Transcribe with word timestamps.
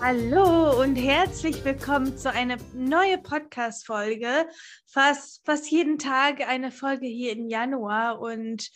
Hallo 0.00 0.80
und 0.80 0.96
herzlich 0.96 1.64
willkommen 1.64 2.16
zu 2.18 2.30
einer 2.30 2.56
neuen 2.74 3.22
Podcast-Folge. 3.22 4.46
Fast, 4.86 5.44
fast 5.44 5.70
jeden 5.70 5.98
Tag 5.98 6.46
eine 6.46 6.70
Folge 6.70 7.06
hier 7.06 7.32
im 7.32 7.48
Januar. 7.48 8.20
Und 8.20 8.70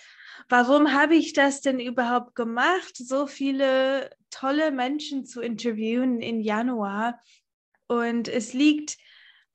warum 0.49 0.93
habe 0.93 1.15
ich 1.15 1.33
das 1.33 1.61
denn 1.61 1.81
überhaupt 1.81 2.35
gemacht, 2.35 2.97
so 2.97 3.27
viele 3.27 4.11
tolle 4.31 4.71
Menschen 4.71 5.25
zu 5.25 5.41
interviewen 5.41 6.21
im 6.21 6.41
Januar? 6.41 7.21
Und 7.89 8.29
es 8.29 8.53
liegt 8.53 8.97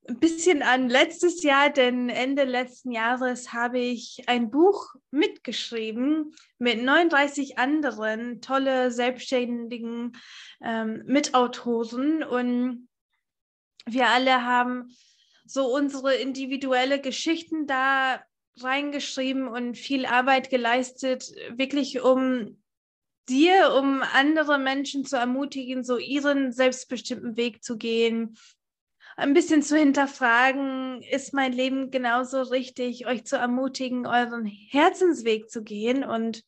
ein 0.08 0.20
bisschen 0.20 0.64
an 0.64 0.90
letztes 0.90 1.44
Jahr, 1.44 1.70
denn 1.70 2.10
Ende 2.10 2.44
letzten 2.44 2.92
Jahres 2.92 3.54
habe 3.54 3.80
ich 3.80 4.24
ein 4.28 4.52
Buch 4.52 4.94
mitgeschrieben 5.12 6.34
mit 6.58 6.84
39 6.84 7.58
anderen 7.58 8.42
tolle 8.42 8.92
selbstständigen 8.92 10.18
ähm, 10.62 11.04
Mitautoren. 11.06 12.24
Und 12.24 12.90
wir 13.86 14.08
alle 14.08 14.44
haben 14.44 14.94
so 15.46 15.74
unsere 15.74 16.16
individuelle 16.16 17.00
Geschichten 17.00 17.66
da 17.66 18.22
reingeschrieben 18.60 19.48
und 19.48 19.78
viel 19.78 20.06
Arbeit 20.06 20.50
geleistet, 20.50 21.32
wirklich 21.56 22.02
um 22.02 22.62
dir, 23.30 23.74
um 23.74 24.04
andere 24.14 24.60
Menschen 24.60 25.06
zu 25.06 25.16
ermutigen, 25.16 25.84
so 25.84 25.98
ihren 25.98 26.52
selbstbestimmten 26.52 27.38
Weg 27.38 27.64
zu 27.64 27.78
gehen, 27.78 28.38
ein 29.16 29.34
bisschen 29.34 29.62
zu 29.62 29.78
hinterfragen, 29.78 31.02
ist 31.02 31.34
mein 31.34 31.54
Leben 31.54 31.92
genauso 31.92 32.42
richtig, 32.42 33.06
euch 33.06 33.26
zu 33.26 33.38
ermutigen, 33.38 34.08
euren 34.08 34.46
Herzensweg 34.46 35.50
zu 35.50 35.64
gehen. 35.64 36.04
Und 36.04 36.44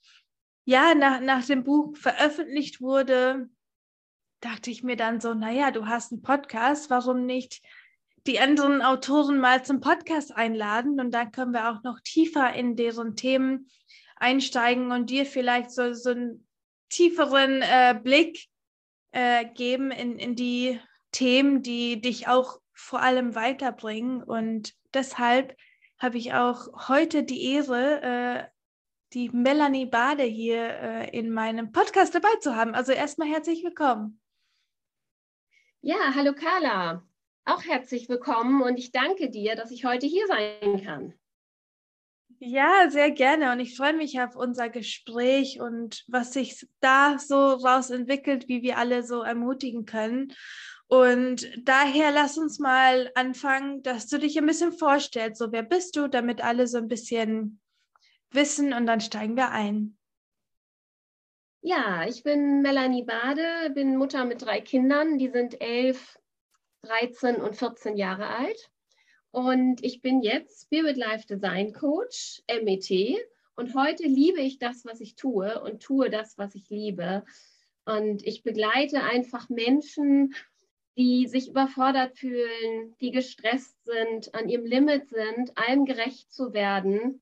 ja, 0.66 0.96
nach, 0.96 1.20
nach 1.22 1.46
dem 1.46 1.64
Buch 1.64 1.96
veröffentlicht 1.96 2.82
wurde, 2.82 3.50
dachte 4.40 4.72
ich 4.72 4.84
mir 4.84 4.96
dann 4.96 5.22
so, 5.22 5.34
naja, 5.34 5.72
du 5.72 5.88
hast 5.88 6.12
einen 6.12 6.22
Podcast, 6.22 6.90
warum 6.90 7.26
nicht 7.26 7.62
die 8.28 8.40
anderen 8.40 8.82
Autoren 8.82 9.40
mal 9.40 9.64
zum 9.64 9.82
Podcast 9.82 10.36
einladen 10.36 11.00
und 11.00 11.12
dann 11.12 11.32
können 11.32 11.54
wir 11.54 11.70
auch 11.70 11.84
noch 11.84 12.00
tiefer 12.00 12.54
in 12.54 12.76
deren 12.76 13.16
Themen 13.16 13.70
einsteigen 14.16 14.92
und 14.92 15.10
dir 15.12 15.26
vielleicht 15.26 15.70
so, 15.72 15.94
so 15.94 16.10
einen 16.10 16.48
tieferen 16.90 17.62
äh, 17.62 18.00
Blick 18.02 18.48
äh, 19.12 19.46
geben 19.46 19.92
in, 19.92 20.18
in 20.18 20.36
die 20.36 20.80
Themen, 21.16 21.62
die 21.62 22.02
dich 22.02 22.28
auch 22.28 22.60
vor 22.74 23.02
allem 23.02 23.36
weiterbringen. 23.36 24.22
Und 24.22 24.74
deshalb 24.94 25.56
habe 25.98 26.18
ich 26.18 26.34
auch 26.34 26.90
heute 26.90 27.24
die 27.24 27.54
Ehre, 27.54 28.02
äh, 28.02 28.44
die 29.14 29.30
Melanie 29.30 29.86
Bade 29.86 30.24
hier 30.24 30.68
äh, 30.68 31.18
in 31.18 31.32
meinem 31.32 31.72
Podcast 31.72 32.14
dabei 32.16 32.36
zu 32.42 32.58
haben. 32.58 32.76
Also 32.76 32.92
erstmal 32.92 33.30
herzlich 33.30 33.64
willkommen. 33.64 34.20
Ja, 35.80 36.14
hallo 36.14 36.34
Carla. 36.34 37.08
Auch 37.46 37.64
herzlich 37.64 38.10
willkommen 38.10 38.62
und 38.62 38.78
ich 38.78 38.92
danke 38.92 39.30
dir, 39.30 39.56
dass 39.56 39.72
ich 39.72 39.86
heute 39.86 40.08
hier 40.08 40.28
sein 40.28 40.84
kann. 40.84 41.14
Ja, 42.40 42.90
sehr 42.90 43.12
gerne. 43.12 43.54
Und 43.54 43.62
ich 43.62 43.78
freue 43.78 43.94
mich 43.94 44.20
auf 44.20 44.36
unser 44.36 44.68
Gespräch 44.68 45.62
und 45.62 46.04
was 46.08 46.34
sich 46.34 46.68
da 46.82 47.18
so 47.20 47.54
raus 47.54 47.90
entwickelt, 47.90 48.50
wie 48.50 48.62
wir 48.62 48.78
alle 48.78 49.04
so 49.04 49.22
ermutigen 49.22 49.86
können. 49.86 50.34
Und 50.88 51.50
daher 51.68 52.12
lass 52.12 52.38
uns 52.38 52.60
mal 52.60 53.12
anfangen, 53.16 53.82
dass 53.82 54.08
du 54.08 54.20
dich 54.20 54.38
ein 54.38 54.46
bisschen 54.46 54.72
vorstellst. 54.72 55.40
So, 55.40 55.52
wer 55.52 55.64
bist 55.64 55.96
du, 55.96 56.08
damit 56.08 56.42
alle 56.42 56.68
so 56.68 56.78
ein 56.78 56.88
bisschen 56.88 57.60
wissen 58.32 58.74
und 58.74 58.86
dann 58.86 59.02
steigen 59.02 59.36
wir 59.36 59.50
ein. 59.52 59.98
Ja, 61.62 62.06
ich 62.08 62.22
bin 62.22 62.62
Melanie 62.62 63.04
Bade, 63.04 63.72
bin 63.74 63.98
Mutter 63.98 64.26
mit 64.26 64.44
drei 64.44 64.62
Kindern. 64.62 65.18
Die 65.18 65.30
sind 65.30 65.60
elf, 65.60 66.20
13 66.84 67.38
und 67.38 67.56
14 67.56 67.98
Jahre 67.98 68.28
alt. 68.28 68.70
Und 69.32 69.84
ich 69.84 70.02
bin 70.02 70.22
jetzt 70.22 70.66
Spirit 70.66 70.96
Life 70.96 71.26
Design 71.26 71.74
Coach, 71.74 72.44
MET. 72.48 73.18
Und 73.56 73.74
heute 73.74 74.04
liebe 74.04 74.42
ich 74.42 74.60
das, 74.60 74.86
was 74.86 75.02
ich 75.02 75.16
tue 75.16 75.60
und 75.62 75.82
tue 75.82 76.12
das, 76.12 76.38
was 76.38 76.54
ich 76.54 76.70
liebe. 76.70 77.26
Und 77.86 78.24
ich 78.24 78.44
begleite 78.44 79.02
einfach 79.02 79.50
Menschen 79.50 80.36
die 80.98 81.28
sich 81.28 81.50
überfordert 81.50 82.18
fühlen, 82.18 82.96
die 83.02 83.12
gestresst 83.12 83.84
sind, 83.84 84.34
an 84.34 84.48
ihrem 84.48 84.66
Limit 84.66 85.10
sind, 85.10 85.58
allem 85.58 85.86
gerecht 85.86 86.32
zu 86.32 86.54
werden, 86.54 87.22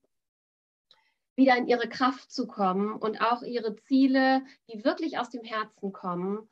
wieder 1.36 1.56
in 1.56 1.66
ihre 1.66 1.88
Kraft 1.88 2.30
zu 2.30 2.46
kommen 2.46 2.94
und 2.94 3.20
auch 3.20 3.42
ihre 3.42 3.74
Ziele, 3.74 4.42
die 4.68 4.84
wirklich 4.84 5.18
aus 5.18 5.30
dem 5.30 5.42
Herzen 5.42 5.92
kommen, 5.92 6.48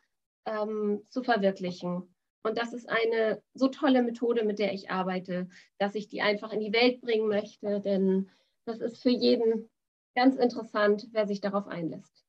ähm, 0.47 1.03
zu 1.09 1.23
verwirklichen. 1.23 2.13
Und 2.43 2.59
das 2.59 2.73
ist 2.73 2.89
eine 2.89 3.41
so 3.55 3.69
tolle 3.69 4.03
Methode, 4.03 4.45
mit 4.45 4.59
der 4.59 4.73
ich 4.73 4.91
arbeite, 4.91 5.49
dass 5.79 5.95
ich 5.95 6.09
die 6.09 6.23
einfach 6.23 6.53
in 6.53 6.61
die 6.61 6.73
Welt 6.73 7.01
bringen 7.01 7.29
möchte, 7.29 7.81
denn 7.81 8.31
das 8.65 8.81
ist 8.81 9.01
für 9.01 9.11
jeden 9.11 9.71
ganz 10.17 10.37
interessant, 10.37 11.09
wer 11.13 11.27
sich 11.27 11.41
darauf 11.41 11.69
einlässt. 11.69 12.22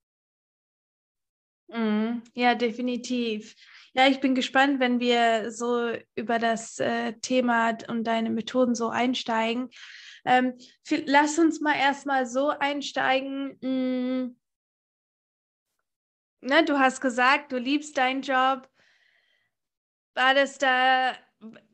Mm, 1.68 2.22
ja, 2.34 2.56
definitiv. 2.56 3.56
Ja, 3.94 4.08
ich 4.08 4.20
bin 4.20 4.36
gespannt, 4.36 4.80
wenn 4.80 5.00
wir 5.00 5.52
so 5.52 5.92
über 6.16 6.40
das 6.40 6.80
äh, 6.80 7.14
Thema 7.22 7.78
und 7.88 8.06
deine 8.06 8.30
Methoden 8.30 8.76
so 8.76 8.90
einsteigen. 8.90 9.70
Ähm, 10.26 10.54
lass 11.06 11.38
uns 11.38 11.62
mal 11.62 11.76
erstmal 11.76 12.26
so 12.26 12.50
einsteigen. 12.50 13.58
Hm, 13.62 14.36
ne, 16.42 16.64
du 16.66 16.80
hast 16.80 17.02
gesagt, 17.02 17.52
du 17.52 17.58
liebst 17.58 17.98
deinen 17.98 18.22
Job. 18.22 18.70
War 20.16 20.34
das 20.34 20.58
da, 20.58 21.14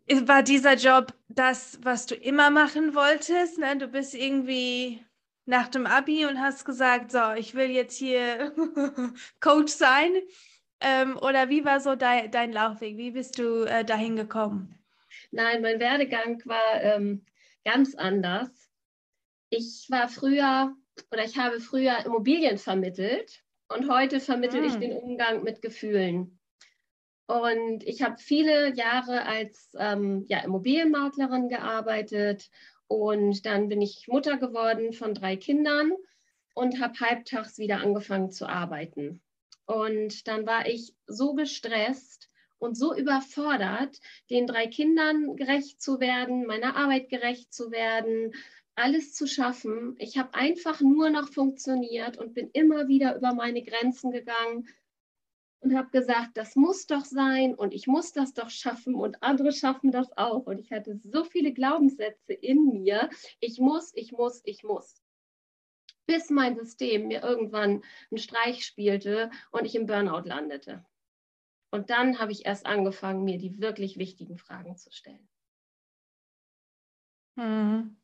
war 0.08 0.44
dieser 0.44 0.76
Job 0.76 1.14
das, 1.28 1.80
was 1.84 2.06
du 2.06 2.16
immer 2.16 2.50
machen 2.50 2.96
wolltest? 2.96 3.60
Ne? 3.60 3.78
Du 3.78 3.88
bist 3.88 4.14
irgendwie 4.14 5.06
nach 5.50 5.68
dem 5.68 5.88
Abi 5.88 6.26
und 6.26 6.40
hast 6.40 6.64
gesagt, 6.64 7.12
so, 7.12 7.34
ich 7.36 7.56
will 7.56 7.72
jetzt 7.72 7.98
hier 7.98 8.54
Coach 9.40 9.74
sein. 9.74 10.12
Ähm, 10.80 11.18
oder 11.18 11.50
wie 11.50 11.66
war 11.66 11.80
so 11.80 11.96
dein, 11.96 12.30
dein 12.30 12.54
Laufweg? 12.54 12.98
Wie 12.98 13.12
bist 13.12 13.40
du 13.40 13.64
äh, 13.64 13.84
dahin 13.84 14.16
gekommen? 14.16 14.76
Nein, 15.32 15.64
mein 15.64 15.80
Werdegang 15.80 16.40
war 16.46 16.82
ähm, 16.82 17.26
ganz 17.66 17.96
anders. 17.96 18.50
Ich 19.50 19.88
war 19.90 20.08
früher 20.08 20.76
oder 21.12 21.26
ich 21.26 21.38
habe 21.38 21.60
früher 21.60 22.06
Immobilien 22.06 22.60
vermittelt 22.60 23.44
und 23.70 23.90
heute 23.90 24.20
vermittle 24.20 24.62
hm. 24.62 24.68
ich 24.68 24.76
den 24.76 24.94
Umgang 24.94 25.44
mit 25.44 25.64
Gefühlen. 25.64 26.40
Und 27.26 27.84
ich 27.84 28.04
habe 28.04 28.18
viele 28.18 28.76
Jahre 28.76 29.26
als 29.26 29.72
ähm, 29.80 30.26
ja, 30.30 30.40
Immobilienmaklerin 30.40 31.50
gearbeitet 31.50 32.50
und 32.90 33.46
dann 33.46 33.70
bin 33.70 33.82
ich 33.82 34.08
Mutter 34.08 34.38
geworden 34.38 34.94
von 34.94 35.14
drei 35.14 35.38
Kindern 35.38 35.94
und 36.56 36.82
habe 36.82 37.00
halbtags 37.00 37.60
wieder 37.60 37.82
angefangen 37.82 38.32
zu 38.32 38.50
arbeiten. 38.50 39.22
Und 39.68 40.28
dann 40.28 40.48
war 40.48 40.68
ich 40.68 40.96
so 41.06 41.36
gestresst 41.36 42.30
und 42.58 42.76
so 42.76 42.96
überfordert, 42.96 44.00
den 44.32 44.48
drei 44.48 44.66
Kindern 44.66 45.36
gerecht 45.36 45.80
zu 45.80 46.00
werden, 46.00 46.48
meiner 46.48 46.76
Arbeit 46.76 47.10
gerecht 47.10 47.54
zu 47.54 47.70
werden, 47.70 48.34
alles 48.74 49.14
zu 49.14 49.28
schaffen. 49.28 49.96
Ich 50.00 50.18
habe 50.18 50.34
einfach 50.34 50.82
nur 50.82 51.12
noch 51.12 51.30
funktioniert 51.30 52.18
und 52.18 52.34
bin 52.34 52.50
immer 52.54 52.88
wieder 52.88 53.16
über 53.16 53.36
meine 53.36 53.64
Grenzen 53.64 54.10
gegangen 54.10 54.68
und 55.62 55.76
habe 55.76 55.90
gesagt, 55.90 56.38
das 56.38 56.56
muss 56.56 56.88
doch 56.88 57.06
sein 57.06 57.54
und 57.54 57.74
ich 57.74 57.88
muss 57.88 58.14
das 58.14 58.34
doch 58.34 58.50
schaffen 58.50 58.96
und 58.96 59.22
andere 59.22 59.52
schaffen 59.52 59.92
das 59.92 60.16
auch. 60.18 60.46
Und 60.46 60.60
ich 60.60 60.72
hatte 60.72 61.00
so 61.04 61.24
viele 61.24 61.54
Glaubenssätze 61.54 62.34
in 62.34 62.70
mir. 62.70 63.10
Ich 63.40 63.60
muss, 63.60 63.92
ich 63.96 64.12
muss, 64.12 64.42
ich 64.46 64.64
muss 64.64 65.02
bis 66.10 66.32
mein 66.32 66.56
System 66.56 67.08
mir 67.08 67.22
irgendwann 67.22 67.84
einen 68.10 68.18
Streich 68.18 68.66
spielte 68.66 69.30
und 69.52 69.66
ich 69.66 69.76
im 69.76 69.86
Burnout 69.86 70.28
landete. 70.28 70.84
Und 71.70 71.92
dann 71.92 72.18
habe 72.18 72.32
ich 72.32 72.48
erst 72.48 72.66
angefangen, 72.66 73.24
mir 73.24 73.38
die 73.38 73.60
wirklich 73.62 74.00
wichtigen 74.00 74.40
Fragen 74.40 74.76
zu 74.76 74.92
stellen. 74.92 75.30
Hm. 77.38 77.96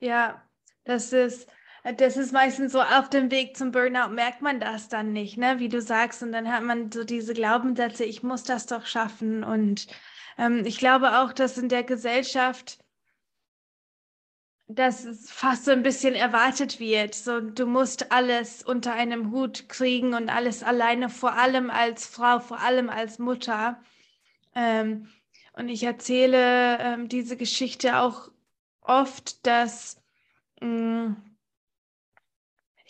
Ja, 0.00 0.42
das 0.82 1.12
ist, 1.12 1.48
das 1.96 2.16
ist 2.16 2.32
meistens 2.32 2.72
so 2.72 2.80
auf 2.80 3.10
dem 3.10 3.30
Weg 3.30 3.56
zum 3.56 3.72
Burnout 3.72 4.10
merkt 4.10 4.42
man 4.42 4.60
das 4.60 4.88
dann 4.88 5.12
nicht, 5.12 5.36
ne? 5.36 5.58
Wie 5.58 5.68
du 5.68 5.80
sagst. 5.80 6.22
Und 6.22 6.32
dann 6.32 6.52
hat 6.52 6.62
man 6.62 6.92
so 6.92 7.04
diese 7.04 7.34
Glaubenssätze, 7.34 8.04
ich 8.04 8.22
muss 8.22 8.44
das 8.44 8.66
doch 8.66 8.86
schaffen. 8.86 9.42
Und 9.44 9.88
ähm, 10.38 10.64
ich 10.64 10.78
glaube 10.78 11.18
auch, 11.20 11.32
dass 11.32 11.58
in 11.58 11.68
der 11.68 11.82
Gesellschaft 11.82 12.78
dass 14.74 15.04
es 15.04 15.30
fast 15.30 15.64
so 15.66 15.70
ein 15.72 15.82
bisschen 15.82 16.14
erwartet 16.14 16.80
wird. 16.80 17.14
So, 17.14 17.40
du 17.40 17.66
musst 17.66 18.12
alles 18.12 18.62
unter 18.62 18.92
einem 18.94 19.30
Hut 19.32 19.68
kriegen 19.68 20.14
und 20.14 20.28
alles 20.30 20.62
alleine, 20.62 21.08
vor 21.08 21.34
allem 21.34 21.70
als 21.70 22.06
Frau, 22.06 22.40
vor 22.40 22.60
allem 22.60 22.88
als 22.88 23.18
Mutter. 23.18 23.80
Ähm, 24.54 25.08
und 25.54 25.68
ich 25.68 25.82
erzähle 25.82 26.78
ähm, 26.80 27.08
diese 27.08 27.36
Geschichte 27.36 27.98
auch 27.98 28.30
oft, 28.80 29.46
dass 29.46 30.00
mh, 30.60 31.08
mm, 31.08 31.31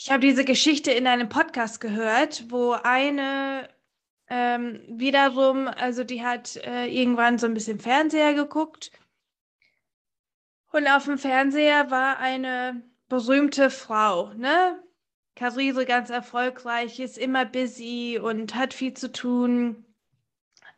ich 0.04 0.10
habe 0.10 0.20
diese 0.20 0.44
Geschichte 0.44 0.90
in 0.90 1.06
einem 1.06 1.28
Podcast 1.28 1.80
gehört, 1.80 2.50
wo 2.50 2.72
eine 2.72 3.68
ähm, 4.28 4.80
wiederum, 4.88 5.68
also 5.68 6.02
die 6.02 6.24
hat 6.24 6.56
äh, 6.56 6.86
irgendwann 6.86 7.38
so 7.38 7.46
ein 7.46 7.54
bisschen 7.54 7.78
Fernseher 7.78 8.34
geguckt 8.34 8.90
und 10.72 10.88
auf 10.88 11.04
dem 11.04 11.18
Fernseher 11.18 11.92
war 11.92 12.18
eine 12.18 12.82
berühmte 13.08 13.70
Frau, 13.70 14.32
ne? 14.34 14.82
Karriere 15.36 15.86
ganz 15.86 16.10
erfolgreich, 16.10 16.98
ist 16.98 17.16
immer 17.16 17.44
busy 17.44 18.18
und 18.20 18.56
hat 18.56 18.74
viel 18.74 18.94
zu 18.94 19.12
tun. 19.12 19.84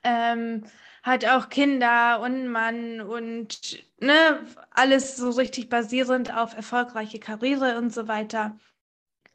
Ähm, 0.03 0.65
hat 1.03 1.25
auch 1.25 1.49
Kinder 1.49 2.21
und 2.21 2.33
einen 2.33 2.49
Mann 2.49 3.01
und 3.01 3.85
ne, 4.01 4.47
alles 4.71 5.17
so 5.17 5.31
richtig 5.31 5.71
basierend 5.71 6.35
auf 6.37 6.55
erfolgreiche 6.55 7.19
Karriere 7.19 7.79
und 7.79 7.91
so 7.91 8.07
weiter. 8.07 8.59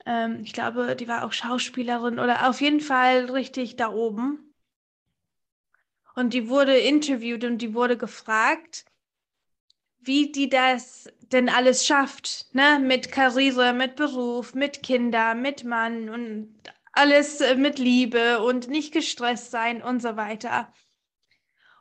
Ähm, 0.09 0.41
ich 0.43 0.53
glaube, 0.53 0.95
die 0.95 1.07
war 1.07 1.23
auch 1.23 1.33
Schauspielerin 1.33 2.17
oder 2.19 2.49
auf 2.49 2.61
jeden 2.61 2.79
Fall 2.79 3.25
richtig 3.29 3.75
da 3.75 3.89
oben. 3.89 4.55
Und 6.15 6.33
die 6.33 6.49
wurde 6.49 6.75
interviewt 6.75 7.43
und 7.43 7.59
die 7.59 7.75
wurde 7.75 7.95
gefragt, 7.95 8.85
wie 9.99 10.31
die 10.31 10.49
das 10.49 11.07
denn 11.31 11.47
alles 11.47 11.85
schafft, 11.85 12.47
ne? 12.55 12.79
Mit 12.79 13.11
Karriere, 13.11 13.73
mit 13.73 13.95
Beruf, 13.95 14.55
mit 14.55 14.81
Kinder, 14.81 15.35
mit 15.35 15.63
Mann 15.63 16.09
und 16.09 16.57
alles 16.93 17.39
äh, 17.41 17.55
mit 17.55 17.77
Liebe 17.77 18.41
und 18.41 18.67
nicht 18.67 18.91
gestresst 18.91 19.51
sein 19.51 19.83
und 19.83 20.01
so 20.01 20.15
weiter. 20.15 20.73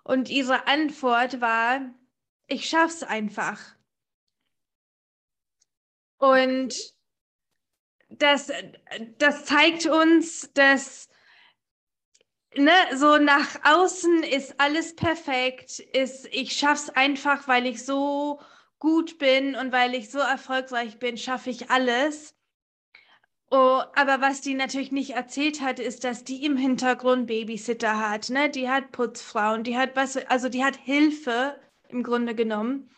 Und 0.05 0.29
ihre 0.29 0.67
Antwort 0.67 1.41
war, 1.41 1.81
ich 2.47 2.69
schaff's 2.69 3.03
einfach. 3.03 3.59
Und 6.19 6.98
das, 8.09 8.51
das 9.19 9.45
zeigt 9.45 9.87
uns, 9.87 10.53
dass 10.55 11.09
ne, 12.57 12.73
so 12.95 13.19
nach 13.19 13.49
außen 13.65 14.23
ist 14.23 14.61
alles 14.61 14.95
perfekt, 14.97 15.79
ist, 15.79 16.27
ich 16.33 16.53
schaff's 16.53 16.91
einfach, 16.91 17.49
weil 17.49 17.67
ich 17.67 17.85
so 17.85 18.41
gut 18.79 19.19
bin 19.19 19.55
und 19.55 19.73
weil 19.73 19.95
ich 19.95 20.11
so 20.11 20.19
erfolgreich 20.19 20.99
bin, 20.99 21.17
schaffe 21.17 21.51
ich 21.51 21.71
alles. 21.71 22.35
Oh, 23.51 23.83
aber 23.95 24.21
was 24.21 24.43
die 24.43 24.55
natürlich 24.55 24.93
nicht 24.93 25.11
erzählt 25.11 25.63
hat, 25.63 25.79
ist, 25.81 26.05
dass 26.05 26.23
die 26.23 26.45
im 26.45 26.57
Hintergrund 26.57 27.27
Babysitter 27.29 27.99
hat, 28.11 28.29
ne? 28.29 28.51
Die 28.51 28.69
hat 28.69 28.93
Putzfrauen, 28.93 29.65
die 29.65 29.79
hat 29.79 29.97
was, 29.97 30.19
also 30.19 30.51
die 30.51 30.63
hat 30.65 30.77
Hilfe 30.77 31.59
im 31.89 32.03
Grunde 32.03 32.35
genommen, 32.35 32.91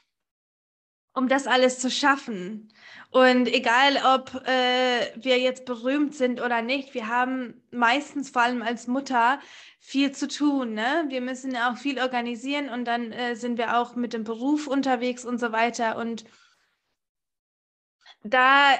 um 1.15 1.29
das 1.29 1.47
alles 1.47 1.79
zu 1.79 1.91
schaffen. 1.91 2.73
Und 3.11 3.49
egal, 3.49 3.97
ob 4.15 4.47
äh, 4.47 5.13
wir 5.17 5.39
jetzt 5.39 5.65
berühmt 5.65 6.15
sind 6.15 6.41
oder 6.41 6.63
nicht, 6.63 6.95
wir 6.95 7.09
haben 7.09 7.61
meistens 7.73 8.31
vor 8.31 8.43
allem 8.43 8.63
als 8.63 8.87
Mutter 8.87 9.41
viel 9.81 10.13
zu 10.13 10.29
tun. 10.29 10.75
Ne? 10.75 11.07
Wir 11.09 11.21
müssen 11.21 11.57
auch 11.57 11.77
viel 11.77 12.01
organisieren 12.01 12.69
und 12.69 12.85
dann 12.85 13.11
äh, 13.11 13.35
sind 13.35 13.59
wir 13.59 13.79
auch 13.79 13.97
mit 13.97 14.13
dem 14.13 14.23
Beruf 14.23 14.69
unterwegs 14.69 15.25
und 15.25 15.39
so 15.39 15.51
weiter. 15.51 15.97
Und 15.97 16.25
da 18.23 18.79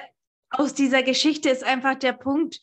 aus 0.51 0.75
dieser 0.75 1.03
Geschichte 1.03 1.51
ist 1.51 1.65
einfach 1.65 1.97
der 1.97 2.13
Punkt, 2.13 2.61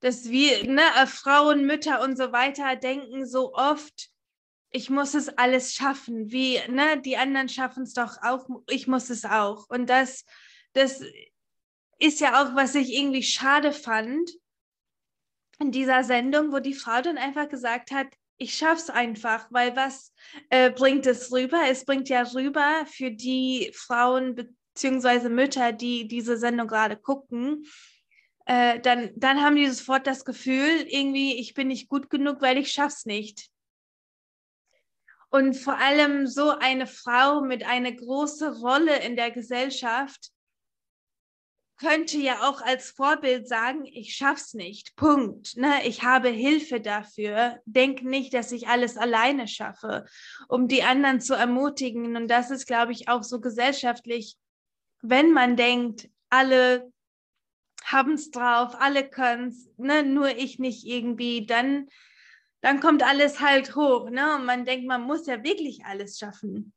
dass 0.00 0.30
wir, 0.30 0.64
ne, 0.70 0.82
Frauen, 1.06 1.66
Mütter 1.66 2.02
und 2.02 2.16
so 2.16 2.32
weiter 2.32 2.76
denken 2.76 3.26
so 3.26 3.52
oft, 3.54 4.10
ich 4.70 4.90
muss 4.90 5.14
es 5.14 5.28
alles 5.28 5.74
schaffen, 5.74 6.30
wie, 6.30 6.58
ne, 6.68 7.00
die 7.00 7.16
anderen 7.16 7.48
schaffen 7.48 7.82
es 7.82 7.92
doch 7.92 8.18
auch, 8.22 8.46
ich 8.68 8.86
muss 8.86 9.10
es 9.10 9.24
auch. 9.24 9.68
Und 9.68 9.90
das, 9.90 10.24
das 10.72 11.02
ist 11.98 12.20
ja 12.20 12.42
auch, 12.42 12.54
was 12.54 12.74
ich 12.74 12.94
irgendwie 12.94 13.22
schade 13.22 13.72
fand 13.72 14.30
in 15.58 15.72
dieser 15.72 16.04
Sendung, 16.04 16.52
wo 16.52 16.58
die 16.58 16.74
Frau 16.74 17.02
dann 17.02 17.18
einfach 17.18 17.48
gesagt 17.48 17.90
hat, 17.90 18.06
ich 18.38 18.56
schaff's 18.56 18.88
einfach, 18.88 19.48
weil 19.50 19.76
was 19.76 20.14
äh, 20.48 20.70
bringt 20.70 21.06
es 21.06 21.30
rüber? 21.30 21.60
Es 21.68 21.84
bringt 21.84 22.08
ja 22.08 22.22
rüber 22.22 22.86
für 22.86 23.10
die 23.10 23.70
Frauen 23.74 24.34
bzw. 24.34 25.28
Mütter, 25.28 25.72
die 25.72 26.08
diese 26.08 26.38
Sendung 26.38 26.66
gerade 26.66 26.96
gucken, 26.96 27.66
äh, 28.46 28.80
dann, 28.80 29.10
dann 29.14 29.42
haben 29.42 29.56
die 29.56 29.68
sofort 29.68 30.06
das 30.06 30.24
Gefühl, 30.24 30.86
irgendwie, 30.88 31.36
ich 31.36 31.52
bin 31.52 31.68
nicht 31.68 31.90
gut 31.90 32.08
genug, 32.08 32.40
weil 32.40 32.56
ich 32.56 32.72
schaff's 32.72 33.04
nicht. 33.04 33.50
Und 35.30 35.54
vor 35.54 35.78
allem 35.78 36.26
so 36.26 36.50
eine 36.50 36.86
Frau 36.86 37.40
mit 37.40 37.64
einer 37.64 37.92
großen 37.92 38.52
Rolle 38.52 38.98
in 39.04 39.16
der 39.16 39.30
Gesellschaft 39.30 40.32
könnte 41.80 42.18
ja 42.18 42.48
auch 42.48 42.60
als 42.60 42.90
Vorbild 42.90 43.48
sagen, 43.48 43.86
ich 43.86 44.14
schaff's 44.14 44.52
nicht. 44.52 44.96
Punkt. 44.96 45.56
Ne? 45.56 45.86
Ich 45.86 46.02
habe 46.02 46.28
Hilfe 46.28 46.80
dafür. 46.80 47.58
Denk 47.64 48.02
nicht, 48.02 48.34
dass 48.34 48.52
ich 48.52 48.68
alles 48.68 48.98
alleine 48.98 49.48
schaffe, 49.48 50.04
um 50.48 50.68
die 50.68 50.82
anderen 50.82 51.20
zu 51.20 51.34
ermutigen. 51.34 52.16
Und 52.16 52.28
das 52.28 52.50
ist, 52.50 52.66
glaube 52.66 52.92
ich, 52.92 53.08
auch 53.08 53.22
so 53.22 53.40
gesellschaftlich, 53.40 54.36
wenn 55.00 55.32
man 55.32 55.56
denkt, 55.56 56.10
alle 56.28 56.92
haben 57.84 58.12
es 58.12 58.30
drauf, 58.30 58.74
alle 58.78 59.08
können 59.08 59.48
es, 59.48 59.70
ne? 59.78 60.02
nur 60.02 60.36
ich 60.36 60.58
nicht 60.58 60.84
irgendwie, 60.86 61.46
dann 61.46 61.88
dann 62.60 62.80
kommt 62.80 63.02
alles 63.02 63.40
halt 63.40 63.74
hoch, 63.74 64.10
ne? 64.10 64.36
Und 64.36 64.44
man 64.44 64.64
denkt, 64.64 64.86
man 64.86 65.02
muss 65.02 65.26
ja 65.26 65.42
wirklich 65.42 65.84
alles 65.84 66.18
schaffen. 66.18 66.72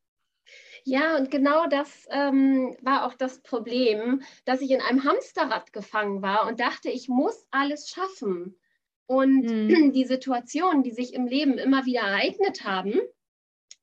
Ja, 0.86 1.16
und 1.18 1.32
genau 1.32 1.68
das 1.68 2.08
ähm, 2.10 2.76
war 2.82 3.06
auch 3.06 3.14
das 3.14 3.42
Problem, 3.42 4.22
dass 4.46 4.62
ich 4.62 4.72
in 4.72 4.82
einem 4.82 5.06
Hamsterrad 5.06 5.72
gefangen 5.72 6.22
war 6.22 6.46
und 6.48 6.60
dachte, 6.60 6.90
ich 6.90 7.08
muss 7.08 7.46
alles 7.52 7.90
schaffen. 7.90 8.60
Und 9.06 9.44
mhm. 9.44 9.92
die 9.94 10.06
Situationen, 10.06 10.84
die 10.84 10.92
sich 10.92 11.14
im 11.14 11.28
Leben 11.28 11.58
immer 11.58 11.86
wieder 11.86 12.02
ereignet 12.02 12.64
haben, 12.64 13.00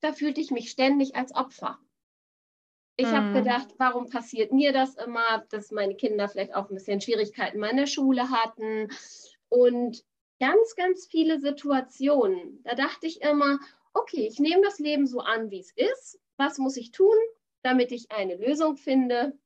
da 0.00 0.12
fühlte 0.12 0.40
ich 0.40 0.50
mich 0.50 0.70
ständig 0.70 1.16
als 1.16 1.34
Opfer. 1.34 1.78
Ich 2.96 3.06
mhm. 3.06 3.12
habe 3.12 3.32
gedacht, 3.32 3.68
warum 3.78 4.10
passiert 4.10 4.52
mir 4.52 4.72
das 4.72 4.96
immer, 4.96 5.44
dass 5.50 5.70
meine 5.70 5.94
Kinder 5.94 6.28
vielleicht 6.28 6.54
auch 6.54 6.68
ein 6.68 6.74
bisschen 6.74 7.00
Schwierigkeiten 7.00 7.62
in 7.62 7.76
der 7.78 7.86
Schule 7.86 8.30
hatten. 8.30 8.88
Und 9.48 10.04
ganz, 10.40 10.74
ganz 10.74 11.06
viele 11.06 11.38
Situationen. 11.38 12.62
Da 12.64 12.74
dachte 12.74 13.06
ich 13.06 13.22
immer, 13.22 13.60
okay, 13.94 14.26
ich 14.26 14.40
nehme 14.40 14.62
das 14.62 14.78
Leben 14.78 15.06
so 15.06 15.20
an, 15.20 15.50
wie 15.50 15.60
es 15.60 15.72
ist. 15.72 16.18
Was 16.36 16.58
muss 16.58 16.76
ich 16.76 16.90
tun, 16.90 17.14
damit 17.62 17.92
ich 17.92 18.10
eine 18.10 18.36
Lösung 18.36 18.76
finde? 18.76 19.38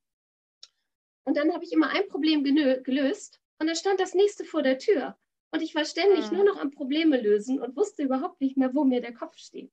Und 1.24 1.36
dann 1.36 1.52
habe 1.52 1.64
ich 1.64 1.72
immer 1.72 1.90
ein 1.90 2.08
Problem 2.08 2.44
gelöst 2.44 3.40
und 3.58 3.66
dann 3.66 3.76
stand 3.76 4.00
das 4.00 4.14
nächste 4.14 4.44
vor 4.44 4.62
der 4.62 4.78
Tür. 4.78 5.16
Und 5.50 5.62
ich 5.62 5.74
war 5.74 5.84
ständig 5.84 6.30
mhm. 6.30 6.38
nur 6.38 6.46
noch 6.46 6.58
am 6.58 6.70
Probleme 6.70 7.20
lösen 7.20 7.60
und 7.60 7.76
wusste 7.76 8.02
überhaupt 8.02 8.40
nicht 8.40 8.56
mehr, 8.56 8.74
wo 8.74 8.84
mir 8.84 9.00
der 9.00 9.14
Kopf 9.14 9.38
steht. 9.38 9.72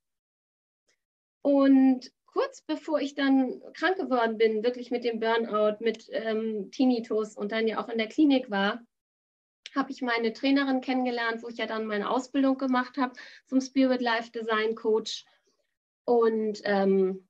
Und 1.42 2.12
kurz 2.26 2.62
bevor 2.62 3.00
ich 3.00 3.16
dann 3.16 3.62
krank 3.74 3.98
geworden 3.98 4.38
bin, 4.38 4.64
wirklich 4.64 4.92
mit 4.92 5.04
dem 5.04 5.20
Burnout, 5.20 5.78
mit 5.84 6.08
ähm, 6.12 6.72
Tinnitus 6.72 7.36
und 7.36 7.52
dann 7.52 7.68
ja 7.68 7.84
auch 7.84 7.90
in 7.90 7.98
der 7.98 8.08
Klinik 8.08 8.50
war, 8.50 8.86
habe 9.76 9.92
ich 9.92 10.02
meine 10.02 10.34
Trainerin 10.34 10.82
kennengelernt, 10.82 11.44
wo 11.44 11.48
ich 11.48 11.58
ja 11.58 11.66
dann 11.66 11.86
meine 11.86 12.10
Ausbildung 12.10 12.58
gemacht 12.58 12.98
habe 12.98 13.14
zum 13.48 13.62
Spirit 13.62 14.02
Life 14.02 14.32
Design 14.32 14.76
Coach. 14.76 15.26
Und 16.06 16.62
ähm, 16.64 17.28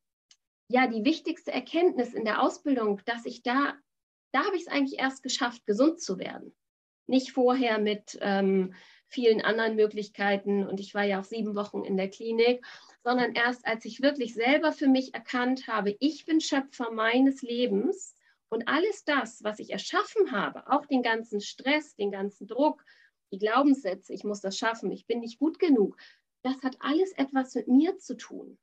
ja, 0.68 0.88
die 0.88 1.04
wichtigste 1.04 1.52
Erkenntnis 1.52 2.14
in 2.14 2.26
der 2.26 2.42
Ausbildung, 2.42 3.02
dass 3.06 3.26
ich 3.26 3.44
da, 3.44 3.74
da 4.32 4.46
habe 4.46 4.56
ich 4.56 4.64
es 4.64 4.68
eigentlich 4.68 5.00
erst 5.00 5.24
geschafft, 5.24 5.66
gesund 5.66 6.02
zu 6.02 6.18
werden. 6.18 6.56
Nicht 7.08 7.32
vorher 7.32 7.78
mit 7.78 8.18
ähm, 8.22 8.74
vielen 9.08 9.42
anderen 9.42 9.76
Möglichkeiten 9.76 10.66
und 10.66 10.80
ich 10.80 10.96
war 10.96 11.04
ja 11.04 11.20
auch 11.20 11.26
sieben 11.26 11.56
Wochen 11.56 11.84
in 11.84 11.98
der 11.98 12.10
Klinik, 12.10 12.66
sondern 13.04 13.34
erst 13.34 13.66
als 13.68 13.84
ich 13.84 14.02
wirklich 14.02 14.34
selber 14.34 14.72
für 14.72 14.88
mich 14.88 15.14
erkannt 15.14 15.68
habe, 15.68 15.96
ich 16.00 16.26
bin 16.26 16.40
Schöpfer 16.40 16.92
meines 16.92 17.42
Lebens 17.42 18.16
und 18.52 18.68
alles 18.68 19.06
das, 19.06 19.44
was 19.44 19.60
ich 19.60 19.72
erschaffen 19.72 20.32
habe, 20.32 20.70
auch 20.70 20.86
den 20.86 21.02
ganzen 21.02 21.40
Stress, 21.40 21.96
den 21.96 22.12
ganzen 22.12 22.48
Druck, 22.48 22.84
die 23.32 23.40
Glaubenssätze, 23.40 24.14
ich 24.14 24.26
muss 24.26 24.42
das 24.42 24.58
schaffen, 24.58 24.92
ich 24.92 25.08
bin 25.08 25.22
nicht 25.22 25.40
gut 25.40 25.58
genug, 25.58 25.98
das 26.44 26.62
hat 26.62 26.76
alles 26.80 27.14
etwas 27.14 27.56
mit 27.56 27.70
mir 27.70 27.98
zu 27.98 28.18
tun. 28.18 28.58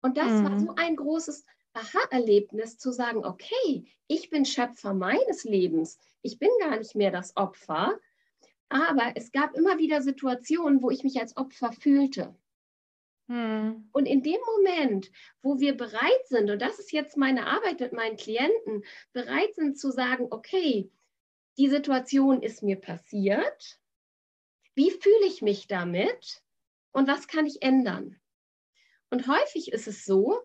Und 0.00 0.16
das 0.16 0.32
mhm. 0.32 0.44
war 0.44 0.58
so 0.58 0.74
ein 0.76 0.96
großes 0.96 1.44
Aha-Erlebnis 1.74 2.78
zu 2.78 2.90
sagen, 2.90 3.24
okay, 3.24 3.84
ich 4.06 4.30
bin 4.30 4.46
Schöpfer 4.46 4.94
meines 4.94 5.44
Lebens, 5.44 5.98
ich 6.22 6.38
bin 6.38 6.50
gar 6.60 6.78
nicht 6.78 6.94
mehr 6.94 7.10
das 7.10 7.36
Opfer, 7.36 7.98
aber 8.70 9.12
es 9.14 9.30
gab 9.30 9.54
immer 9.54 9.78
wieder 9.78 10.00
Situationen, 10.00 10.82
wo 10.82 10.90
ich 10.90 11.04
mich 11.04 11.20
als 11.20 11.36
Opfer 11.36 11.72
fühlte. 11.72 12.34
Hm. 13.32 13.88
Und 13.92 14.04
in 14.04 14.22
dem 14.22 14.40
Moment, 14.44 15.10
wo 15.40 15.58
wir 15.58 15.74
bereit 15.74 16.26
sind, 16.26 16.50
und 16.50 16.60
das 16.60 16.78
ist 16.78 16.92
jetzt 16.92 17.16
meine 17.16 17.46
Arbeit 17.46 17.80
mit 17.80 17.94
meinen 17.94 18.18
Klienten, 18.18 18.84
bereit 19.14 19.54
sind 19.54 19.78
zu 19.78 19.90
sagen, 19.90 20.26
okay, 20.28 20.90
die 21.56 21.70
Situation 21.70 22.42
ist 22.42 22.62
mir 22.62 22.78
passiert, 22.78 23.80
wie 24.74 24.90
fühle 24.90 25.26
ich 25.26 25.40
mich 25.40 25.66
damit 25.66 26.42
und 26.92 27.08
was 27.08 27.26
kann 27.26 27.46
ich 27.46 27.62
ändern? 27.62 28.20
Und 29.08 29.26
häufig 29.26 29.72
ist 29.72 29.88
es 29.88 30.04
so, 30.04 30.38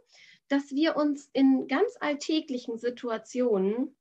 dass 0.47 0.71
wir 0.71 0.95
uns 0.95 1.29
in 1.33 1.67
ganz 1.67 1.97
alltäglichen 1.99 2.77
Situationen 2.77 3.97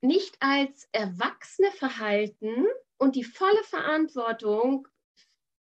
nicht 0.00 0.38
als 0.40 0.88
Erwachsene 0.92 1.70
verhalten 1.72 2.64
und 2.96 3.16
die 3.16 3.24
volle 3.24 3.62
Verantwortung, 3.64 4.88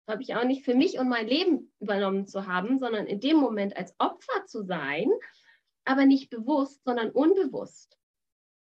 habe 0.08 0.22
ich 0.22 0.36
auch 0.36 0.44
nicht 0.44 0.66
für 0.66 0.76
mich 0.76 1.00
und 1.00 1.10
mein 1.10 1.28
Leben 1.28 1.72
übernommen 1.80 2.28
zu 2.28 2.48
haben, 2.48 2.80
sondern 2.80 3.08
in 3.08 3.20
dem 3.20 3.38
Moment 3.38 3.78
als 3.78 3.96
Opfer 4.00 4.46
zu 4.46 4.64
sein, 4.64 5.10
aber 5.86 6.06
nicht 6.06 6.30
bewusst, 6.30 6.84
sondern 6.84 7.12
unbewusst. 7.12 7.98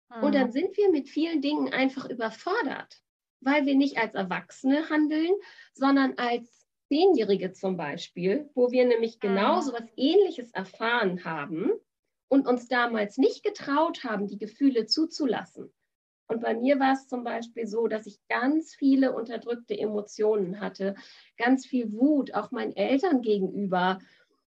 Mhm. 0.10 0.24
Und 0.24 0.36
dann 0.36 0.48
mhm. 0.48 0.51
sind 0.51 0.77
wir 0.77 0.91
mit 0.91 1.10
vielen 1.10 1.41
Dingen 1.41 1.74
einfach 1.74 2.10
überfordert, 2.10 3.01
weil 3.41 3.65
wir 3.65 3.75
nicht 3.75 3.98
als 3.98 4.13
Erwachsene 4.13 4.89
handeln, 4.89 5.31
sondern 5.74 6.17
als 6.17 6.67
Zehnjährige 6.88 7.53
zum 7.53 7.77
Beispiel, 7.77 8.50
wo 8.53 8.71
wir 8.71 8.86
nämlich 8.86 9.19
genau 9.19 9.62
so 9.62 9.71
was 9.74 9.86
Ähnliches 9.95 10.51
erfahren 10.51 11.24
haben 11.24 11.71
und 12.27 12.48
uns 12.48 12.67
damals 12.67 13.17
nicht 13.17 13.43
getraut 13.43 14.03
haben, 14.03 14.27
die 14.27 14.38
Gefühle 14.38 14.86
zuzulassen. 14.86 15.74
Und 16.31 16.39
bei 16.39 16.53
mir 16.53 16.79
war 16.79 16.93
es 16.93 17.09
zum 17.09 17.25
Beispiel 17.25 17.67
so, 17.67 17.88
dass 17.88 18.05
ich 18.05 18.17
ganz 18.29 18.73
viele 18.73 19.11
unterdrückte 19.11 19.77
Emotionen 19.77 20.61
hatte, 20.61 20.95
ganz 21.35 21.65
viel 21.65 21.91
Wut, 21.91 22.33
auch 22.33 22.51
meinen 22.51 22.73
Eltern 22.73 23.21
gegenüber, 23.21 24.00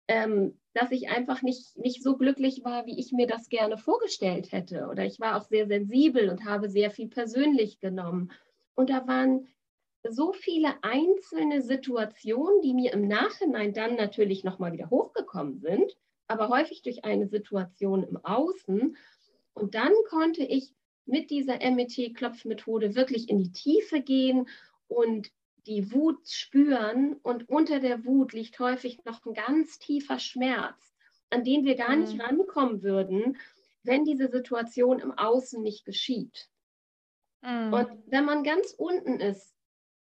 ähm, 0.07 0.57
dass 0.73 0.91
ich 0.91 1.09
einfach 1.09 1.41
nicht, 1.41 1.77
nicht 1.77 2.01
so 2.01 2.15
glücklich 2.15 2.61
war, 2.63 2.85
wie 2.85 2.97
ich 2.97 3.11
mir 3.11 3.27
das 3.27 3.49
gerne 3.49 3.77
vorgestellt 3.77 4.53
hätte. 4.53 4.87
Oder 4.89 5.03
ich 5.03 5.19
war 5.19 5.35
auch 5.35 5.43
sehr 5.43 5.67
sensibel 5.67 6.29
und 6.29 6.45
habe 6.45 6.69
sehr 6.69 6.91
viel 6.91 7.09
persönlich 7.09 7.81
genommen. 7.81 8.31
Und 8.75 8.89
da 8.89 9.05
waren 9.05 9.45
so 10.07 10.31
viele 10.31 10.81
einzelne 10.81 11.61
Situationen, 11.61 12.61
die 12.61 12.73
mir 12.73 12.93
im 12.93 13.05
Nachhinein 13.05 13.73
dann 13.73 13.95
natürlich 13.95 14.45
nochmal 14.45 14.71
wieder 14.71 14.89
hochgekommen 14.89 15.59
sind, 15.59 15.91
aber 16.27 16.47
häufig 16.47 16.83
durch 16.83 17.03
eine 17.03 17.27
Situation 17.27 18.03
im 18.03 18.15
Außen. 18.23 18.95
Und 19.55 19.75
dann 19.75 19.91
konnte 20.09 20.45
ich 20.45 20.73
mit 21.05 21.29
dieser 21.29 21.57
MET-Klopfmethode 21.59 22.95
wirklich 22.95 23.29
in 23.29 23.37
die 23.37 23.51
Tiefe 23.51 24.01
gehen 24.01 24.47
und 24.87 25.31
die 25.67 25.91
Wut 25.91 26.27
spüren. 26.27 27.15
Und 27.23 27.49
unter 27.49 27.79
der 27.79 28.05
Wut 28.05 28.33
liegt 28.33 28.59
häufig 28.59 29.03
noch 29.05 29.25
ein 29.25 29.33
ganz 29.33 29.79
tiefer 29.79 30.19
Schmerz, 30.19 30.93
an 31.29 31.43
den 31.43 31.65
wir 31.65 31.75
gar 31.75 31.95
nicht 31.95 32.15
mhm. 32.15 32.21
rankommen 32.21 32.83
würden, 32.83 33.37
wenn 33.83 34.03
diese 34.03 34.29
Situation 34.29 34.99
im 34.99 35.11
Außen 35.11 35.61
nicht 35.61 35.85
geschieht. 35.85 36.49
Mhm. 37.41 37.73
Und 37.73 37.89
wenn 38.07 38.25
man 38.25 38.43
ganz 38.43 38.73
unten 38.77 39.19
ist, 39.19 39.55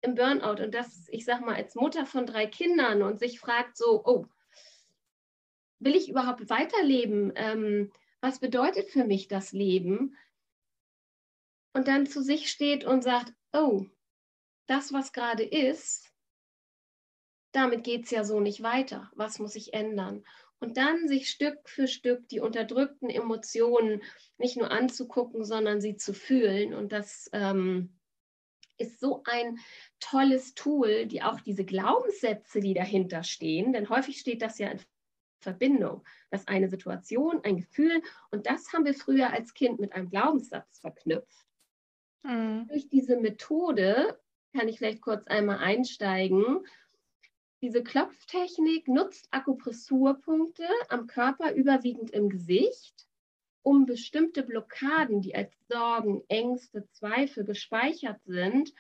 im 0.03 0.17
Burnout 0.17 0.63
und 0.63 0.75
das, 0.75 1.07
ich 1.11 1.25
sag 1.25 1.41
mal, 1.43 1.55
als 1.55 1.77
Mutter 1.77 2.07
von 2.07 2.27
drei 2.27 2.47
Kindern 2.47 3.03
und 3.03 3.21
sich 3.21 3.39
fragt 3.39 3.77
so, 3.77 4.03
oh, 4.05 4.27
will 5.79 5.95
ich 5.95 6.09
überhaupt 6.09 6.51
weiterleben? 6.51 7.33
Ähm, 7.37 7.93
was 8.21 8.41
bedeutet 8.41 8.89
für 8.89 9.05
mich 9.05 9.29
das 9.29 9.53
Leben? 9.53 10.17
Und 11.73 11.89
dann 11.89 12.07
zu 12.07 12.23
sich 12.23 12.51
steht 12.51 12.85
und 12.85 13.03
sagt, 13.03 13.33
oh, 13.53 13.87
das, 14.67 14.93
was 14.93 15.13
gerade 15.13 15.45
ist, 15.45 16.13
damit 17.53 17.85
geht 17.85 18.05
es 18.05 18.11
ja 18.11 18.25
so 18.25 18.41
nicht 18.41 18.63
weiter. 18.63 19.11
Was 19.15 19.39
muss 19.39 19.57
ich 19.57 19.75
ändern? 19.75 20.25
Und 20.61 20.77
dann 20.77 21.09
sich 21.09 21.29
Stück 21.29 21.69
für 21.69 21.89
Stück 21.89 22.29
die 22.29 22.41
unterdrückten 22.41 23.11
Emotionen 23.11 24.03
nicht 24.39 24.57
nur 24.57 24.71
anzugucken, 24.71 25.45
sondern 25.45 25.81
sie 25.81 25.97
zu 25.97 26.15
fühlen. 26.15 26.73
Und 26.73 26.93
das 26.93 27.29
ähm, 27.33 27.99
ist 28.79 29.01
so 29.01 29.23
ein 29.25 29.59
tolles 30.01 30.55
Tool, 30.55 31.07
die 31.07 31.23
auch 31.23 31.41
diese 31.41 31.65
Glaubenssätze, 31.65 32.61
die 32.61 32.75
dahinter 32.75 33.23
stehen, 33.23 33.73
denn 33.73 33.89
häufig 33.89 34.19
steht 34.19 34.43
das 34.43 34.59
ja 34.59 34.69
in 34.69 34.81
Verbindung, 35.41 36.05
dass 36.31 36.47
eine 36.47 36.69
Situation, 36.69 37.41
ein 37.45 37.57
Gefühl, 37.57 38.03
und 38.31 38.47
das 38.47 38.73
haben 38.73 38.85
wir 38.85 38.95
früher 38.95 39.33
als 39.33 39.55
Kind 39.55 39.81
mit 39.81 39.93
einem 39.93 40.11
Glaubenssatz 40.11 40.79
verknüpft. 40.79 41.47
Mhm. 42.23 42.69
Durch 42.69 42.89
diese 42.89 43.17
Methode 43.17 44.19
kann 44.55 44.69
ich 44.69 44.79
vielleicht 44.79 45.01
kurz 45.01 45.27
einmal 45.27 45.59
einsteigen. 45.59 46.65
Diese 47.63 47.83
Klopftechnik 47.83 48.89
nutzt 48.89 49.29
Akupressurpunkte 49.31 50.67
am 50.89 51.07
Körper, 51.07 51.55
überwiegend 51.55 52.11
im 52.11 52.29
Gesicht, 52.29 53.07
um 53.63 53.87
bestimmte 53.87 54.43
Blockaden, 54.43 55.21
die 55.21 55.35
als 55.35 55.55
Sorgen, 55.69 56.23
Ängste, 56.29 56.89
Zweifel 56.91 57.45
gespeichert 57.45 58.21
sind, 58.25 58.73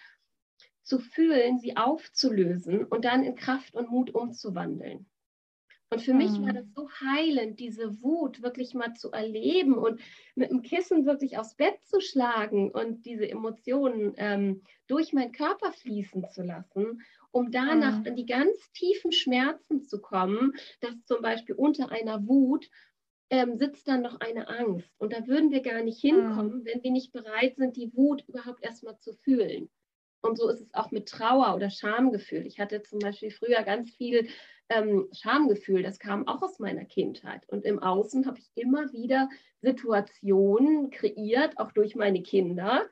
zu 0.82 0.99
fühlen, 0.99 1.61
sie 1.61 1.76
aufzulösen 1.76 2.84
und 2.84 3.04
dann 3.04 3.22
in 3.22 3.37
Kraft 3.37 3.75
und 3.75 3.90
Mut 3.90 4.11
umzuwandeln. 4.14 5.06
Und 5.92 6.00
für 6.00 6.14
mhm. 6.14 6.18
mich 6.18 6.40
war 6.40 6.54
das 6.54 6.72
so 6.75 6.88
heilend, 6.88 7.61
diese 7.61 8.02
Wut 8.02 8.42
wirklich 8.42 8.72
mal 8.72 8.94
zu 8.94 9.11
erleben 9.11 9.75
und 9.75 10.00
mit 10.34 10.50
dem 10.50 10.62
Kissen 10.62 11.04
wirklich 11.04 11.37
aufs 11.37 11.54
Bett 11.54 11.84
zu 11.84 12.00
schlagen 12.00 12.70
und 12.70 13.04
diese 13.04 13.28
Emotionen 13.28 14.14
ähm, 14.16 14.62
durch 14.87 15.12
meinen 15.12 15.32
Körper 15.32 15.70
fließen 15.70 16.26
zu 16.30 16.44
lassen, 16.44 17.02
um 17.30 17.50
danach 17.50 17.99
mhm. 17.99 18.06
in 18.06 18.16
die 18.16 18.25
ganz 18.25 18.72
tiefen 18.72 19.12
Schmerzen 19.12 19.82
zu 19.82 20.00
kommen, 20.00 20.54
dass 20.80 21.04
zum 21.04 21.20
Beispiel 21.20 21.56
unter 21.56 21.92
einer 21.92 22.26
Wut 22.26 22.70
ähm, 23.28 23.58
sitzt 23.58 23.87
dann 23.87 24.00
noch 24.00 24.18
eine 24.20 24.49
Angst. 24.49 24.88
Und 24.96 25.12
da 25.12 25.26
würden 25.26 25.50
wir 25.50 25.61
gar 25.61 25.82
nicht 25.82 26.00
hinkommen, 26.00 26.61
mhm. 26.61 26.64
wenn 26.64 26.82
wir 26.82 26.90
nicht 26.90 27.12
bereit 27.12 27.56
sind, 27.56 27.76
die 27.76 27.92
Wut 27.94 28.25
überhaupt 28.28 28.64
erstmal 28.64 28.99
zu 28.99 29.12
fühlen. 29.12 29.68
Und 30.23 30.38
so 30.38 30.49
ist 30.49 30.61
es 30.61 30.75
auch 30.75 30.91
mit 30.93 31.09
Trauer 31.09 31.55
oder 31.55 31.69
Schamgefühl. 31.69 32.47
Ich 32.47 32.61
hatte 32.61 32.83
zum 32.83 33.00
Beispiel 33.00 33.31
früher 33.31 33.62
ganz 33.64 33.91
viel 33.91 34.29
ähm, 34.69 35.09
Schamgefühl, 35.12 35.83
das 35.83 35.99
kam 35.99 36.26
auch 36.29 36.43
aus 36.43 36.59
meiner 36.59 36.85
Kindheit. 36.85 37.47
Und 37.49 37.64
im 37.64 37.81
Außen 37.81 38.26
habe 38.26 38.38
ich 38.38 38.50
immer 38.55 38.93
wieder 38.93 39.29
Situationen 39.61 40.91
kreiert, 40.91 41.59
auch 41.59 41.73
durch 41.73 41.97
meine 41.97 42.23
Kinder, 42.23 42.88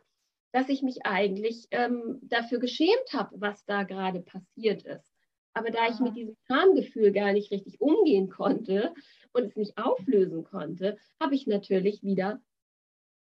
dass 0.52 0.68
ich 0.68 0.82
mich 0.82 1.06
eigentlich 1.06 1.68
ähm, 1.70 2.18
dafür 2.22 2.58
geschämt 2.58 3.12
habe, 3.12 3.40
was 3.40 3.64
da 3.64 3.84
gerade 3.84 4.20
passiert 4.20 4.82
ist. 4.82 5.14
Aber 5.52 5.70
da 5.70 5.88
ich 5.88 6.00
mit 6.00 6.16
diesem 6.16 6.36
Schamgefühl 6.46 7.12
gar 7.12 7.32
nicht 7.32 7.50
richtig 7.50 7.80
umgehen 7.80 8.28
konnte 8.28 8.92
und 9.32 9.44
es 9.44 9.56
nicht 9.56 9.78
auflösen 9.78 10.44
konnte, 10.44 10.98
habe 11.20 11.34
ich 11.34 11.46
natürlich 11.46 12.02
wieder 12.02 12.40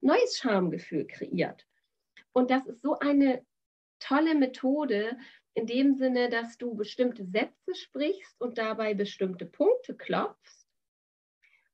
neues 0.00 0.38
Schamgefühl 0.38 1.07
kreiert. 1.07 1.67
Und 2.33 2.50
das 2.50 2.67
ist 2.67 2.83
so 2.83 2.99
eine 2.99 3.43
tolle 3.99 4.35
Methode 4.35 5.17
in 5.55 5.67
dem 5.67 5.95
Sinne, 5.95 6.29
dass 6.29 6.59
du 6.59 6.75
bestimmte 6.75 7.25
Sätze 7.25 7.75
sprichst 7.75 8.41
und 8.41 8.59
dabei 8.59 8.95
bestimmte 8.95 9.47
Punkte 9.47 9.95
klopfst. 9.97 10.67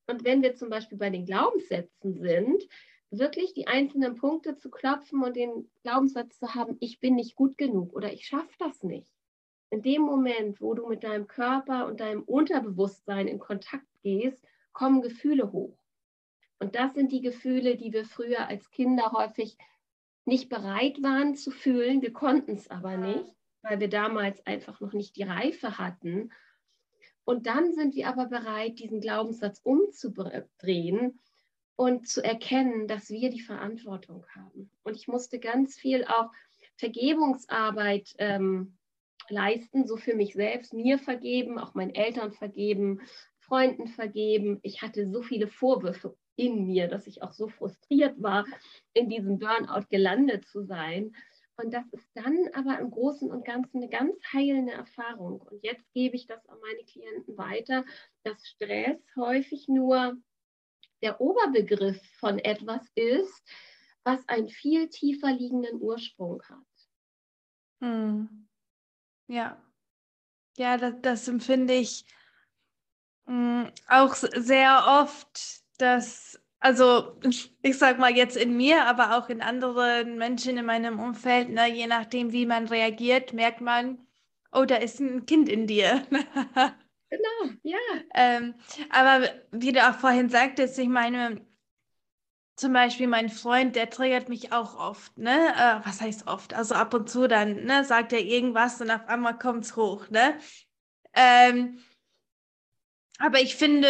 Und 0.07 0.25
wenn 0.25 0.43
wir 0.43 0.55
zum 0.55 0.69
Beispiel 0.69 0.99
bei 0.99 1.11
den 1.11 1.26
Glaubenssätzen 1.26 2.14
sind, 2.14 2.69
wirklich 3.11 3.52
die 3.55 3.67
einzelnen 3.67 4.14
Punkte 4.14 4.57
zu 4.57 4.71
klopfen 4.71 5.23
und 5.23 5.37
den 5.37 5.71
Glaubenssatz 5.83 6.38
zu 6.38 6.55
haben, 6.55 6.76
ich 6.81 7.00
bin 7.00 7.14
nicht 7.14 7.35
gut 7.35 7.59
genug 7.59 7.93
oder 7.93 8.12
ich 8.12 8.26
schaffe 8.26 8.55
das 8.59 8.83
nicht. 8.83 9.12
In 9.71 9.83
dem 9.83 10.02
Moment, 10.02 10.61
wo 10.61 10.75
du 10.75 10.87
mit 10.87 11.02
deinem 11.02 11.26
Körper 11.26 11.87
und 11.87 12.00
deinem 12.00 12.23
Unterbewusstsein 12.23 13.26
in 13.26 13.38
Kontakt 13.38 13.87
gehst, 14.02 14.45
kommen 14.73 15.02
Gefühle 15.02 15.52
hoch. 15.52 15.79
Und 16.59 16.75
das 16.75 16.95
sind 16.95 17.11
die 17.11 17.21
Gefühle, 17.21 17.76
die 17.76 17.93
wir 17.93 18.05
früher 18.05 18.49
als 18.49 18.71
Kinder 18.71 19.12
häufig 19.12 19.57
nicht 20.25 20.49
bereit 20.49 21.02
waren 21.02 21.35
zu 21.35 21.50
fühlen. 21.50 22.02
Wir 22.02 22.12
konnten 22.12 22.52
es 22.52 22.71
aber 22.71 22.97
nicht, 22.97 23.35
weil 23.62 23.81
wir 23.81 23.88
damals 23.88 24.45
einfach 24.47 24.81
noch 24.81 24.93
nicht 24.93 25.17
die 25.17 25.25
Reife 25.25 25.79
hatten. 25.79 26.31
Und 27.25 27.47
dann 27.47 27.73
sind 27.73 27.95
wir 27.95 28.09
aber 28.09 28.26
bereit, 28.26 28.79
diesen 28.79 29.00
Glaubenssatz 29.00 29.61
umzudrehen 29.62 31.21
und 31.76 32.09
zu 32.09 32.23
erkennen, 32.23 32.88
dass 32.88 33.11
wir 33.11 33.31
die 33.31 33.41
Verantwortung 33.41 34.26
haben. 34.35 34.71
Und 34.83 34.97
ich 34.97 35.09
musste 35.09 35.38
ganz 35.38 35.76
viel 35.76 36.05
auch 36.05 36.31
Vergebungsarbeit 36.76 38.14
ähm, 38.19 38.76
leisten, 39.29 39.87
so 39.87 39.97
für 39.97 40.14
mich 40.14 40.35
selbst, 40.35 40.73
mir 40.73 40.99
vergeben, 40.99 41.59
auch 41.59 41.75
meinen 41.75 41.95
Eltern 41.95 42.33
vergeben, 42.33 43.00
Freunden 43.38 43.87
vergeben. 43.87 44.59
Ich 44.62 44.83
hatte 44.83 45.09
so 45.11 45.23
viele 45.23 45.47
Vorwürfe 45.47 46.17
in 46.42 46.66
mir, 46.66 46.88
dass 46.88 47.06
ich 47.06 47.22
auch 47.22 47.32
so 47.32 47.49
frustriert 47.49 48.20
war, 48.20 48.44
in 48.94 49.08
diesem 49.08 49.38
Burnout 49.38 49.87
gelandet 49.88 50.46
zu 50.46 50.64
sein. 50.64 51.14
Und 51.56 51.72
das 51.72 51.84
ist 51.92 52.08
dann 52.14 52.49
aber 52.54 52.78
im 52.80 52.90
Großen 52.90 53.30
und 53.30 53.44
Ganzen 53.44 53.78
eine 53.78 53.88
ganz 53.88 54.16
heilende 54.32 54.72
Erfahrung. 54.72 55.40
Und 55.40 55.62
jetzt 55.62 55.92
gebe 55.92 56.16
ich 56.16 56.26
das 56.26 56.44
an 56.49 56.58
meine 56.61 56.84
Klienten 56.84 57.37
weiter, 57.37 57.84
dass 58.25 58.46
Stress 58.46 58.99
häufig 59.16 59.68
nur 59.68 60.16
der 61.02 61.20
Oberbegriff 61.20 62.00
von 62.18 62.38
etwas 62.38 62.87
ist, 62.94 63.42
was 64.04 64.26
einen 64.28 64.49
viel 64.49 64.88
tiefer 64.88 65.32
liegenden 65.32 65.80
Ursprung 65.80 66.42
hat. 66.49 66.58
Hm. 67.80 68.49
Ja. 69.28 69.62
Ja, 70.56 70.76
das, 70.76 70.94
das 71.00 71.28
empfinde 71.28 71.75
ich 71.75 72.04
mh, 73.26 73.66
hm, 73.66 73.72
auch 73.88 74.14
sehr 74.14 74.84
oft, 75.02 75.62
dass, 75.82 76.40
also 76.60 77.18
ich 77.62 77.78
sag 77.78 77.98
mal 77.98 78.14
jetzt 78.16 78.36
in 78.36 78.56
mir, 78.56 78.86
aber 78.86 79.16
auch 79.16 79.28
in 79.28 79.42
anderen 79.42 80.16
Menschen 80.16 80.56
in 80.56 80.64
meinem 80.64 81.00
Umfeld, 81.00 81.50
ne, 81.50 81.68
je 81.68 81.86
nachdem, 81.86 82.32
wie 82.32 82.46
man 82.46 82.66
reagiert, 82.68 83.32
merkt 83.32 83.60
man, 83.60 84.06
oh, 84.52 84.64
da 84.64 84.76
ist 84.76 85.00
ein 85.00 85.26
Kind 85.26 85.48
in 85.48 85.66
dir. 85.66 86.06
genau, 87.10 87.52
ja. 87.62 87.78
Ähm, 88.14 88.54
aber 88.90 89.28
wie 89.50 89.72
du 89.72 89.86
auch 89.88 89.96
vorhin 89.96 90.28
sagtest, 90.28 90.78
ich 90.78 90.88
meine, 90.88 91.44
zum 92.56 92.72
Beispiel 92.72 93.08
mein 93.08 93.28
Freund, 93.28 93.76
der 93.76 93.90
triggert 93.90 94.28
mich 94.28 94.52
auch 94.52 94.76
oft, 94.78 95.18
ne? 95.18 95.54
Äh, 95.56 95.86
was 95.86 96.00
heißt 96.00 96.28
oft? 96.28 96.54
Also 96.54 96.74
ab 96.74 96.94
und 96.94 97.10
zu 97.10 97.26
dann, 97.26 97.64
ne, 97.64 97.84
sagt 97.84 98.12
er 98.12 98.20
irgendwas 98.20 98.80
und 98.80 98.90
auf 98.90 99.08
einmal 99.08 99.38
kommt 99.38 99.64
es 99.64 99.74
hoch, 99.74 100.08
ne? 100.10 100.38
Ähm, 101.14 101.78
aber 103.18 103.40
ich 103.40 103.56
finde 103.56 103.88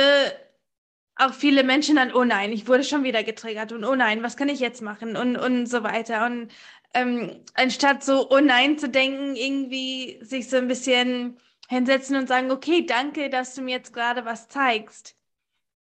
auch 1.17 1.35
viele 1.35 1.65
Menschen 1.65 1.97
dann, 1.97 2.13
oh 2.13 2.25
nein, 2.25 2.53
ich 2.53 2.67
wurde 2.69 2.85
schon 2.85 3.05
wieder 3.05 3.23
getriggert 3.23 3.73
und 3.73 3.85
oh 3.85 3.95
nein, 3.95 4.23
was 4.23 4.37
kann 4.37 4.49
ich 4.49 4.61
jetzt 4.61 4.83
machen 4.83 5.17
und, 5.17 5.37
und 5.37 5.67
so 5.67 5.83
weiter. 5.83 6.27
Und 6.27 6.53
ähm, 6.95 7.45
anstatt 7.55 8.05
so, 8.05 8.31
oh 8.31 8.41
nein 8.41 8.79
zu 8.79 8.89
denken, 8.89 9.37
irgendwie 9.37 10.19
sich 10.23 10.49
so 10.49 10.57
ein 10.57 10.69
bisschen 10.69 11.39
hinsetzen 11.69 12.17
und 12.17 12.29
sagen, 12.29 12.51
okay, 12.51 12.85
danke, 12.87 13.31
dass 13.31 13.55
du 13.55 13.63
mir 13.63 13.77
jetzt 13.77 13.93
gerade 13.95 14.25
was 14.25 14.49
zeigst. 14.49 15.17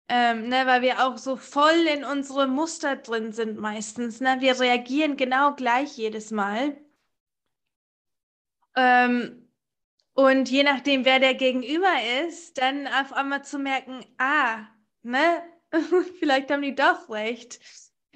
Ähm, 0.09 0.49
ne, 0.49 0.65
weil 0.65 0.81
wir 0.81 1.05
auch 1.05 1.17
so 1.17 1.35
voll 1.37 1.87
in 1.93 2.03
unsere 2.03 2.47
Muster 2.47 2.95
drin 2.95 3.31
sind 3.31 3.59
meistens. 3.59 4.21
Ne? 4.21 4.37
Wir 4.39 4.59
reagieren 4.59 5.17
genau 5.17 5.53
gleich 5.55 5.97
jedes 5.97 6.31
Mal. 6.31 6.77
Ähm, 8.75 9.47
und 10.13 10.49
je 10.49 10.63
nachdem, 10.63 11.05
wer 11.05 11.19
der 11.19 11.35
Gegenüber 11.35 11.93
ist, 12.27 12.57
dann 12.57 12.87
auf 12.87 13.13
einmal 13.13 13.43
zu 13.45 13.59
merken, 13.59 14.03
ah, 14.17 14.67
ne, 15.03 15.43
vielleicht 16.19 16.51
haben 16.51 16.61
die 16.61 16.75
doch 16.75 17.09
recht. 17.09 17.59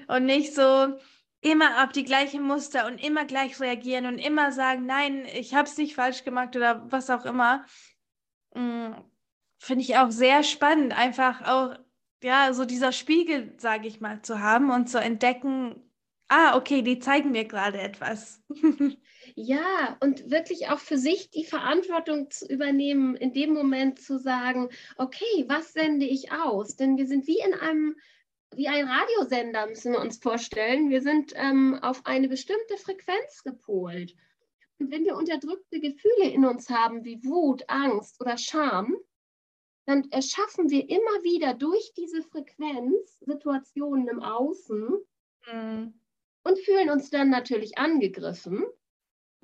Und 0.08 0.26
nicht 0.26 0.54
so 0.54 0.98
immer 1.42 1.84
auf 1.84 1.92
die 1.92 2.04
gleichen 2.04 2.42
Muster 2.42 2.88
und 2.88 3.04
immer 3.04 3.26
gleich 3.26 3.60
reagieren 3.60 4.06
und 4.06 4.18
immer 4.18 4.52
sagen, 4.52 4.86
nein, 4.86 5.26
ich 5.34 5.54
habe 5.54 5.68
es 5.68 5.78
nicht 5.78 5.96
falsch 5.96 6.24
gemacht 6.24 6.56
oder 6.56 6.90
was 6.92 7.10
auch 7.10 7.26
immer. 7.26 7.66
Mm, 8.56 8.94
finde 9.60 9.84
ich 9.84 9.98
auch 9.98 10.12
sehr 10.12 10.44
spannend, 10.44 10.98
einfach 10.98 11.42
auch 11.48 11.78
ja, 12.24 12.54
so 12.54 12.66
dieser 12.66 12.92
Spiegel, 12.92 13.54
sage 13.58 13.88
ich 13.88 14.00
mal, 14.00 14.22
zu 14.22 14.40
haben 14.40 14.72
und 14.72 14.88
zu 14.88 15.00
entdecken, 15.00 15.76
ah, 16.30 16.56
okay, 16.56 16.82
die 16.82 17.00
zeigen 17.00 17.32
mir 17.32 17.46
gerade 17.46 17.80
etwas. 17.80 18.42
ja, 19.36 19.98
und 20.00 20.30
wirklich 20.30 20.70
auch 20.70 20.80
für 20.80 20.98
sich 20.98 21.30
die 21.32 21.46
Verantwortung 21.46 22.30
zu 22.30 22.48
übernehmen, 22.48 23.16
in 23.16 23.34
dem 23.34 23.54
Moment 23.54 24.00
zu 24.00 24.20
sagen, 24.20 24.70
okay, 24.98 25.46
was 25.48 25.74
sende 25.74 26.06
ich 26.06 26.32
aus? 26.32 26.76
Denn 26.76 26.98
wir 26.98 27.08
sind 27.08 27.26
wie 27.26 27.40
in 27.40 27.54
einem, 27.54 27.96
wie 28.56 28.68
ein 28.68 28.88
Radiosender, 28.88 29.68
müssen 29.68 29.94
wir 29.94 30.02
uns 30.02 30.18
vorstellen. 30.18 30.90
Wir 30.90 31.02
sind 31.02 31.34
ähm, 31.36 31.80
auf 31.82 32.06
eine 32.06 32.28
bestimmte 32.28 32.78
Frequenz 32.78 33.44
gepolt. 33.44 34.16
Und 34.80 34.92
wenn 34.92 35.06
wir 35.06 35.16
unterdrückte 35.16 35.80
Gefühle 35.80 36.30
in 36.30 36.46
uns 36.46 36.70
haben, 36.70 37.04
wie 37.04 37.24
Wut, 37.24 37.64
Angst 37.68 38.22
oder 38.22 38.38
Scham, 38.38 38.96
dann 39.86 40.10
erschaffen 40.12 40.70
wir 40.70 40.90
immer 40.90 41.24
wieder 41.24 41.54
durch 41.54 41.94
diese 41.98 42.22
Frequenz 42.22 43.20
Situationen 43.20 44.08
im 44.08 44.22
Außen 44.22 44.90
mhm. 45.52 45.94
und 46.44 46.60
fühlen 46.60 46.90
uns 46.90 47.10
dann 47.10 47.30
natürlich 47.30 47.78
angegriffen, 47.78 48.64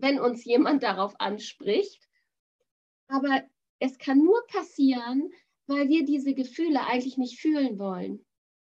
wenn 0.01 0.19
uns 0.19 0.45
jemand 0.45 0.83
darauf 0.83 1.19
anspricht. 1.19 2.07
Aber 3.07 3.43
es 3.79 3.97
kann 3.97 4.19
nur 4.19 4.45
passieren, 4.47 5.31
weil 5.67 5.89
wir 5.89 6.05
diese 6.05 6.33
Gefühle 6.33 6.85
eigentlich 6.87 7.17
nicht 7.17 7.39
fühlen 7.39 7.79
wollen. 7.79 8.25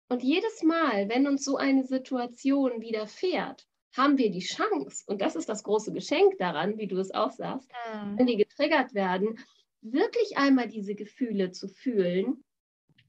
Und 0.09 0.23
jedes 0.23 0.63
Mal, 0.63 1.09
wenn 1.09 1.27
uns 1.27 1.43
so 1.43 1.57
eine 1.57 1.83
Situation 1.83 2.81
widerfährt, 2.81 3.67
haben 3.95 4.17
wir 4.17 4.31
die 4.31 4.39
Chance, 4.39 5.03
und 5.07 5.21
das 5.21 5.35
ist 5.35 5.49
das 5.49 5.63
große 5.63 5.93
Geschenk 5.93 6.37
daran, 6.39 6.77
wie 6.77 6.87
du 6.87 6.97
es 6.97 7.13
auch 7.13 7.31
sagst, 7.31 7.69
mhm. 7.93 8.17
wenn 8.17 8.27
die 8.27 8.37
getriggert 8.37 8.93
werden, 8.93 9.39
wirklich 9.81 10.37
einmal 10.37 10.67
diese 10.67 10.95
Gefühle 10.95 11.51
zu 11.51 11.67
fühlen 11.67 12.43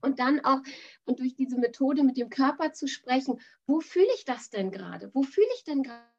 und 0.01 0.19
dann 0.19 0.43
auch 0.43 0.59
und 1.05 1.19
durch 1.19 1.35
diese 1.35 1.57
Methode 1.57 2.03
mit 2.03 2.17
dem 2.17 2.29
Körper 2.29 2.73
zu 2.73 2.87
sprechen, 2.87 3.39
wo 3.65 3.79
fühle 3.79 4.09
ich 4.15 4.25
das 4.25 4.49
denn 4.49 4.71
gerade? 4.71 5.09
Wo 5.13 5.23
fühle 5.23 5.47
ich 5.55 5.63
denn 5.63 5.83
gerade 5.83 6.14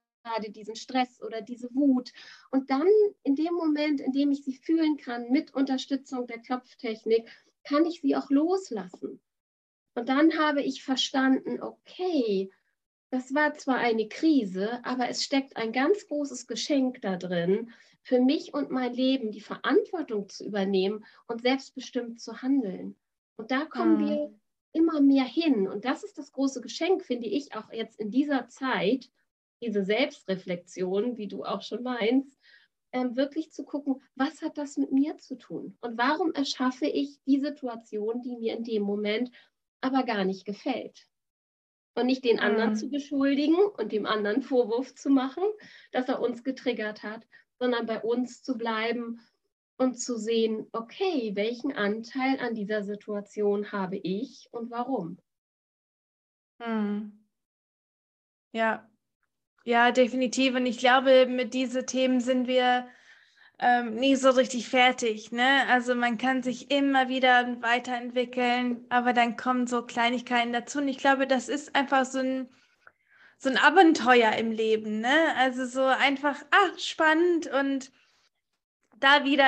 diesen 0.49 0.77
Stress 0.77 1.23
oder 1.23 1.41
diese 1.41 1.75
Wut? 1.75 2.13
Und 2.51 2.71
dann 2.71 2.89
in 3.23 3.35
dem 3.35 3.55
Moment, 3.55 4.01
in 4.01 4.13
dem 4.13 4.31
ich 4.31 4.45
sie 4.45 4.55
fühlen 4.55 4.97
kann, 4.97 5.31
mit 5.31 5.55
Unterstützung 5.55 6.27
der 6.27 6.39
Klopftechnik, 6.39 7.29
kann 7.65 7.85
ich 7.85 8.01
sie 8.01 8.17
auch 8.17 8.31
loslassen. 8.31 9.21
Und 9.95 10.09
dann 10.09 10.39
habe 10.39 10.63
ich 10.63 10.85
verstanden, 10.85 11.63
okay, 11.63 12.51
das 13.11 13.35
war 13.35 13.55
zwar 13.55 13.79
eine 13.79 14.09
Krise, 14.09 14.85
aber 14.85 15.09
es 15.09 15.25
steckt 15.25 15.57
ein 15.57 15.73
ganz 15.73 16.07
großes 16.07 16.47
Geschenk 16.47 17.01
da 17.03 17.17
drin, 17.17 17.73
für 18.03 18.21
mich 18.21 18.55
und 18.55 18.71
mein 18.71 18.95
Leben 18.95 19.33
die 19.33 19.41
Verantwortung 19.41 20.29
zu 20.29 20.45
übernehmen 20.45 21.05
und 21.27 21.43
selbstbestimmt 21.43 22.21
zu 22.21 22.43
handeln. 22.43 22.95
Und 23.37 23.51
da 23.51 23.65
kommen 23.65 24.01
mhm. 24.01 24.09
wir 24.09 24.35
immer 24.73 25.01
mehr 25.01 25.25
hin. 25.25 25.67
Und 25.67 25.85
das 25.85 26.05
ist 26.05 26.19
das 26.19 26.33
große 26.33 26.61
Geschenk, 26.61 27.05
finde 27.05 27.27
ich, 27.27 27.55
auch 27.55 27.73
jetzt 27.73 27.99
in 27.99 28.11
dieser 28.11 28.49
Zeit, 28.49 29.11
diese 29.61 29.85
Selbstreflexion, 29.85 31.17
wie 31.17 31.29
du 31.29 31.45
auch 31.45 31.63
schon 31.63 31.83
meinst, 31.83 32.39
ähm, 32.93 33.17
wirklich 33.17 33.53
zu 33.53 33.65
gucken, 33.65 34.03
was 34.15 34.43
hat 34.43 34.59
das 34.59 34.77
mit 34.77 34.93
mir 34.93 35.19
zu 35.19 35.37
tun? 35.37 35.77
Und 35.81 35.99
warum 35.99 36.33
erschaffe 36.33 36.87
ich 36.87 37.21
die 37.25 37.41
Situation, 37.41 38.23
die 38.23 38.37
mir 38.37 38.57
in 38.57 38.65
dem 38.65 38.83
Moment 38.83 39.31
aber 39.81 40.05
gar 40.05 40.25
nicht 40.25 40.45
gefällt? 40.45 41.07
Und 41.95 42.07
nicht 42.07 42.25
den 42.25 42.41
anderen 42.41 42.71
mhm. 42.71 42.77
zu 42.77 42.91
beschuldigen 42.91 43.57
und 43.57 43.93
dem 43.93 44.05
anderen 44.07 44.43
Vorwurf 44.43 44.95
zu 44.95 45.09
machen, 45.09 45.45
dass 45.93 46.09
er 46.09 46.21
uns 46.21 46.45
getriggert 46.45 47.03
hat, 47.03 47.27
sondern 47.59 47.87
bei 47.87 48.03
uns 48.03 48.43
zu 48.43 48.59
bleiben 48.59 49.21
und 49.79 49.99
zu 49.99 50.19
sehen, 50.19 50.67
okay, 50.73 51.33
welchen 51.35 51.73
Anteil 51.73 52.39
an 52.41 52.55
dieser 52.55 52.83
Situation 52.83 53.73
habe 53.73 53.97
ich 53.97 54.49
und 54.53 54.71
warum. 54.71 55.19
Hm. 56.61 57.25
Ja, 58.53 58.89
ja, 59.67 59.91
definitiv. 59.91 60.55
Und 60.55 60.65
ich 60.65 60.79
glaube, 60.79 61.27
mit 61.27 61.53
diesen 61.53 61.87
Themen 61.87 62.21
sind 62.21 62.47
wir 62.47 62.89
ähm, 63.59 63.97
nie 63.97 64.15
so 64.15 64.31
richtig 64.31 64.69
fertig. 64.69 65.33
Ne? 65.33 65.67
Also 65.69 65.97
man 65.97 66.19
kann 66.19 66.43
sich 66.45 66.71
immer 66.71 67.09
wieder 67.09 67.61
weiterentwickeln, 67.63 68.87
aber 68.91 69.13
dann 69.13 69.37
kommen 69.37 69.67
so 69.67 69.83
Kleinigkeiten 69.83 70.53
dazu. 70.53 70.79
Und 70.79 70.87
ich 70.87 70.99
glaube, 70.99 71.27
das 71.27 71.49
ist 71.49 71.75
einfach 71.75 72.05
so 72.05 72.21
ein 72.21 72.49
so 73.39 73.51
ein 73.51 73.59
Abenteuer 73.59 74.33
im 74.35 74.51
Leben, 74.53 75.01
ne? 75.01 75.35
Also 75.37 75.67
so 75.67 75.83
einfach, 75.85 76.37
ach, 76.51 76.79
spannend 76.79 77.49
und 77.49 77.91
da 78.99 79.25
wieder 79.25 79.47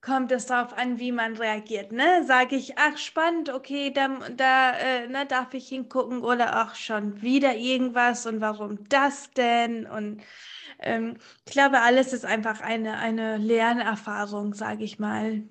kommt 0.00 0.32
es 0.32 0.46
darauf 0.46 0.72
an, 0.76 0.98
wie 0.98 1.12
man 1.12 1.36
reagiert, 1.36 1.92
ne? 1.92 2.24
Sage 2.24 2.56
ich, 2.56 2.78
ach, 2.78 2.96
spannend, 2.98 3.50
okay, 3.50 3.92
da, 3.92 4.08
da 4.36 4.72
äh, 4.78 5.08
ne, 5.08 5.26
darf 5.26 5.54
ich 5.54 5.68
hingucken 5.68 6.22
oder 6.22 6.54
ach, 6.56 6.74
schon 6.76 7.20
wieder 7.22 7.56
irgendwas 7.56 8.26
und 8.26 8.40
warum 8.40 8.88
das 8.88 9.30
denn? 9.32 9.86
Und 9.86 10.22
ähm, 10.80 11.16
ich 11.46 11.52
glaube, 11.52 11.80
alles 11.80 12.12
ist 12.12 12.24
einfach 12.24 12.60
eine, 12.60 12.98
eine 12.98 13.38
Lernerfahrung, 13.38 14.54
sage 14.54 14.84
ich 14.84 14.98
mal. 14.98 15.42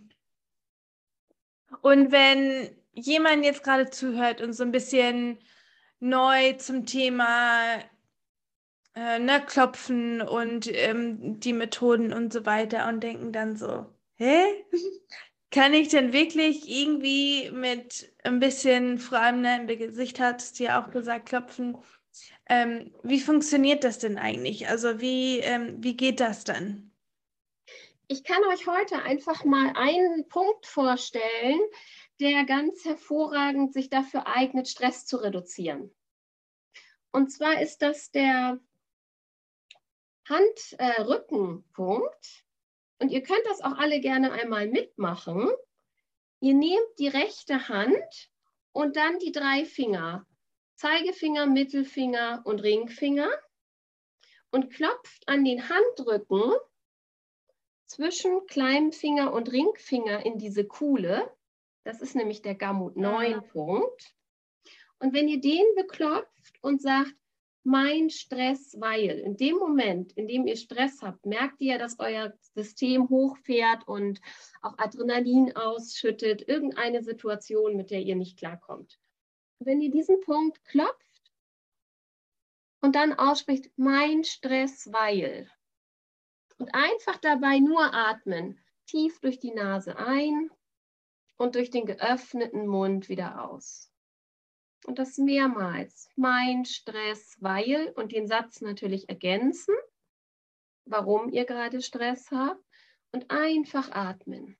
Und 1.82 2.12
wenn 2.12 2.70
jemand 2.94 3.44
jetzt 3.46 3.64
gerade 3.64 3.90
zuhört 3.90 4.42
und 4.42 4.54
so 4.54 4.64
ein 4.64 4.72
bisschen 4.72 5.40
neu 6.00 6.54
zum 6.54 6.86
Thema 6.86 7.80
äh, 8.96 9.20
ne, 9.20 9.42
Klopfen 9.46 10.22
und 10.22 10.68
ähm, 10.74 11.40
die 11.40 11.54
Methoden 11.54 12.14
und 12.14 12.34
so 12.34 12.46
weiter 12.46 12.88
und 12.88 13.02
denken 13.02 13.32
dann 13.32 13.56
so, 13.56 13.86
hä? 14.18 14.66
Kann 15.50 15.74
ich 15.74 15.88
denn 15.90 16.12
wirklich 16.12 16.68
irgendwie 16.70 17.50
mit 17.52 18.14
ein 18.24 18.40
bisschen, 18.40 18.98
vor 18.98 19.20
allem 19.20 19.46
im 19.46 19.68
Gesicht 19.68 20.20
hat 20.20 20.60
dir 20.60 20.78
auch 20.78 20.92
gesagt, 20.92 21.30
klopfen? 21.30 21.78
Ähm, 22.50 22.94
wie 23.04 23.20
funktioniert 23.20 23.84
das 23.84 24.00
denn 24.00 24.18
eigentlich? 24.18 24.68
Also 24.68 25.00
wie, 25.00 25.40
ähm, 25.40 25.82
wie 25.82 25.96
geht 25.96 26.20
das 26.20 26.44
dann? 26.44 26.92
Ich 28.08 28.24
kann 28.24 28.44
euch 28.46 28.68
heute 28.68 29.02
einfach 29.04 29.44
mal 29.46 29.74
einen 29.76 30.28
Punkt 30.28 30.66
vorstellen, 30.66 31.60
der 32.20 32.46
ganz 32.46 32.86
hervorragend 32.86 33.74
sich 33.74 33.90
dafür 33.90 34.28
eignet, 34.28 34.68
Stress 34.68 35.06
zu 35.06 35.18
reduzieren. 35.18 35.94
Und 37.12 37.32
zwar 37.32 37.62
ist 37.62 37.82
das 37.82 38.12
der 38.12 38.60
Handrückenpunkt. 40.28 42.26
Äh, 42.26 42.47
und 43.00 43.10
ihr 43.10 43.22
könnt 43.22 43.46
das 43.46 43.62
auch 43.62 43.78
alle 43.78 44.00
gerne 44.00 44.32
einmal 44.32 44.68
mitmachen. 44.68 45.50
Ihr 46.40 46.54
nehmt 46.54 47.00
die 47.00 47.08
rechte 47.08 47.68
Hand 47.68 48.30
und 48.72 48.96
dann 48.96 49.20
die 49.20 49.32
drei 49.32 49.66
Finger, 49.66 50.26
Zeigefinger, 50.76 51.48
Mittelfinger 51.48 52.42
und 52.46 52.62
Ringfinger 52.62 53.30
und 54.52 54.72
klopft 54.72 55.28
an 55.28 55.44
den 55.44 55.68
Handrücken 55.70 56.54
zwischen 57.86 58.46
kleinem 58.48 58.92
Finger 58.92 59.34
und 59.34 59.52
Ringfinger 59.52 60.26
in 60.26 60.38
diese 60.38 60.66
Kuhle. 60.66 61.32
Das 61.84 62.02
ist 62.02 62.16
nämlich 62.16 62.42
der 62.42 62.56
Gamut 62.56 62.98
9 62.98 63.48
Punkt. 63.48 64.14
Und 65.00 65.14
wenn 65.14 65.28
ihr 65.28 65.40
den 65.40 65.66
beklopft 65.76 66.58
und 66.62 66.82
sagt, 66.82 67.14
mein 67.68 68.10
Stress, 68.10 68.80
weil 68.80 69.20
in 69.20 69.36
dem 69.36 69.58
Moment, 69.58 70.14
in 70.14 70.30
dem 70.30 70.48
ihr 70.48 70.56
Stress 70.56 71.02
habt, 71.02 71.26
merkt 71.26 71.60
ihr, 71.60 71.78
dass 71.78 72.00
euer 72.00 72.34
System 72.56 73.10
hochfährt 73.10 73.86
und 73.90 74.22
auch 74.62 74.78
Adrenalin 74.78 75.54
ausschüttet, 75.54 76.48
irgendeine 76.48 77.04
Situation, 77.04 77.76
mit 77.76 77.92
der 77.92 78.00
ihr 78.00 78.16
nicht 78.16 78.40
klarkommt. 78.40 78.98
Wenn 79.60 79.82
ihr 79.82 79.92
diesen 79.92 80.22
Punkt 80.22 80.64
klopft 80.64 81.34
und 82.80 82.96
dann 82.96 83.12
ausspricht, 83.14 83.70
mein 83.76 84.24
Stress, 84.24 84.88
weil, 84.94 85.52
und 86.60 86.74
einfach 86.74 87.18
dabei 87.18 87.60
nur 87.60 87.94
atmen, 87.94 88.62
tief 88.86 89.20
durch 89.20 89.40
die 89.40 89.52
Nase 89.52 89.98
ein 89.98 90.50
und 91.36 91.56
durch 91.56 91.70
den 91.70 91.86
geöffneten 91.86 92.66
Mund 92.66 93.10
wieder 93.10 93.44
aus 93.44 93.87
und 94.88 94.98
das 94.98 95.18
mehrmals. 95.18 96.10
Mein 96.16 96.66
Stress, 96.66 97.36
weil 97.40 97.94
und 97.96 98.14
den 98.14 98.26
Satz 98.28 98.62
natürlich 98.62 99.10
ergänzen, 99.10 99.76
warum 100.86 101.30
ihr 101.30 101.46
gerade 101.46 101.82
Stress 101.82 102.32
habt 102.32 102.64
und 103.12 103.30
einfach 103.30 103.92
atmen. 103.92 104.58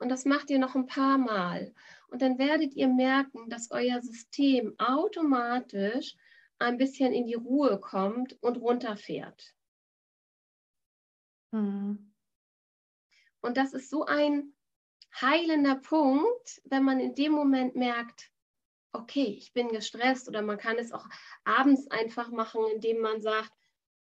Und 0.00 0.10
das 0.10 0.24
macht 0.24 0.50
ihr 0.50 0.58
noch 0.58 0.74
ein 0.74 0.86
paar 0.86 1.16
Mal. 1.16 1.72
Und 2.08 2.22
dann 2.22 2.38
werdet 2.38 2.74
ihr 2.74 2.88
merken, 2.88 3.48
dass 3.48 3.70
euer 3.70 4.00
System 4.02 4.74
automatisch 4.78 6.16
ein 6.58 6.76
bisschen 6.76 7.12
in 7.12 7.26
die 7.26 7.34
Ruhe 7.34 7.78
kommt 7.78 8.36
und 8.42 8.58
runterfährt. 8.58 9.54
Mhm. 11.52 12.12
Und 13.40 13.56
das 13.56 13.72
ist 13.72 13.90
so 13.90 14.04
ein 14.04 14.54
heilender 15.20 15.76
Punkt, 15.76 16.60
wenn 16.64 16.82
man 16.84 17.00
in 17.00 17.14
dem 17.14 17.32
Moment 17.32 17.76
merkt, 17.76 18.30
okay, 18.92 19.34
ich 19.38 19.52
bin 19.52 19.68
gestresst 19.68 20.28
oder 20.28 20.42
man 20.42 20.58
kann 20.58 20.76
es 20.76 20.92
auch 20.92 21.06
abends 21.44 21.90
einfach 21.90 22.30
machen, 22.30 22.62
indem 22.72 23.00
man 23.00 23.20
sagt, 23.20 23.52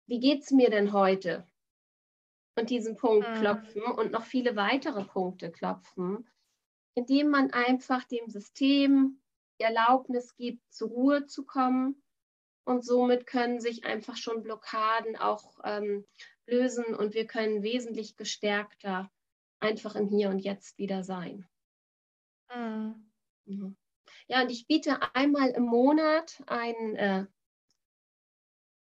wie 0.06 0.20
geht 0.20 0.42
es 0.42 0.50
mir 0.50 0.70
denn 0.70 0.92
heute? 0.92 1.46
Und 2.56 2.70
diesen 2.70 2.96
Punkt 2.96 3.28
mhm. 3.28 3.40
klopfen 3.40 3.82
und 3.82 4.12
noch 4.12 4.24
viele 4.24 4.56
weitere 4.56 5.04
Punkte 5.04 5.50
klopfen, 5.50 6.28
indem 6.94 7.30
man 7.30 7.50
einfach 7.52 8.04
dem 8.04 8.28
System 8.28 9.20
die 9.58 9.64
Erlaubnis 9.64 10.36
gibt, 10.36 10.72
zur 10.72 10.88
Ruhe 10.88 11.26
zu 11.26 11.44
kommen. 11.44 12.02
Und 12.64 12.84
somit 12.84 13.26
können 13.26 13.60
sich 13.60 13.84
einfach 13.84 14.16
schon 14.16 14.42
Blockaden 14.42 15.16
auch 15.16 15.58
ähm, 15.64 16.06
lösen 16.46 16.94
und 16.94 17.14
wir 17.14 17.26
können 17.26 17.62
wesentlich 17.62 18.16
gestärkter 18.16 19.10
einfach 19.64 19.96
im 19.96 20.08
Hier 20.08 20.28
und 20.28 20.38
Jetzt 20.38 20.78
wieder 20.78 21.02
sein. 21.02 21.46
Mhm. 22.54 23.10
Mhm. 23.46 23.76
Ja, 24.28 24.42
und 24.42 24.50
ich 24.50 24.66
biete 24.66 24.98
einmal 25.14 25.50
im 25.50 25.64
Monat 25.64 26.42
einen 26.46 26.96
äh, 26.96 27.26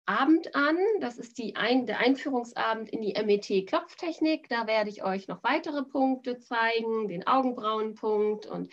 Abend 0.07 0.55
an. 0.55 0.77
Das 1.01 1.19
ist 1.19 1.39
die 1.39 1.57
ein, 1.57 1.87
der 1.87 1.99
Einführungsabend 2.01 2.91
in 2.91 3.01
die 3.01 3.15
MET-Klopftechnik. 3.15 4.49
Da 4.49 4.67
werde 4.67 4.91
ich 4.91 5.05
euch 5.05 5.29
noch 5.29 5.43
weitere 5.43 5.85
Punkte 5.85 6.39
zeigen, 6.39 7.09
den 7.09 7.27
Augenbrauenpunkt. 7.27 8.47
Und 8.47 8.73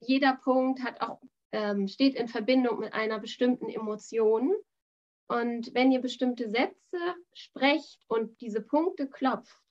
jeder 0.00 0.36
Punkt 0.36 0.82
hat 0.82 1.00
auch, 1.00 1.20
ähm, 1.52 1.88
steht 1.88 2.14
in 2.14 2.28
Verbindung 2.28 2.78
mit 2.78 2.92
einer 2.94 3.18
bestimmten 3.18 3.68
Emotion. 3.68 4.54
Und 5.28 5.74
wenn 5.74 5.92
ihr 5.92 6.00
bestimmte 6.00 6.48
Sätze 6.48 6.98
sprecht 7.34 8.00
und 8.08 8.40
diese 8.40 8.62
Punkte 8.62 9.08
klopft, 9.08 9.67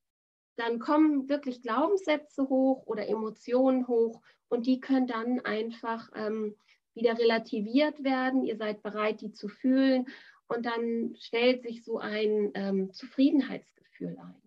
dann 0.58 0.80
kommen 0.80 1.30
wirklich 1.30 1.62
Glaubenssätze 1.62 2.50
hoch 2.50 2.86
oder 2.86 3.08
Emotionen 3.08 3.88
hoch 3.88 4.22
und 4.50 4.66
die 4.66 4.80
können 4.80 5.08
dann 5.08 5.40
einfach 5.42 6.10
ähm, 6.16 6.56
wieder 6.94 7.18
relativiert 7.18 8.04
werden. 8.04 8.44
Ihr 8.44 8.58
seid 8.58 8.82
bereit, 8.82 9.22
die 9.22 9.32
zu 9.32 9.48
fühlen 9.48 10.08
und 10.48 10.66
dann 10.66 11.16
stellt 11.20 11.62
sich 11.62 11.84
so 11.84 12.00
ein 12.00 12.52
ähm, 12.56 12.92
Zufriedenheitsgefühl 12.92 14.18
ein. 14.18 14.42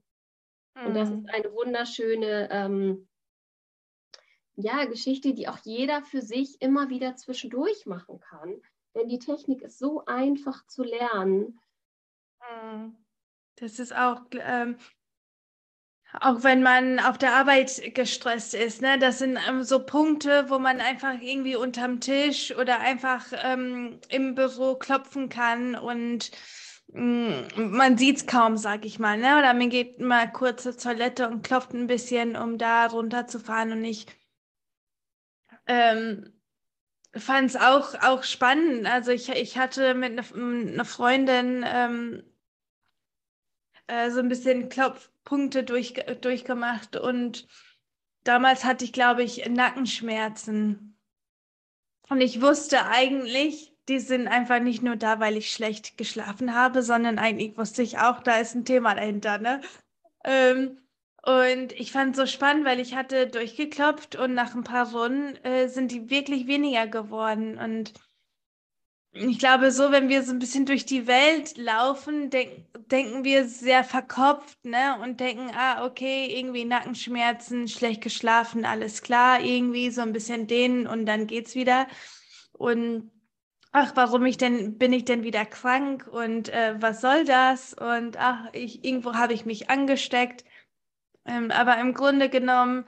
Mhm. 0.75 0.87
Und 0.87 0.95
das 0.95 1.11
ist 1.11 1.23
mhm. 1.23 1.29
eine 1.29 1.53
wunderschöne 1.53 2.49
ähm, 2.51 3.09
ja, 4.57 4.85
Geschichte, 4.87 5.33
die 5.33 5.49
auch 5.49 5.59
jeder 5.65 6.03
für 6.03 6.23
sich 6.23 6.61
immer 6.61 6.89
wieder 6.89 7.17
zwischendurch 7.17 7.87
machen 7.87 8.21
kann. 8.21 8.61
Denn 8.95 9.09
die 9.09 9.19
Technik 9.19 9.63
ist 9.63 9.79
so 9.79 10.05
einfach 10.07 10.67
zu 10.67 10.83
lernen. 10.83 11.61
Mhm. 12.41 12.97
Das 13.57 13.79
ist 13.79 13.95
auch, 13.95 14.23
ähm, 14.33 14.77
auch 16.19 16.43
wenn 16.43 16.63
man 16.63 16.99
auf 16.99 17.19
der 17.19 17.35
Arbeit 17.35 17.95
gestresst 17.95 18.55
ist, 18.55 18.83
ne? 18.83 18.99
Das 18.99 19.19
sind 19.19 19.39
ähm, 19.49 19.63
so 19.63 19.85
Punkte, 19.85 20.47
wo 20.49 20.59
man 20.59 20.81
einfach 20.81 21.21
irgendwie 21.21 21.57
unterm 21.57 22.01
Tisch 22.01 22.55
oder 22.57 22.81
einfach 22.81 23.27
ähm, 23.45 24.01
im 24.09 24.35
Büro 24.35 24.75
klopfen 24.75 25.29
kann 25.29 25.77
und 25.77 26.31
mh, 26.89 27.45
mm, 27.57 27.71
man 27.77 27.97
sieht 27.99 28.17
es 28.19 28.27
kaum, 28.27 28.57
sag 28.57 28.85
ich 28.85 28.99
mal, 28.99 29.19
ne? 29.19 29.39
Oder 29.39 29.55
man 29.55 29.71
geht 29.71 30.01
mal 30.01 30.31
kurz 30.33 30.65
zur 30.65 30.77
Toilette 30.77 31.29
und 31.29 31.43
klopft 31.43 31.73
ein 31.75 31.87
bisschen, 31.87 32.37
um 32.37 32.59
da 32.59 32.87
runterzufahren 32.87 33.73
und 33.73 33.85
ich 33.85 34.07
ähm, 35.67 36.33
fand 37.15 37.51
es 37.51 37.57
auch, 37.57 37.95
auch 38.03 38.25
spannend. 38.25 38.87
Also 38.87 39.13
ich, 39.13 39.29
ich 39.29 39.59
hatte 39.59 39.95
mit 39.95 40.19
einer 40.19 40.25
ne 40.37 40.85
Freundin 40.85 41.65
ähm, 41.67 42.23
äh, 43.91 44.11
so 44.11 44.21
ein 44.21 44.29
bisschen 44.29 44.69
Klopf 44.69 45.11
Punkte 45.25 45.65
durch, 45.65 45.95
durchgemacht 46.21 46.97
und 46.97 47.47
damals 48.25 48.65
hatte 48.65 48.85
ich, 48.85 48.93
glaube 48.93 49.23
ich, 49.23 49.49
Nackenschmerzen. 49.49 50.99
Und 52.09 52.21
ich 52.21 52.41
wusste 52.41 52.87
eigentlich, 52.87 53.73
die 53.89 54.01
sind 54.01 54.29
einfach 54.29 54.61
nicht 54.61 54.83
nur 54.83 54.97
da, 54.97 55.21
weil 55.21 55.37
ich 55.37 55.53
schlecht 55.53 55.97
geschlafen 55.99 56.55
habe, 56.55 56.83
sondern 56.83 57.19
eigentlich 57.19 57.57
wusste 57.57 57.83
ich 57.83 57.99
auch, 57.99 58.23
da 58.23 58.39
ist 58.39 58.55
ein 58.55 58.65
Thema 58.65 58.95
dahinter. 58.95 59.39
Ne? 59.39 59.61
Ähm, 60.25 60.79
und 61.23 61.73
ich 61.73 61.93
fand 61.93 62.13
es 62.13 62.17
so 62.17 62.27
spannend, 62.27 62.65
weil 62.65 62.81
ich 62.81 62.95
hatte 62.95 63.27
durchgeklopft 63.27 64.17
und 64.17 64.35
nach 64.35 64.55
ein 64.55 64.65
paar 64.65 64.91
Runden 64.93 65.37
äh, 65.45 65.69
sind 65.69 65.93
die 65.93 66.09
wirklich 66.11 66.47
weniger 66.47 66.87
geworden. 66.87 67.59
Und 67.59 67.93
ich 69.13 69.39
glaube, 69.39 69.73
so, 69.73 69.91
wenn 69.91 70.09
wir 70.09 70.23
so 70.23 70.33
ein 70.33 70.39
bisschen 70.39 70.67
durch 70.67 70.87
die 70.87 71.07
Welt 71.07 71.57
laufen, 71.57 72.31
denk, 72.31 72.67
denken 72.91 73.25
wir 73.25 73.47
sehr 73.49 73.83
verkopft, 73.83 74.65
ne? 74.65 74.99
Und 75.03 75.19
denken, 75.21 75.51
ah, 75.55 75.85
okay, 75.85 76.27
irgendwie 76.39 76.65
Nackenschmerzen, 76.65 77.67
schlecht 77.69 78.03
geschlafen, 78.03 78.65
alles 78.65 79.03
klar, 79.03 79.41
irgendwie 79.43 79.91
so 79.91 80.03
ein 80.03 80.13
bisschen 80.13 80.47
dehnen 80.47 80.87
und 80.87 81.07
dann 81.07 81.27
geht's 81.27 81.57
wieder. 81.57 81.89
Und 82.53 83.11
ach, 83.73 83.93
warum 83.97 84.27
ich 84.27 84.37
denn, 84.37 84.79
bin 84.79 84.93
ich 84.93 85.05
denn 85.05 85.25
wieder 85.25 85.45
krank 85.45 86.07
und 86.07 86.49
äh, 86.51 86.77
was 86.81 87.01
soll 87.01 87.25
das? 87.25 87.75
Und 87.75 88.17
ach, 88.19 88.49
ich, 88.53 88.85
irgendwo 88.85 89.15
habe 89.15 89.33
ich 89.33 89.45
mich 89.45 89.71
angesteckt. 89.71 90.45
Ähm, 91.27 91.51
aber 91.51 91.79
im 91.79 91.95
Grunde 91.95 92.29
genommen 92.29 92.87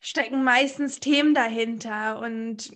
stecken 0.00 0.44
meistens 0.44 1.00
Themen 1.00 1.34
dahinter 1.34 2.20
und 2.20 2.72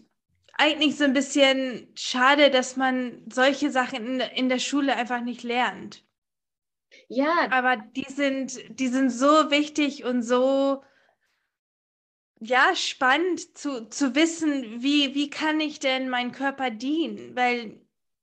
eigentlich 0.62 0.96
so 0.96 1.04
ein 1.04 1.12
bisschen 1.12 1.88
schade, 1.96 2.50
dass 2.50 2.76
man 2.76 3.22
solche 3.28 3.70
Sachen 3.70 4.06
in, 4.06 4.20
in 4.20 4.48
der 4.48 4.60
Schule 4.60 4.94
einfach 4.94 5.20
nicht 5.20 5.42
lernt. 5.42 6.04
Ja. 7.08 7.48
Aber 7.50 7.76
die 7.76 8.06
sind, 8.08 8.58
die 8.78 8.88
sind 8.88 9.10
so 9.10 9.50
wichtig 9.50 10.04
und 10.04 10.22
so 10.22 10.84
ja, 12.40 12.74
spannend 12.74 13.56
zu, 13.56 13.88
zu 13.88 14.14
wissen, 14.14 14.82
wie, 14.82 15.14
wie 15.14 15.30
kann 15.30 15.60
ich 15.60 15.78
denn 15.78 16.08
meinen 16.08 16.32
Körper 16.32 16.70
dienen? 16.70 17.36
Weil 17.36 17.80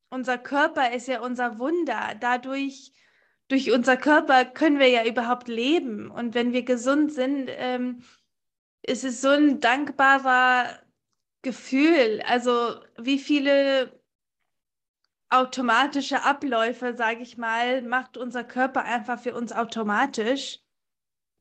unser 0.09 0.37
Körper 0.37 0.91
ist 0.93 1.07
ja 1.07 1.21
unser 1.21 1.59
Wunder. 1.59 2.15
Dadurch, 2.19 2.93
durch 3.47 3.71
unser 3.71 3.97
Körper 3.97 4.45
können 4.45 4.79
wir 4.79 4.89
ja 4.89 5.05
überhaupt 5.05 5.47
leben. 5.47 6.09
Und 6.09 6.35
wenn 6.35 6.53
wir 6.53 6.63
gesund 6.63 7.13
sind, 7.13 7.49
ähm, 7.49 8.03
ist 8.81 9.03
es 9.03 9.21
so 9.21 9.29
ein 9.29 9.59
dankbarer 9.59 10.79
Gefühl, 11.41 12.21
also 12.25 12.75
wie 12.97 13.19
viele 13.19 13.99
automatische 15.29 16.23
Abläufe, 16.23 16.95
sage 16.95 17.21
ich 17.21 17.37
mal, 17.37 17.81
macht 17.81 18.17
unser 18.17 18.43
Körper 18.43 18.83
einfach 18.83 19.19
für 19.19 19.35
uns 19.35 19.51
automatisch. 19.51 20.59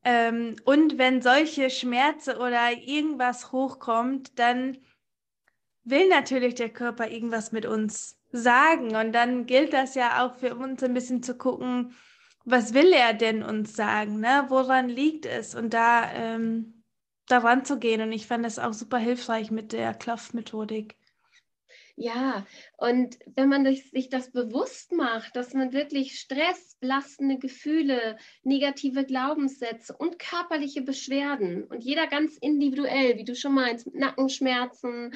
Ähm, 0.05 0.57
und 0.65 0.99
wenn 0.99 1.23
solche 1.23 1.71
Schmerzen 1.71 2.37
oder 2.37 2.71
irgendwas 2.73 3.51
hochkommt, 3.51 4.39
dann 4.39 4.79
will 5.85 6.09
natürlich 6.09 6.55
der 6.55 6.69
Körper 6.69 7.09
irgendwas 7.11 7.51
mit 7.51 7.67
uns 7.67 8.19
sagen. 8.31 8.95
Und 8.95 9.13
dann 9.13 9.47
gilt 9.47 9.73
das 9.73 9.95
ja 9.95 10.25
auch 10.25 10.37
für 10.37 10.55
uns 10.55 10.83
ein 10.83 10.95
bisschen 10.95 11.23
zu 11.23 11.37
gucken, 11.37 11.97
was 12.45 12.75
will 12.75 12.93
er 12.93 13.15
denn 13.15 13.43
uns 13.43 13.75
sagen? 13.75 14.21
Ne? 14.21 14.45
Woran 14.49 14.89
liegt 14.89 15.27
es? 15.27 15.55
Und 15.55 15.75
da 15.75 16.11
ähm, 16.13 16.78
daran 17.29 17.65
zu 17.65 17.79
gehen. 17.79 18.01
Und 18.01 18.13
ich 18.13 18.27
fand 18.27 18.45
das 18.45 18.59
auch 18.59 18.73
super 18.73 18.99
hilfreich 18.99 19.51
mit 19.51 19.73
der 19.73 19.95
Klopfmethodik. 19.95 20.97
Ja, 22.01 22.47
und 22.77 23.19
wenn 23.35 23.49
man 23.49 23.65
sich 23.75 24.09
das 24.09 24.31
bewusst 24.31 24.93
macht, 24.93 25.35
dass 25.35 25.53
man 25.53 25.73
wirklich 25.73 26.21
Stress, 26.21 26.77
belastende 26.79 27.39
Gefühle, 27.39 28.19
negative 28.45 29.05
Glaubenssätze 29.05 29.97
und 29.97 30.21
körperliche 30.21 30.83
Beschwerden 30.83 31.65
und 31.65 31.83
jeder 31.83 32.07
ganz 32.07 32.37
individuell, 32.37 33.17
wie 33.17 33.25
du 33.25 33.35
schon 33.35 33.55
meinst, 33.55 33.93
Nackenschmerzen, 33.93 35.13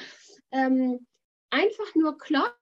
ähm, 0.51 1.07
einfach 1.51 1.95
nur 1.95 2.17
klopft 2.17 2.57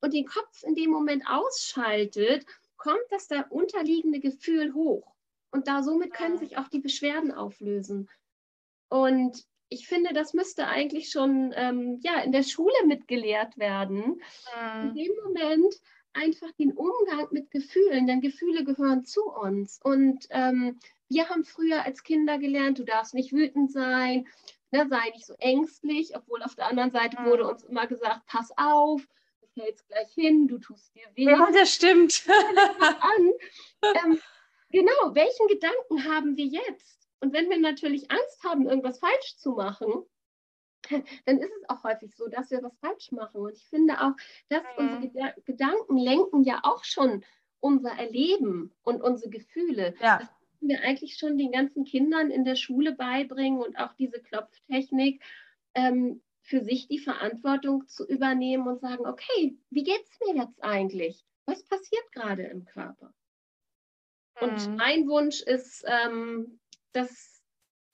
und 0.00 0.14
den 0.14 0.24
Kopf 0.24 0.62
in 0.62 0.74
dem 0.74 0.90
Moment 0.90 1.24
ausschaltet, 1.28 2.46
kommt 2.78 3.04
das 3.10 3.28
da 3.28 3.42
unterliegende 3.50 4.20
Gefühl 4.20 4.72
hoch. 4.72 5.14
Und 5.50 5.68
da 5.68 5.82
somit 5.82 6.14
können 6.14 6.38
sich 6.38 6.56
auch 6.56 6.68
die 6.68 6.80
Beschwerden 6.80 7.32
auflösen. 7.32 8.08
Und 8.88 9.44
ich 9.68 9.86
finde, 9.86 10.12
das 10.14 10.32
müsste 10.34 10.66
eigentlich 10.66 11.10
schon 11.10 11.52
ähm, 11.54 12.00
ja, 12.02 12.20
in 12.20 12.32
der 12.32 12.42
Schule 12.42 12.86
mitgelehrt 12.86 13.58
werden. 13.58 14.20
Mhm. 14.56 14.88
In 14.88 14.94
dem 14.94 15.12
Moment 15.24 15.74
einfach 16.14 16.50
den 16.52 16.72
Umgang 16.72 17.28
mit 17.30 17.50
Gefühlen, 17.50 18.06
denn 18.06 18.20
Gefühle 18.20 18.64
gehören 18.64 19.04
zu 19.04 19.22
uns. 19.24 19.78
Und 19.82 20.26
ähm, 20.30 20.78
wir 21.08 21.28
haben 21.28 21.44
früher 21.44 21.84
als 21.84 22.02
Kinder 22.02 22.38
gelernt, 22.38 22.78
du 22.78 22.84
darfst 22.84 23.14
nicht 23.14 23.32
wütend 23.32 23.72
sein, 23.72 24.26
ne, 24.70 24.86
sei 24.88 25.10
nicht 25.10 25.26
so 25.26 25.34
ängstlich, 25.38 26.16
obwohl 26.16 26.42
auf 26.42 26.54
der 26.54 26.66
anderen 26.66 26.90
Seite 26.90 27.20
mhm. 27.20 27.26
wurde 27.26 27.46
uns 27.46 27.62
immer 27.64 27.86
gesagt, 27.86 28.26
pass 28.26 28.50
auf, 28.56 29.06
du 29.40 29.46
fällst 29.60 29.86
gleich 29.88 30.12
hin, 30.12 30.48
du 30.48 30.58
tust 30.58 30.94
dir 30.94 31.06
weh. 31.14 31.24
Ja, 31.24 31.50
das 31.52 31.74
stimmt. 31.74 32.24
an. 32.28 33.32
Ähm, 33.82 34.18
genau, 34.70 35.14
welchen 35.14 35.46
Gedanken 35.48 36.04
haben 36.04 36.36
wir 36.36 36.46
jetzt? 36.46 37.07
Und 37.20 37.32
wenn 37.32 37.50
wir 37.50 37.58
natürlich 37.58 38.10
Angst 38.10 38.44
haben, 38.44 38.68
irgendwas 38.68 38.98
falsch 38.98 39.36
zu 39.38 39.52
machen, 39.52 40.04
dann 41.26 41.38
ist 41.38 41.52
es 41.60 41.68
auch 41.68 41.82
häufig 41.84 42.14
so, 42.14 42.28
dass 42.28 42.50
wir 42.50 42.62
was 42.62 42.76
falsch 42.78 43.12
machen. 43.12 43.40
Und 43.40 43.52
ich 43.52 43.66
finde 43.68 44.00
auch, 44.00 44.12
dass 44.48 44.62
mhm. 44.78 45.02
unsere 45.02 45.34
Gedanken 45.44 45.96
lenken 45.96 46.44
ja 46.44 46.60
auch 46.62 46.84
schon 46.84 47.24
unser 47.60 47.90
Erleben 47.90 48.72
und 48.82 49.02
unsere 49.02 49.30
Gefühle. 49.30 49.94
Ja. 50.00 50.18
Das 50.18 50.28
müssen 50.60 50.68
wir 50.68 50.82
eigentlich 50.82 51.16
schon 51.16 51.38
den 51.38 51.52
ganzen 51.52 51.84
Kindern 51.84 52.30
in 52.30 52.44
der 52.44 52.56
Schule 52.56 52.94
beibringen 52.94 53.60
und 53.60 53.76
auch 53.76 53.94
diese 53.94 54.20
Klopftechnik, 54.20 55.22
ähm, 55.74 56.22
für 56.48 56.64
sich 56.64 56.88
die 56.88 56.98
Verantwortung 56.98 57.86
zu 57.88 58.06
übernehmen 58.06 58.66
und 58.66 58.80
sagen, 58.80 59.06
okay, 59.06 59.58
wie 59.68 59.82
geht 59.82 60.02
es 60.02 60.18
mir 60.20 60.42
jetzt 60.42 60.62
eigentlich? 60.64 61.22
Was 61.44 61.62
passiert 61.62 62.10
gerade 62.12 62.44
im 62.44 62.64
Körper? 62.64 63.12
Und 64.40 64.66
mhm. 64.66 64.76
mein 64.76 65.08
Wunsch 65.08 65.42
ist, 65.42 65.84
ähm, 65.86 66.58
das 66.92 67.38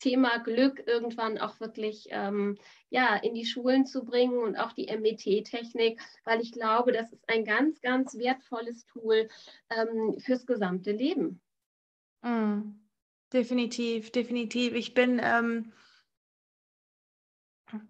Thema 0.04 0.38
Glück 0.38 0.86
irgendwann 0.86 1.38
auch 1.38 1.60
wirklich 1.60 2.08
ähm, 2.10 2.58
ja, 2.90 3.16
in 3.16 3.34
die 3.34 3.46
Schulen 3.46 3.86
zu 3.86 4.04
bringen 4.04 4.38
und 4.38 4.56
auch 4.56 4.72
die 4.72 4.86
MET-Technik, 4.86 6.00
weil 6.24 6.40
ich 6.42 6.52
glaube, 6.52 6.92
das 6.92 7.10
ist 7.10 7.28
ein 7.28 7.44
ganz, 7.44 7.80
ganz 7.80 8.14
wertvolles 8.16 8.84
Tool 8.84 9.28
ähm, 9.70 10.18
fürs 10.20 10.44
gesamte 10.46 10.92
Leben. 10.92 11.40
Mm, 12.22 12.74
definitiv, 13.32 14.12
definitiv. 14.12 14.74
Ich 14.74 14.92
bin, 14.92 15.20
ähm, 15.22 15.72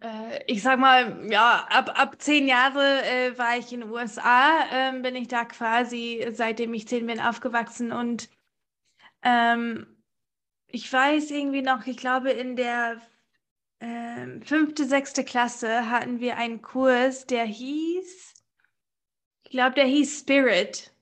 äh, 0.00 0.44
ich 0.46 0.62
sag 0.62 0.78
mal, 0.78 1.28
ja, 1.30 1.66
ab, 1.68 1.98
ab 1.98 2.22
zehn 2.22 2.46
Jahre 2.46 3.02
äh, 3.04 3.36
war 3.36 3.58
ich 3.58 3.72
in 3.72 3.80
den 3.80 3.90
USA, 3.90 4.64
äh, 4.70 5.00
bin 5.00 5.16
ich 5.16 5.26
da 5.26 5.44
quasi, 5.44 6.28
seitdem 6.32 6.72
ich 6.74 6.86
zehn 6.86 7.06
bin, 7.06 7.18
aufgewachsen 7.18 7.90
und 7.90 8.30
ähm, 9.22 9.93
ich 10.74 10.92
weiß 10.92 11.30
irgendwie 11.30 11.62
noch, 11.62 11.86
ich 11.86 11.96
glaube, 11.96 12.32
in 12.32 12.56
der 12.56 13.00
äh, 13.78 14.40
fünfte, 14.44 14.84
sechste 14.86 15.24
Klasse 15.24 15.88
hatten 15.88 16.18
wir 16.18 16.36
einen 16.36 16.62
Kurs, 16.62 17.26
der 17.26 17.44
hieß, 17.44 18.34
ich 19.44 19.50
glaube, 19.50 19.76
der 19.76 19.84
hieß 19.84 20.18
Spirit. 20.20 20.92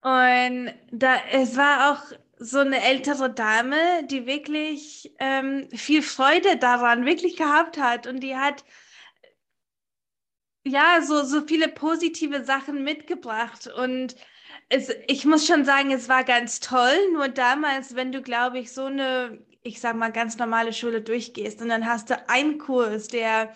Und 0.00 0.72
da, 0.92 1.16
es 1.30 1.58
war 1.58 1.92
auch 1.92 2.16
so 2.38 2.60
eine 2.60 2.82
ältere 2.82 3.30
Dame, 3.34 4.06
die 4.06 4.24
wirklich 4.24 5.14
ähm, 5.18 5.68
viel 5.70 6.02
Freude 6.02 6.56
daran 6.56 7.04
wirklich 7.04 7.36
gehabt 7.36 7.76
hat 7.76 8.06
und 8.06 8.20
die 8.20 8.36
hat 8.36 8.64
ja 10.64 11.02
so, 11.02 11.22
so 11.24 11.42
viele 11.46 11.68
positive 11.68 12.44
Sachen 12.44 12.82
mitgebracht 12.82 13.66
und 13.66 14.16
es, 14.68 14.90
ich 15.06 15.24
muss 15.24 15.46
schon 15.46 15.64
sagen, 15.64 15.90
es 15.92 16.08
war 16.08 16.24
ganz 16.24 16.60
toll. 16.60 17.12
Nur 17.12 17.28
damals, 17.28 17.94
wenn 17.94 18.12
du, 18.12 18.22
glaube 18.22 18.58
ich, 18.58 18.72
so 18.72 18.84
eine, 18.84 19.38
ich 19.62 19.80
sag 19.80 19.96
mal, 19.96 20.12
ganz 20.12 20.36
normale 20.38 20.72
Schule 20.72 21.02
durchgehst 21.02 21.62
und 21.62 21.68
dann 21.68 21.86
hast 21.86 22.10
du 22.10 22.28
einen 22.28 22.58
Kurs, 22.58 23.08
der 23.08 23.54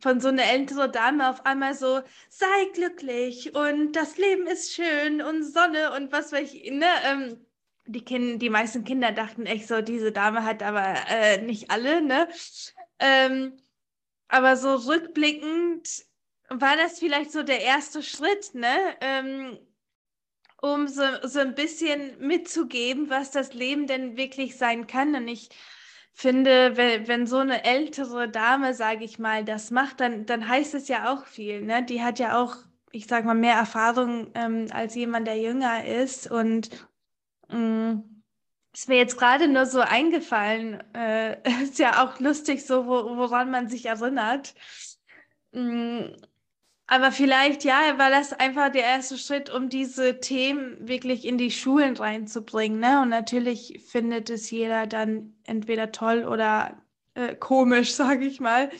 von 0.00 0.20
so 0.20 0.28
einer 0.28 0.44
älteren 0.44 0.92
Dame 0.92 1.28
auf 1.28 1.44
einmal 1.44 1.74
so, 1.74 2.00
sei 2.28 2.46
glücklich 2.74 3.54
und 3.54 3.92
das 3.92 4.16
Leben 4.16 4.46
ist 4.46 4.72
schön 4.72 5.22
und 5.22 5.42
Sonne 5.42 5.92
und 5.92 6.12
was 6.12 6.30
weiß 6.32 6.52
ich, 6.54 6.70
ne? 6.70 6.86
Ähm, 7.04 7.46
die, 7.86 8.04
kind, 8.04 8.40
die 8.42 8.50
meisten 8.50 8.84
Kinder 8.84 9.12
dachten 9.12 9.46
echt 9.46 9.66
so, 9.66 9.80
diese 9.80 10.12
Dame 10.12 10.44
hat 10.44 10.62
aber 10.62 10.94
äh, 11.08 11.40
nicht 11.42 11.70
alle, 11.70 12.00
ne? 12.00 12.28
Ähm, 13.00 13.56
aber 14.28 14.56
so 14.56 14.74
rückblickend 14.74 16.04
war 16.50 16.76
das 16.76 16.98
vielleicht 16.98 17.32
so 17.32 17.42
der 17.42 17.62
erste 17.62 18.02
Schritt, 18.02 18.54
ne? 18.54 18.76
Ähm, 19.00 19.58
um 20.60 20.88
so, 20.88 21.02
so 21.24 21.40
ein 21.40 21.54
bisschen 21.54 22.18
mitzugeben, 22.20 23.10
was 23.10 23.30
das 23.30 23.54
Leben 23.54 23.86
denn 23.86 24.16
wirklich 24.16 24.56
sein 24.56 24.86
kann. 24.86 25.14
Und 25.14 25.28
ich 25.28 25.50
finde, 26.12 26.76
wenn, 26.76 27.06
wenn 27.06 27.26
so 27.26 27.38
eine 27.38 27.64
ältere 27.64 28.28
Dame, 28.28 28.74
sage 28.74 29.04
ich 29.04 29.18
mal, 29.18 29.44
das 29.44 29.70
macht, 29.70 30.00
dann, 30.00 30.26
dann 30.26 30.48
heißt 30.48 30.74
es 30.74 30.88
ja 30.88 31.12
auch 31.12 31.26
viel. 31.26 31.62
Ne? 31.62 31.84
Die 31.84 32.02
hat 32.02 32.18
ja 32.18 32.42
auch, 32.42 32.56
ich 32.90 33.06
sage 33.06 33.26
mal, 33.26 33.34
mehr 33.34 33.54
Erfahrung 33.54 34.32
ähm, 34.34 34.66
als 34.72 34.94
jemand, 34.96 35.28
der 35.28 35.38
jünger 35.38 35.84
ist. 35.84 36.28
Und 36.28 36.70
mm, 37.48 38.00
ist 38.74 38.88
mir 38.88 38.96
jetzt 38.96 39.16
gerade 39.16 39.46
nur 39.46 39.66
so 39.66 39.80
eingefallen. 39.80 40.82
Äh, 40.92 41.36
ist 41.62 41.78
ja 41.78 42.04
auch 42.04 42.18
lustig, 42.18 42.66
so 42.66 42.86
wo, 42.86 43.16
woran 43.16 43.52
man 43.52 43.68
sich 43.68 43.86
erinnert. 43.86 44.54
Mm, 45.52 46.14
aber 46.90 47.12
vielleicht, 47.12 47.64
ja, 47.64 47.98
war 47.98 48.08
das 48.08 48.32
einfach 48.32 48.72
der 48.72 48.84
erste 48.84 49.18
Schritt, 49.18 49.50
um 49.50 49.68
diese 49.68 50.20
Themen 50.20 50.88
wirklich 50.88 51.26
in 51.26 51.36
die 51.36 51.50
Schulen 51.50 51.94
reinzubringen. 51.94 52.80
Ne? 52.80 53.02
Und 53.02 53.10
natürlich 53.10 53.84
findet 53.86 54.30
es 54.30 54.50
jeder 54.50 54.86
dann 54.86 55.34
entweder 55.44 55.92
toll 55.92 56.24
oder 56.24 56.82
äh, 57.12 57.34
komisch, 57.36 57.92
sage 57.94 58.24
ich 58.24 58.40
mal. 58.40 58.70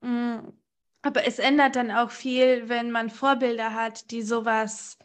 Mm. 0.00 0.48
Aber 1.02 1.26
es 1.26 1.38
ändert 1.38 1.76
dann 1.76 1.90
auch 1.90 2.10
viel, 2.10 2.70
wenn 2.70 2.90
man 2.90 3.10
Vorbilder 3.10 3.74
hat, 3.74 4.10
die 4.10 4.22
sowas 4.22 4.98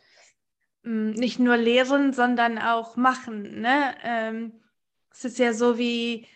mm, 0.83 1.11
nicht 1.11 1.37
nur 1.37 1.57
lehren, 1.57 2.13
sondern 2.13 2.57
auch 2.57 2.95
machen. 2.95 3.59
Ne? 3.59 3.93
Ähm, 4.03 4.61
es 5.11 5.25
ist 5.25 5.37
ja 5.37 5.51
so 5.51 5.77
wie, 5.77 6.27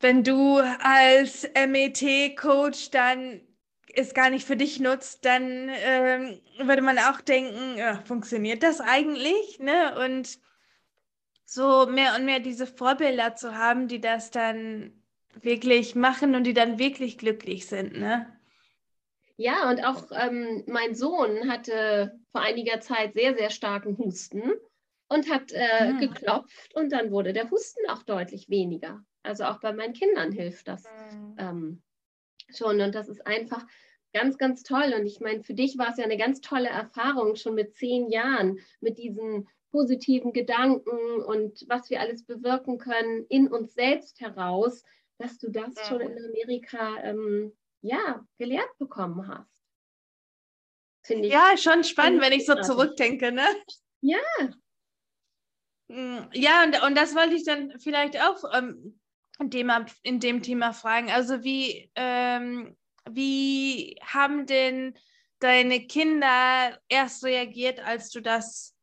wenn 0.00 0.24
du 0.24 0.56
als 0.80 1.46
MET-Coach 1.54 2.90
dann 2.90 3.42
es 3.94 4.14
gar 4.14 4.30
nicht 4.30 4.46
für 4.46 4.56
dich 4.56 4.80
nutzt, 4.80 5.24
dann 5.24 5.68
ähm, 5.70 6.40
würde 6.58 6.82
man 6.82 6.98
auch 6.98 7.20
denken, 7.20 7.76
ja, 7.76 8.00
funktioniert 8.04 8.62
das 8.62 8.80
eigentlich? 8.80 9.58
Ne? 9.58 9.98
Und 10.04 10.38
so 11.44 11.86
mehr 11.86 12.16
und 12.16 12.24
mehr 12.24 12.40
diese 12.40 12.66
Vorbilder 12.66 13.34
zu 13.36 13.56
haben, 13.56 13.88
die 13.88 14.00
das 14.00 14.30
dann 14.30 14.92
wirklich 15.40 15.94
machen 15.94 16.34
und 16.34 16.44
die 16.44 16.54
dann 16.54 16.78
wirklich 16.78 17.18
glücklich 17.18 17.66
sind. 17.66 17.98
Ne? 17.98 18.26
Ja, 19.36 19.68
und 19.68 19.84
auch 19.84 20.10
ähm, 20.12 20.62
mein 20.66 20.94
Sohn 20.94 21.50
hatte 21.50 22.18
vor 22.32 22.40
einiger 22.40 22.80
Zeit 22.80 23.14
sehr, 23.14 23.36
sehr 23.36 23.50
starken 23.50 23.98
Husten 23.98 24.52
und 25.08 25.30
hat 25.30 25.52
äh, 25.52 25.92
mhm. 25.92 25.98
geklopft 25.98 26.74
und 26.74 26.92
dann 26.92 27.10
wurde 27.10 27.32
der 27.32 27.50
Husten 27.50 27.88
auch 27.90 28.02
deutlich 28.04 28.48
weniger. 28.48 29.04
Also 29.22 29.44
auch 29.44 29.58
bei 29.60 29.72
meinen 29.72 29.94
Kindern 29.94 30.32
hilft 30.32 30.68
das. 30.68 30.84
Mhm. 30.84 31.36
Ähm, 31.38 31.82
schon. 32.48 32.80
Und 32.80 32.94
das 32.94 33.08
ist 33.08 33.26
einfach 33.26 33.66
ganz, 34.12 34.38
ganz 34.38 34.62
toll. 34.62 34.94
Und 34.96 35.06
ich 35.06 35.20
meine, 35.20 35.42
für 35.42 35.54
dich 35.54 35.76
war 35.76 35.90
es 35.90 35.98
ja 35.98 36.04
eine 36.04 36.16
ganz 36.16 36.40
tolle 36.40 36.68
Erfahrung 36.68 37.36
schon 37.36 37.54
mit 37.54 37.74
zehn 37.74 38.10
Jahren, 38.10 38.60
mit 38.80 38.98
diesen 38.98 39.48
positiven 39.70 40.32
Gedanken 40.32 41.20
und 41.24 41.64
was 41.68 41.90
wir 41.90 42.00
alles 42.00 42.24
bewirken 42.24 42.78
können 42.78 43.26
in 43.28 43.48
uns 43.48 43.74
selbst 43.74 44.20
heraus, 44.20 44.84
dass 45.18 45.38
du 45.38 45.50
das 45.50 45.74
ja. 45.76 45.84
schon 45.84 46.00
in 46.00 46.16
Amerika 46.16 47.02
ähm, 47.02 47.52
ja, 47.82 48.24
gelehrt 48.38 48.78
bekommen 48.78 49.26
hast. 49.26 49.64
Finde 51.02 51.26
ich. 51.26 51.34
Ja, 51.34 51.56
schon 51.56 51.82
spannend, 51.82 52.22
wenn 52.22 52.32
ich 52.32 52.46
so 52.46 52.54
zurückdenke, 52.54 53.32
ne? 53.32 53.46
Ja. 54.00 54.18
Mm, 55.88 56.28
ja, 56.32 56.64
und, 56.64 56.82
und 56.82 56.94
das 56.96 57.14
wollte 57.14 57.34
ich 57.34 57.44
dann 57.44 57.78
vielleicht 57.78 58.20
auch 58.22 58.44
ähm, 58.54 58.98
in 59.38 59.50
dem, 59.50 59.70
in 60.02 60.20
dem 60.20 60.42
Thema 60.42 60.72
fragen. 60.72 61.10
Also 61.10 61.42
wie, 61.44 61.90
ähm, 61.94 62.76
wie 63.10 63.98
haben 64.02 64.46
denn 64.46 64.94
deine 65.40 65.86
Kinder 65.86 66.78
erst 66.88 67.24
reagiert, 67.24 67.80
als 67.80 68.10
du 68.10 68.20
das 68.20 68.73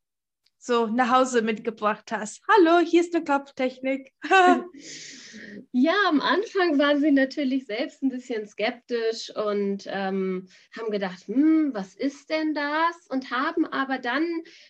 so 0.62 0.86
nach 0.86 1.10
Hause 1.10 1.42
mitgebracht 1.42 2.12
hast? 2.12 2.40
Hallo, 2.48 2.78
hier 2.78 3.00
ist 3.00 3.14
eine 3.16 3.24
Kopftechnik. 3.24 4.12
ja, 5.72 5.94
am 6.08 6.20
Anfang 6.20 6.78
waren 6.78 7.00
sie 7.00 7.10
natürlich 7.10 7.66
selbst 7.66 8.00
ein 8.02 8.10
bisschen 8.10 8.46
skeptisch 8.46 9.34
und 9.34 9.88
ähm, 9.88 10.48
haben 10.78 10.92
gedacht, 10.92 11.26
hm, 11.26 11.74
was 11.74 11.96
ist 11.96 12.30
denn 12.30 12.54
das? 12.54 13.08
Und 13.08 13.32
haben 13.32 13.66
aber 13.66 13.98
dann 13.98 14.24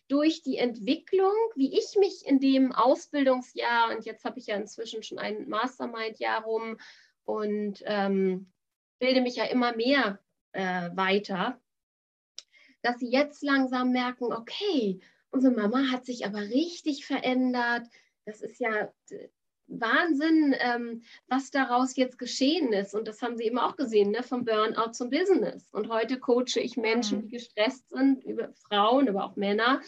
durch 0.09 0.43
die 0.43 0.57
Entwicklung, 0.57 1.35
wie 1.57 1.77
ich 1.79 1.95
mich 1.99 2.23
in 2.25 2.41
dem 2.41 2.73
Ausbildungsjahr, 2.73 3.95
und 3.95 4.07
jetzt 4.07 4.25
habe 4.25 4.39
ich 4.39 4.47
ja 4.47 4.57
inzwischen 4.57 5.03
schon 5.03 5.19
ein 5.19 5.47
Mastermind-Jahr 5.47 6.43
rum 6.45 6.79
und 7.25 7.83
ähm, 7.85 8.51
bilde 8.99 9.21
mich 9.21 9.37
ja 9.37 9.45
immer 9.45 9.77
mehr 9.77 10.21
äh, 10.53 10.89
weiter, 10.95 11.61
dass 12.81 12.99
sie 12.99 13.11
jetzt 13.11 13.43
langsam 13.43 13.93
merken, 13.93 14.33
okay, 14.33 15.01
unsere 15.33 15.55
Mama 15.55 15.90
hat 15.90 16.05
sich 16.05 16.25
aber 16.25 16.40
richtig 16.40 17.05
verändert. 17.05 17.88
Das 18.25 18.42
ist 18.42 18.61
ja 18.61 18.92
äh, 19.11 19.29
Wahnsinn, 19.66 20.55
ähm, 20.61 21.03
was 21.27 21.51
daraus 21.51 21.97
jetzt 21.97 22.18
geschehen 22.18 22.73
ist. 22.73 22.95
Und 22.95 23.09
das 23.09 23.23
haben 23.23 23.37
Sie 23.37 23.45
eben 23.45 23.59
auch 23.59 23.77
gesehen, 23.77 24.11
ne? 24.11 24.23
vom 24.23 24.45
Burnout 24.45 24.92
zum 24.92 25.11
Business. 25.11 25.68
Und 25.73 25.88
heute 25.88 26.18
coache 26.21 26.61
ich 26.61 26.77
Menschen, 26.77 27.23
die 27.23 27.29
gestresst 27.29 27.88
sind, 27.88 28.23
über 28.25 28.53
Frauen, 28.68 29.09
aber 29.09 29.25
auch 29.25 29.37
Männer, 29.37 29.81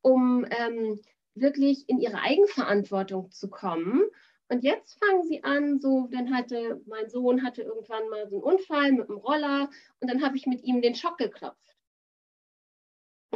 um 0.00 0.46
ähm, 0.50 1.00
wirklich 1.34 1.88
in 1.88 1.98
ihre 1.98 2.18
Eigenverantwortung 2.18 3.30
zu 3.30 3.48
kommen. 3.48 4.02
Und 4.48 4.62
jetzt 4.62 4.98
fangen 5.04 5.24
sie 5.24 5.42
an, 5.42 5.80
so, 5.80 6.08
dann 6.10 6.34
hatte 6.34 6.80
mein 6.86 7.10
Sohn 7.10 7.42
hatte 7.42 7.62
irgendwann 7.62 8.08
mal 8.08 8.28
so 8.28 8.36
einen 8.36 8.54
Unfall 8.54 8.92
mit 8.92 9.08
dem 9.08 9.16
Roller 9.16 9.68
und 10.00 10.08
dann 10.08 10.22
habe 10.22 10.36
ich 10.36 10.46
mit 10.46 10.62
ihm 10.62 10.80
den 10.80 10.94
Schock 10.94 11.18
geklopft. 11.18 11.75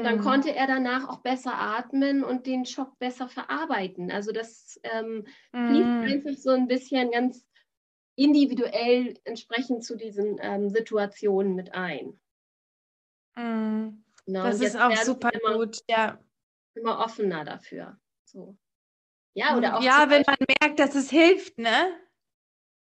Und 0.00 0.06
dann 0.06 0.16
mhm. 0.16 0.22
konnte 0.22 0.54
er 0.54 0.66
danach 0.66 1.10
auch 1.10 1.20
besser 1.20 1.52
atmen 1.52 2.24
und 2.24 2.46
den 2.46 2.64
Schock 2.64 2.98
besser 2.98 3.28
verarbeiten. 3.28 4.10
Also 4.10 4.32
das 4.32 4.80
ähm, 4.82 5.26
mhm. 5.52 5.68
fließt 5.68 6.14
einfach 6.14 6.40
so 6.40 6.50
ein 6.52 6.68
bisschen 6.68 7.10
ganz 7.10 7.46
individuell 8.16 9.18
entsprechend 9.24 9.84
zu 9.84 9.96
diesen 9.96 10.38
ähm, 10.40 10.70
Situationen 10.70 11.54
mit 11.54 11.74
ein. 11.74 12.18
Mhm. 13.36 14.02
No, 14.24 14.42
das 14.44 14.62
ist 14.62 14.80
auch 14.80 14.96
super 14.96 15.34
immer, 15.34 15.58
gut, 15.58 15.80
ja. 15.86 16.18
Immer 16.72 17.00
offener 17.00 17.44
dafür. 17.44 18.00
So. 18.24 18.56
Ja, 19.34 19.54
oder 19.54 19.76
auch 19.76 19.82
ja 19.82 20.08
wenn 20.08 20.22
man 20.26 20.36
merkt, 20.62 20.78
dass 20.78 20.94
es 20.94 21.10
hilft, 21.10 21.58
ne? 21.58 21.94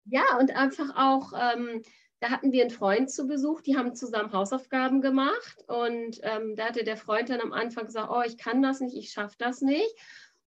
Ja, 0.06 0.38
und 0.40 0.50
einfach 0.50 0.96
auch 0.96 1.32
ähm, 1.38 1.84
da 2.20 2.30
hatten 2.30 2.52
wir 2.52 2.62
einen 2.62 2.70
Freund 2.70 3.10
zu 3.10 3.26
Besuch, 3.26 3.60
die 3.60 3.76
haben 3.76 3.94
zusammen 3.94 4.32
Hausaufgaben 4.32 5.00
gemacht 5.00 5.64
und 5.66 6.18
ähm, 6.22 6.56
da 6.56 6.66
hatte 6.66 6.84
der 6.84 6.96
Freund 6.96 7.28
dann 7.28 7.40
am 7.40 7.52
Anfang 7.52 7.86
gesagt, 7.86 8.10
oh, 8.10 8.22
ich 8.26 8.38
kann 8.38 8.62
das 8.62 8.80
nicht, 8.80 8.96
ich 8.96 9.10
schaffe 9.10 9.36
das 9.38 9.60
nicht. 9.60 9.94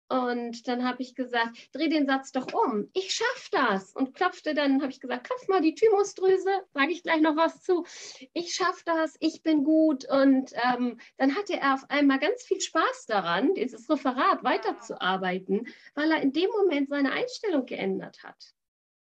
Und 0.10 0.68
dann 0.68 0.88
habe 0.88 1.02
ich 1.02 1.16
gesagt, 1.16 1.70
dreh 1.74 1.88
den 1.88 2.06
Satz 2.06 2.32
doch 2.32 2.54
um, 2.54 2.90
ich 2.94 3.14
schaffe 3.14 3.50
das. 3.52 3.96
Und 3.96 4.14
klopfte 4.14 4.54
dann, 4.54 4.82
habe 4.82 4.92
ich 4.92 5.00
gesagt, 5.00 5.26
klopf 5.26 5.48
mal 5.48 5.62
die 5.62 5.74
Thymusdrüse, 5.74 6.52
sage 6.74 6.92
ich 6.92 7.02
gleich 7.02 7.22
noch 7.22 7.36
was 7.36 7.64
zu. 7.64 7.86
Ich 8.34 8.54
schaffe 8.54 8.84
das, 8.86 9.16
ich 9.22 9.42
bin 9.42 9.64
gut. 9.64 10.06
Und 10.08 10.52
ähm, 10.54 11.00
dann 11.18 11.36
hatte 11.36 11.54
er 11.54 11.74
auf 11.74 11.90
einmal 11.90 12.20
ganz 12.20 12.44
viel 12.44 12.62
Spaß 12.62 13.06
daran, 13.08 13.56
dieses 13.56 13.90
Referat 13.90 14.44
weiterzuarbeiten, 14.44 15.68
weil 15.96 16.12
er 16.12 16.22
in 16.22 16.34
dem 16.34 16.50
Moment 16.52 16.90
seine 16.90 17.14
Einstellung 17.14 17.66
geändert 17.66 18.22
hat. 18.24 18.54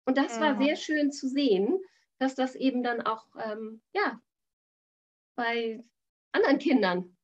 Und 0.06 0.18
das 0.18 0.40
war 0.40 0.56
sehr 0.58 0.76
schön 0.76 1.12
zu 1.12 1.28
sehen 1.28 1.78
dass 2.18 2.34
das 2.34 2.54
eben 2.54 2.82
dann 2.82 3.02
auch 3.02 3.26
ähm, 3.38 3.82
ja, 3.92 4.20
bei 5.34 5.84
anderen 6.32 6.58
Kindern 6.58 7.16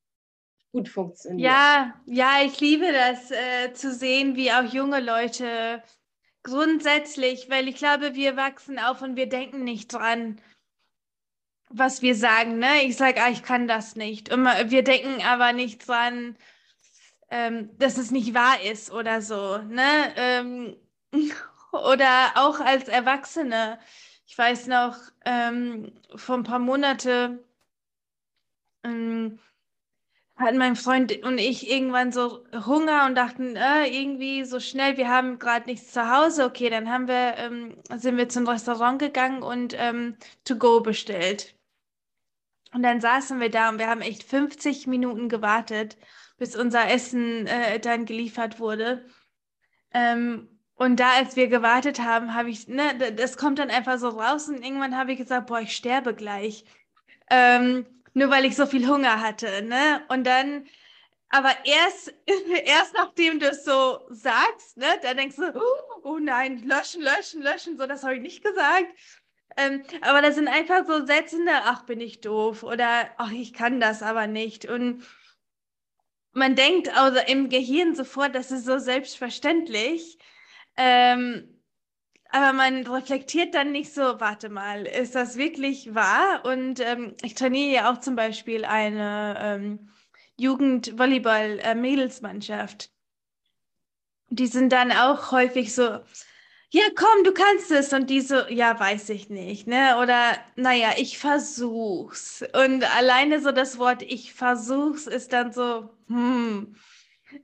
gut 0.71 0.89
funktioniert. 0.89 1.51
Ja, 1.51 1.93
ja, 2.05 2.43
ich 2.43 2.59
liebe 2.59 2.91
das 2.91 3.31
äh, 3.31 3.73
zu 3.73 3.93
sehen, 3.93 4.35
wie 4.35 4.51
auch 4.51 4.63
junge 4.63 4.99
Leute 4.99 5.83
grundsätzlich, 6.41 7.49
weil 7.49 7.67
ich 7.67 7.75
glaube, 7.75 8.15
wir 8.15 8.35
wachsen 8.35 8.79
auf 8.79 9.01
und 9.01 9.15
wir 9.15 9.29
denken 9.29 9.63
nicht 9.63 9.93
dran, 9.93 10.41
was 11.69 12.01
wir 12.01 12.15
sagen. 12.15 12.59
Ne? 12.59 12.83
Ich 12.83 12.97
sage, 12.97 13.21
ah, 13.21 13.29
ich 13.29 13.43
kann 13.43 13.67
das 13.67 13.95
nicht. 13.95 14.31
Und 14.31 14.45
wir 14.45 14.83
denken 14.83 15.23
aber 15.23 15.53
nicht 15.53 15.87
dran, 15.87 16.37
ähm, 17.29 17.69
dass 17.77 17.97
es 17.97 18.11
nicht 18.11 18.33
wahr 18.33 18.61
ist 18.61 18.91
oder 18.91 19.21
so. 19.21 19.57
Ne? 19.57 20.13
Ähm, 20.17 20.75
oder 21.71 22.31
auch 22.35 22.59
als 22.59 22.87
Erwachsene 22.87 23.79
ich 24.25 24.37
weiß 24.37 24.67
noch, 24.67 24.97
ähm, 25.25 25.93
vor 26.15 26.35
ein 26.35 26.43
paar 26.43 26.59
Monaten 26.59 27.39
ähm, 28.83 29.39
hatten 30.35 30.57
mein 30.57 30.75
Freund 30.75 31.23
und 31.23 31.37
ich 31.37 31.69
irgendwann 31.69 32.11
so 32.11 32.45
Hunger 32.65 33.05
und 33.05 33.15
dachten, 33.15 33.55
äh, 33.55 33.85
irgendwie 33.87 34.43
so 34.45 34.59
schnell, 34.59 34.97
wir 34.97 35.09
haben 35.09 35.39
gerade 35.39 35.67
nichts 35.69 35.91
zu 35.91 36.09
Hause. 36.09 36.45
Okay, 36.45 36.69
dann 36.69 36.89
haben 36.89 37.07
wir, 37.07 37.35
ähm, 37.37 37.77
sind 37.95 38.17
wir 38.17 38.29
zum 38.29 38.47
Restaurant 38.47 38.99
gegangen 38.99 39.43
und 39.43 39.75
ähm, 39.77 40.17
to 40.43 40.57
go 40.57 40.81
bestellt. 40.81 41.55
Und 42.73 42.81
dann 42.83 43.01
saßen 43.01 43.39
wir 43.39 43.51
da 43.51 43.69
und 43.69 43.77
wir 43.77 43.87
haben 43.87 44.01
echt 44.01 44.23
50 44.23 44.87
Minuten 44.87 45.29
gewartet, 45.29 45.97
bis 46.37 46.55
unser 46.55 46.89
Essen 46.89 47.45
äh, 47.45 47.79
dann 47.79 48.05
geliefert 48.05 48.59
wurde. 48.59 49.05
Ähm, 49.93 50.52
und 50.75 50.99
da, 50.99 51.11
als 51.13 51.35
wir 51.35 51.47
gewartet 51.47 51.99
haben, 51.99 52.33
habe 52.33 52.49
ich, 52.49 52.67
ne, 52.67 53.13
das 53.15 53.37
kommt 53.37 53.59
dann 53.59 53.69
einfach 53.69 53.99
so 53.99 54.09
raus 54.09 54.49
und 54.49 54.63
irgendwann 54.63 54.97
habe 54.97 55.11
ich 55.11 55.19
gesagt, 55.19 55.47
boah, 55.47 55.61
ich 55.61 55.75
sterbe 55.75 56.13
gleich. 56.15 56.65
Ähm, 57.29 57.85
nur 58.13 58.29
weil 58.29 58.45
ich 58.45 58.55
so 58.55 58.65
viel 58.65 58.87
Hunger 58.87 59.21
hatte, 59.21 59.63
ne? 59.63 60.03
Und 60.09 60.25
dann, 60.25 60.67
aber 61.29 61.51
erst, 61.65 62.13
erst 62.65 62.93
nachdem 62.95 63.39
du 63.39 63.47
es 63.47 63.65
so 63.65 63.99
sagst, 64.09 64.77
ne, 64.77 64.87
da 65.01 65.13
denkst 65.13 65.35
du, 65.37 65.53
oh, 65.55 66.01
oh 66.03 66.19
nein, 66.19 66.63
löschen, 66.63 67.01
löschen, 67.01 67.41
löschen, 67.41 67.77
so, 67.77 67.87
das 67.87 68.03
habe 68.03 68.15
ich 68.15 68.21
nicht 68.21 68.43
gesagt. 68.43 68.87
Ähm, 69.57 69.83
aber 70.01 70.21
das 70.21 70.35
sind 70.35 70.47
einfach 70.47 70.85
so 70.87 71.05
Sätze, 71.05 71.37
ach, 71.49 71.83
bin 71.83 72.01
ich 72.01 72.21
doof 72.21 72.63
oder 72.63 73.11
ach, 73.17 73.31
ich 73.31 73.53
kann 73.53 73.79
das 73.79 74.01
aber 74.01 74.27
nicht. 74.27 74.65
Und 74.65 75.03
man 76.33 76.55
denkt 76.55 76.89
also 76.97 77.19
im 77.27 77.49
Gehirn 77.49 77.95
sofort, 77.95 78.33
das 78.35 78.51
ist 78.51 78.65
so 78.65 78.79
selbstverständlich. 78.79 80.17
Ähm, 80.77 81.49
aber 82.29 82.53
man 82.53 82.87
reflektiert 82.87 83.53
dann 83.53 83.71
nicht 83.71 83.93
so, 83.93 84.19
warte 84.19 84.49
mal, 84.49 84.87
ist 84.87 85.13
das 85.13 85.37
wirklich 85.37 85.93
wahr? 85.93 86.43
Und 86.45 86.79
ähm, 86.79 87.13
ich 87.21 87.35
trainiere 87.35 87.73
ja 87.73 87.91
auch 87.91 87.99
zum 87.99 88.15
Beispiel 88.15 88.65
eine 88.65 89.37
ähm, 89.39 89.89
Jugend-Volleyball-Mädelsmannschaft. 90.37 92.89
Die 94.29 94.47
sind 94.47 94.73
dann 94.73 94.91
auch 94.91 95.31
häufig 95.31 95.75
so, 95.75 95.99
ja, 96.71 96.81
komm, 96.95 97.23
du 97.23 97.33
kannst 97.33 97.69
es. 97.69 97.93
Und 97.93 98.09
die 98.09 98.21
so, 98.21 98.39
ja, 98.49 98.79
weiß 98.79 99.09
ich 99.09 99.29
nicht. 99.29 99.67
Ne? 99.67 99.99
Oder, 100.01 100.35
naja, 100.55 100.93
ich 100.97 101.19
versuch's. 101.19 102.43
Und 102.53 102.83
alleine 102.95 103.41
so 103.41 103.51
das 103.51 103.77
Wort 103.77 104.01
ich 104.01 104.33
versuch's 104.33 105.05
ist 105.05 105.33
dann 105.33 105.53
so, 105.53 105.91
hm. 106.07 106.75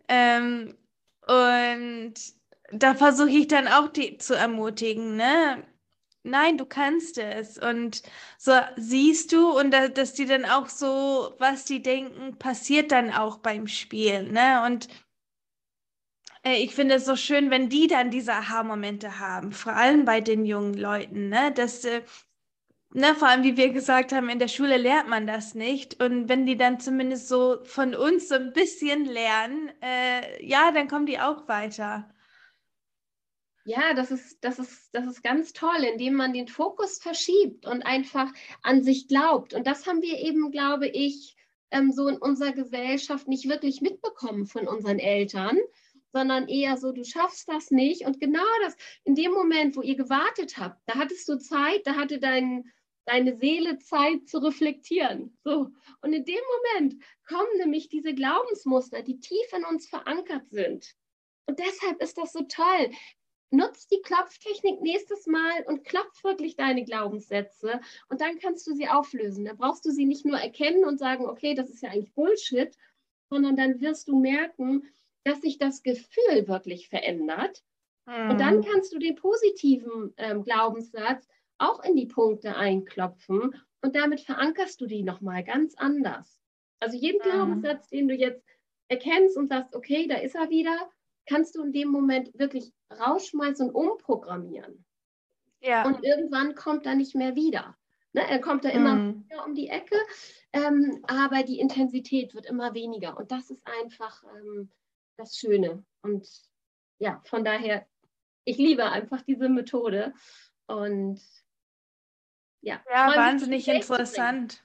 Ähm, 0.08 0.76
und 1.28 2.14
da 2.72 2.96
versuche 2.96 3.30
ich 3.32 3.48
dann 3.48 3.68
auch 3.68 3.90
die 3.90 4.18
zu 4.18 4.34
ermutigen, 4.36 5.16
ne? 5.16 5.64
Nein, 6.24 6.58
du 6.58 6.66
kannst 6.66 7.18
es. 7.18 7.58
Und 7.58 8.04
so 8.38 8.52
siehst 8.78 9.32
du 9.32 9.58
und 9.58 9.72
da, 9.72 9.88
dass 9.88 10.14
die 10.14 10.26
dann 10.26 10.46
auch 10.46 10.68
so, 10.70 11.36
was 11.40 11.66
die 11.66 11.82
denken, 11.82 12.38
passiert 12.38 12.92
dann 12.92 13.12
auch 13.14 13.38
beim 13.40 13.68
Spielen, 13.68 14.34
ne? 14.34 14.64
Und 14.66 14.90
äh, 16.44 16.56
ich 16.64 16.76
finde 16.76 16.96
es 16.96 17.06
so 17.06 17.16
schön, 17.16 17.50
wenn 17.52 17.70
die 17.70 17.88
dann 17.88 18.12
diese 18.12 18.34
Aha-Momente 18.34 19.20
haben, 19.20 19.52
vor 19.52 19.74
allem 19.74 20.06
bei 20.06 20.22
den 20.22 20.46
jungen 20.46 20.74
Leuten, 20.76 21.30
ne? 21.30 21.52
Dass, 21.54 21.84
äh, 21.86 22.02
ne, 22.94 23.16
vor 23.16 23.28
allem, 23.30 23.44
wie 23.44 23.58
wir 23.58 23.72
gesagt 23.72 24.12
haben, 24.14 24.30
in 24.30 24.40
der 24.40 24.48
Schule 24.50 24.78
lernt 24.78 25.10
man 25.10 25.28
das 25.28 25.56
nicht. 25.56 26.04
Und 26.04 26.30
wenn 26.30 26.46
die 26.46 26.58
dann 26.58 26.80
zumindest 26.80 27.28
so 27.30 27.64
von 27.66 27.96
uns 27.96 28.30
so 28.30 28.36
ein 28.36 28.54
bisschen 28.54 29.06
lernen, 29.06 29.72
äh, 29.82 30.46
ja, 30.46 30.72
dann 30.72 30.88
kommen 30.88 31.06
die 31.06 31.20
auch 31.20 31.48
weiter. 31.48 32.10
Ja, 33.66 33.94
das 33.94 34.12
ist, 34.12 34.44
das, 34.44 34.58
ist, 34.58 34.90
das 34.94 35.06
ist 35.06 35.22
ganz 35.22 35.54
toll, 35.54 35.84
indem 35.92 36.16
man 36.16 36.34
den 36.34 36.48
Fokus 36.48 37.00
verschiebt 37.00 37.66
und 37.66 37.84
einfach 37.84 38.32
an 38.64 38.84
sich 38.84 39.08
glaubt. 39.08 39.54
Und 39.54 39.68
das 39.68 39.86
haben 39.86 40.02
wir 40.02 40.18
eben, 40.20 40.52
glaube 40.52 40.88
ich, 40.88 41.36
ähm, 41.72 41.92
so 41.92 42.08
in 42.08 42.18
unserer 42.18 42.54
Gesellschaft 42.54 43.28
nicht 43.28 43.48
wirklich 43.48 43.82
mitbekommen 43.82 44.46
von 44.48 44.68
unseren 44.68 45.00
Eltern, 45.00 45.58
sondern 46.12 46.48
eher 46.48 46.78
so, 46.78 46.92
du 46.92 47.04
schaffst 47.04 47.48
das 47.50 47.72
nicht. 47.72 48.06
Und 48.06 48.20
genau 48.20 48.46
das, 48.64 48.76
in 49.04 49.16
dem 49.16 49.32
Moment, 49.32 49.76
wo 49.76 49.82
ihr 49.82 49.96
gewartet 49.96 50.58
habt, 50.58 50.82
da 50.88 50.96
hattest 50.96 51.28
du 51.30 51.38
Zeit, 51.38 51.86
da 51.86 51.96
hatte 51.96 52.20
dein, 52.20 52.72
deine 53.06 53.38
Seele 53.38 53.78
Zeit 53.78 54.28
zu 54.28 54.40
reflektieren. 54.40 55.38
So. 55.44 55.70
Und 56.02 56.14
in 56.14 56.26
dem 56.26 56.42
Moment 56.74 57.04
kommen 57.28 57.58
nämlich 57.58 57.90
diese 57.90 58.14
Glaubensmuster, 58.14 59.04
die 59.04 59.20
tief 59.20 59.54
in 59.56 59.66
uns 59.66 59.88
verankert 59.88 60.50
sind. 60.50 60.96
Und 61.46 61.60
deshalb 61.60 62.02
ist 62.02 62.18
das 62.18 62.32
so 62.32 62.42
toll, 62.44 62.92
nutz 63.52 63.88
die 63.88 64.02
Klopftechnik 64.02 64.82
nächstes 64.82 65.26
Mal 65.28 65.64
und 65.66 65.84
klopf 65.86 66.24
wirklich 66.24 66.56
deine 66.56 66.84
Glaubenssätze 66.84 67.80
und 68.10 68.22
dann 68.22 68.40
kannst 68.40 68.68
du 68.68 68.74
sie 68.74 68.88
auflösen. 68.88 69.46
Da 69.46 69.54
brauchst 69.54 69.86
du 69.86 69.92
sie 69.92 70.06
nicht 70.06 70.26
nur 70.26 70.38
erkennen 70.38 70.86
und 70.86 71.00
sagen, 71.00 71.26
okay, 71.26 71.56
das 71.56 71.70
ist 71.70 71.82
ja 71.82 71.90
eigentlich 71.90 72.14
Bullshit, 72.14 72.76
sondern 73.30 73.56
dann 73.56 73.82
wirst 73.82 74.08
du 74.08 74.20
merken, 74.20 74.84
dass 75.24 75.42
sich 75.42 75.58
das 75.58 75.84
Gefühl 75.84 76.48
wirklich 76.48 76.90
verändert. 76.90 77.64
Mhm. 78.06 78.32
Und 78.32 78.40
dann 78.40 78.58
mhm. 78.58 78.64
kannst 78.64 78.94
du 78.94 79.00
den 79.00 79.16
positiven 79.16 80.14
ähm, 80.18 80.44
Glaubenssatz 80.44 81.28
auch 81.58 81.84
in 81.84 81.96
die 81.96 82.08
Punkte 82.08 82.56
einklopfen 82.56 83.56
und 83.82 83.96
damit 83.96 84.22
verankerst 84.22 84.80
du 84.82 84.86
die 84.86 85.04
nochmal 85.04 85.44
ganz 85.44 85.76
anders. 85.76 86.42
Also 86.80 86.98
jeden 86.98 87.20
mhm. 87.20 87.32
Glaubenssatz, 87.32 87.90
den 87.90 88.08
du 88.08 88.16
jetzt 88.16 88.44
erkennst 88.88 89.38
und 89.38 89.48
sagst, 89.48 89.76
okay, 89.76 90.08
da 90.08 90.16
ist 90.16 90.36
er 90.36 90.50
wieder, 90.50 90.90
kannst 91.30 91.56
du 91.56 91.64
in 91.64 91.72
dem 91.72 91.90
Moment 91.90 92.38
wirklich 92.38 92.74
rausschmeißen 93.00 93.70
und 93.70 93.76
umprogrammieren. 93.76 94.84
Ja. 95.62 95.86
Und 95.86 96.04
irgendwann 96.04 96.56
kommt 96.56 96.86
er 96.86 96.96
nicht 96.96 97.16
mehr 97.16 97.36
wieder. 97.36 97.78
Ne, 98.14 98.28
er 98.28 98.42
kommt 98.42 98.66
da 98.66 98.70
immer 98.70 98.96
mm. 98.96 99.26
wieder 99.26 99.46
um 99.46 99.54
die 99.54 99.68
Ecke, 99.68 99.96
ähm, 100.52 101.04
aber 101.04 101.44
die 101.44 101.60
Intensität 101.60 102.34
wird 102.34 102.48
immer 102.48 102.74
weniger. 102.74 103.16
Und 103.18 103.32
das 103.32 103.52
ist 103.52 103.62
einfach 103.84 104.24
ähm, 104.24 104.72
das 105.18 105.38
Schöne. 105.38 105.86
Und 106.02 106.28
ja, 106.98 107.22
von 107.26 107.46
daher, 107.46 107.86
ich 108.46 108.58
liebe 108.58 108.90
einfach 108.90 109.22
diese 109.22 109.48
Methode. 109.48 110.14
Und 110.66 111.22
ja, 112.62 112.82
ja 112.90 113.16
wahnsinnig 113.16 113.68
interessant. 113.68 114.64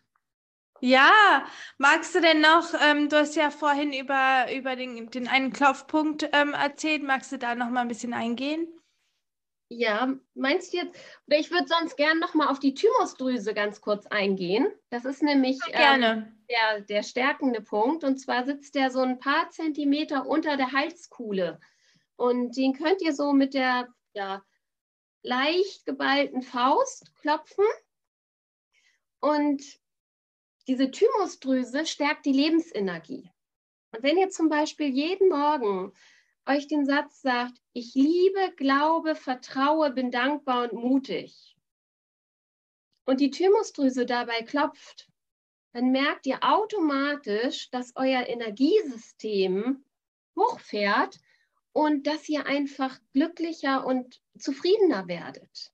Ja, 0.86 1.46
magst 1.78 2.14
du 2.14 2.20
denn 2.20 2.42
noch, 2.42 2.74
ähm, 2.78 3.08
du 3.08 3.16
hast 3.16 3.36
ja 3.36 3.48
vorhin 3.48 3.94
über, 3.94 4.48
über 4.54 4.76
den, 4.76 5.08
den 5.08 5.28
einen 5.28 5.50
Klopfpunkt 5.50 6.28
ähm, 6.34 6.52
erzählt, 6.52 7.02
magst 7.02 7.32
du 7.32 7.38
da 7.38 7.54
noch 7.54 7.70
mal 7.70 7.80
ein 7.80 7.88
bisschen 7.88 8.12
eingehen? 8.12 8.68
Ja, 9.70 10.14
meinst 10.34 10.74
du 10.74 10.76
jetzt, 10.76 10.94
oder 11.26 11.38
ich 11.38 11.50
würde 11.50 11.68
sonst 11.68 11.96
gerne 11.96 12.20
noch 12.20 12.34
mal 12.34 12.48
auf 12.48 12.58
die 12.58 12.74
Thymusdrüse 12.74 13.54
ganz 13.54 13.80
kurz 13.80 14.04
eingehen. 14.08 14.70
Das 14.90 15.06
ist 15.06 15.22
nämlich 15.22 15.58
ähm, 15.72 16.26
der, 16.50 16.82
der 16.82 17.02
stärkende 17.02 17.62
Punkt. 17.62 18.04
Und 18.04 18.18
zwar 18.18 18.44
sitzt 18.44 18.74
der 18.74 18.90
so 18.90 19.00
ein 19.00 19.18
paar 19.18 19.48
Zentimeter 19.48 20.26
unter 20.26 20.58
der 20.58 20.72
Halskuhle. 20.72 21.60
Und 22.16 22.58
den 22.58 22.74
könnt 22.74 23.00
ihr 23.00 23.14
so 23.14 23.32
mit 23.32 23.54
der 23.54 23.88
ja, 24.12 24.44
leicht 25.22 25.86
geballten 25.86 26.42
Faust 26.42 27.10
klopfen. 27.22 27.64
Und 29.20 29.62
diese 30.66 30.90
Thymusdrüse 30.90 31.86
stärkt 31.86 32.26
die 32.26 32.32
Lebensenergie. 32.32 33.30
Und 33.92 34.02
wenn 34.02 34.16
ihr 34.16 34.30
zum 34.30 34.48
Beispiel 34.48 34.88
jeden 34.88 35.28
Morgen 35.28 35.92
euch 36.46 36.66
den 36.66 36.84
Satz 36.84 37.22
sagt, 37.22 37.60
ich 37.72 37.94
liebe, 37.94 38.52
glaube, 38.56 39.14
vertraue, 39.14 39.90
bin 39.90 40.10
dankbar 40.10 40.70
und 40.70 40.72
mutig, 40.74 41.54
und 43.06 43.20
die 43.20 43.30
Thymusdrüse 43.30 44.06
dabei 44.06 44.42
klopft, 44.42 45.08
dann 45.72 45.90
merkt 45.90 46.26
ihr 46.26 46.38
automatisch, 46.42 47.70
dass 47.70 47.92
euer 47.96 48.26
Energiesystem 48.26 49.84
hochfährt 50.36 51.18
und 51.72 52.06
dass 52.06 52.28
ihr 52.28 52.46
einfach 52.46 52.98
glücklicher 53.12 53.84
und 53.84 54.22
zufriedener 54.38 55.08
werdet. 55.08 55.72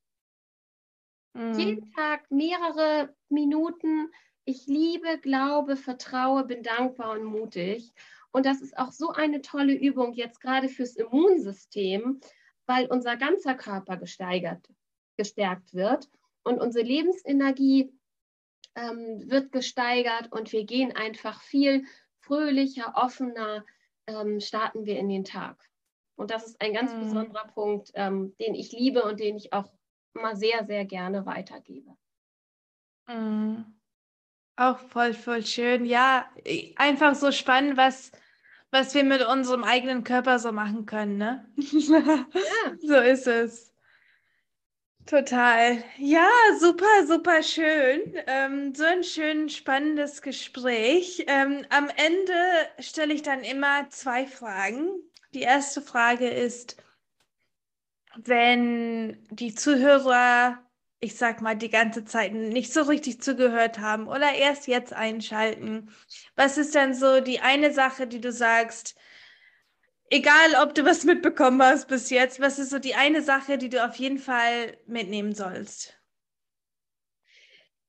Mhm. 1.34 1.58
Jeden 1.58 1.92
Tag 1.92 2.30
mehrere 2.30 3.14
Minuten 3.28 4.10
ich 4.50 4.66
liebe, 4.66 5.18
glaube, 5.18 5.76
vertraue, 5.76 6.44
bin 6.44 6.62
dankbar 6.62 7.12
und 7.12 7.24
mutig. 7.24 7.92
Und 8.32 8.46
das 8.46 8.60
ist 8.60 8.76
auch 8.76 8.92
so 8.92 9.10
eine 9.10 9.42
tolle 9.42 9.74
Übung 9.74 10.12
jetzt 10.12 10.40
gerade 10.40 10.68
fürs 10.68 10.96
Immunsystem, 10.96 12.20
weil 12.66 12.86
unser 12.86 13.16
ganzer 13.16 13.54
Körper 13.54 13.96
gesteigert, 13.96 14.68
gestärkt 15.16 15.74
wird 15.74 16.08
und 16.42 16.60
unsere 16.60 16.84
Lebensenergie 16.84 17.92
ähm, 18.76 19.28
wird 19.30 19.52
gesteigert 19.52 20.30
und 20.32 20.52
wir 20.52 20.64
gehen 20.64 20.94
einfach 20.94 21.42
viel 21.42 21.84
fröhlicher, 22.20 22.94
offener, 22.94 23.64
ähm, 24.06 24.40
starten 24.40 24.84
wir 24.84 24.98
in 24.98 25.08
den 25.08 25.24
Tag. 25.24 25.68
Und 26.16 26.30
das 26.30 26.46
ist 26.46 26.60
ein 26.60 26.74
ganz 26.74 26.92
mhm. 26.92 27.00
besonderer 27.00 27.46
Punkt, 27.48 27.90
ähm, 27.94 28.36
den 28.38 28.54
ich 28.54 28.72
liebe 28.72 29.02
und 29.02 29.18
den 29.20 29.36
ich 29.36 29.52
auch 29.52 29.72
immer 30.14 30.36
sehr, 30.36 30.64
sehr 30.66 30.84
gerne 30.84 31.26
weitergebe. 31.26 31.96
Mhm. 33.08 33.79
Auch 34.60 34.78
voll, 34.78 35.14
voll 35.14 35.42
schön. 35.46 35.86
Ja, 35.86 36.28
einfach 36.76 37.14
so 37.14 37.32
spannend, 37.32 37.78
was, 37.78 38.12
was 38.70 38.94
wir 38.94 39.04
mit 39.04 39.26
unserem 39.26 39.64
eigenen 39.64 40.04
Körper 40.04 40.38
so 40.38 40.52
machen 40.52 40.84
können, 40.84 41.16
ne? 41.16 41.50
Ja. 41.56 42.26
so 42.86 42.96
ist 42.96 43.26
es. 43.26 43.72
Total. 45.06 45.82
Ja, 45.96 46.28
super, 46.58 47.06
super 47.06 47.42
schön. 47.42 48.12
Ähm, 48.26 48.74
so 48.74 48.84
ein 48.84 49.02
schön 49.02 49.48
spannendes 49.48 50.20
Gespräch. 50.20 51.24
Ähm, 51.26 51.64
am 51.70 51.88
Ende 51.96 52.34
stelle 52.80 53.14
ich 53.14 53.22
dann 53.22 53.42
immer 53.42 53.88
zwei 53.88 54.26
Fragen. 54.26 54.90
Die 55.32 55.40
erste 55.40 55.80
Frage 55.80 56.28
ist, 56.28 56.76
wenn 58.16 59.26
die 59.30 59.54
Zuhörer 59.54 60.58
ich 61.00 61.16
sag 61.16 61.40
mal, 61.40 61.56
die 61.56 61.70
ganze 61.70 62.04
Zeit 62.04 62.34
nicht 62.34 62.72
so 62.72 62.82
richtig 62.82 63.22
zugehört 63.22 63.78
haben 63.78 64.06
oder 64.06 64.34
erst 64.34 64.66
jetzt 64.66 64.92
einschalten. 64.92 65.90
Was 66.36 66.58
ist 66.58 66.74
dann 66.74 66.94
so 66.94 67.20
die 67.20 67.40
eine 67.40 67.72
Sache, 67.72 68.06
die 68.06 68.20
du 68.20 68.30
sagst, 68.30 68.94
egal 70.10 70.62
ob 70.62 70.74
du 70.74 70.84
was 70.84 71.04
mitbekommen 71.04 71.62
hast 71.62 71.88
bis 71.88 72.10
jetzt, 72.10 72.38
was 72.38 72.58
ist 72.58 72.70
so 72.70 72.78
die 72.78 72.94
eine 72.94 73.22
Sache, 73.22 73.56
die 73.56 73.70
du 73.70 73.82
auf 73.82 73.96
jeden 73.96 74.18
Fall 74.18 74.76
mitnehmen 74.86 75.34
sollst? 75.34 75.96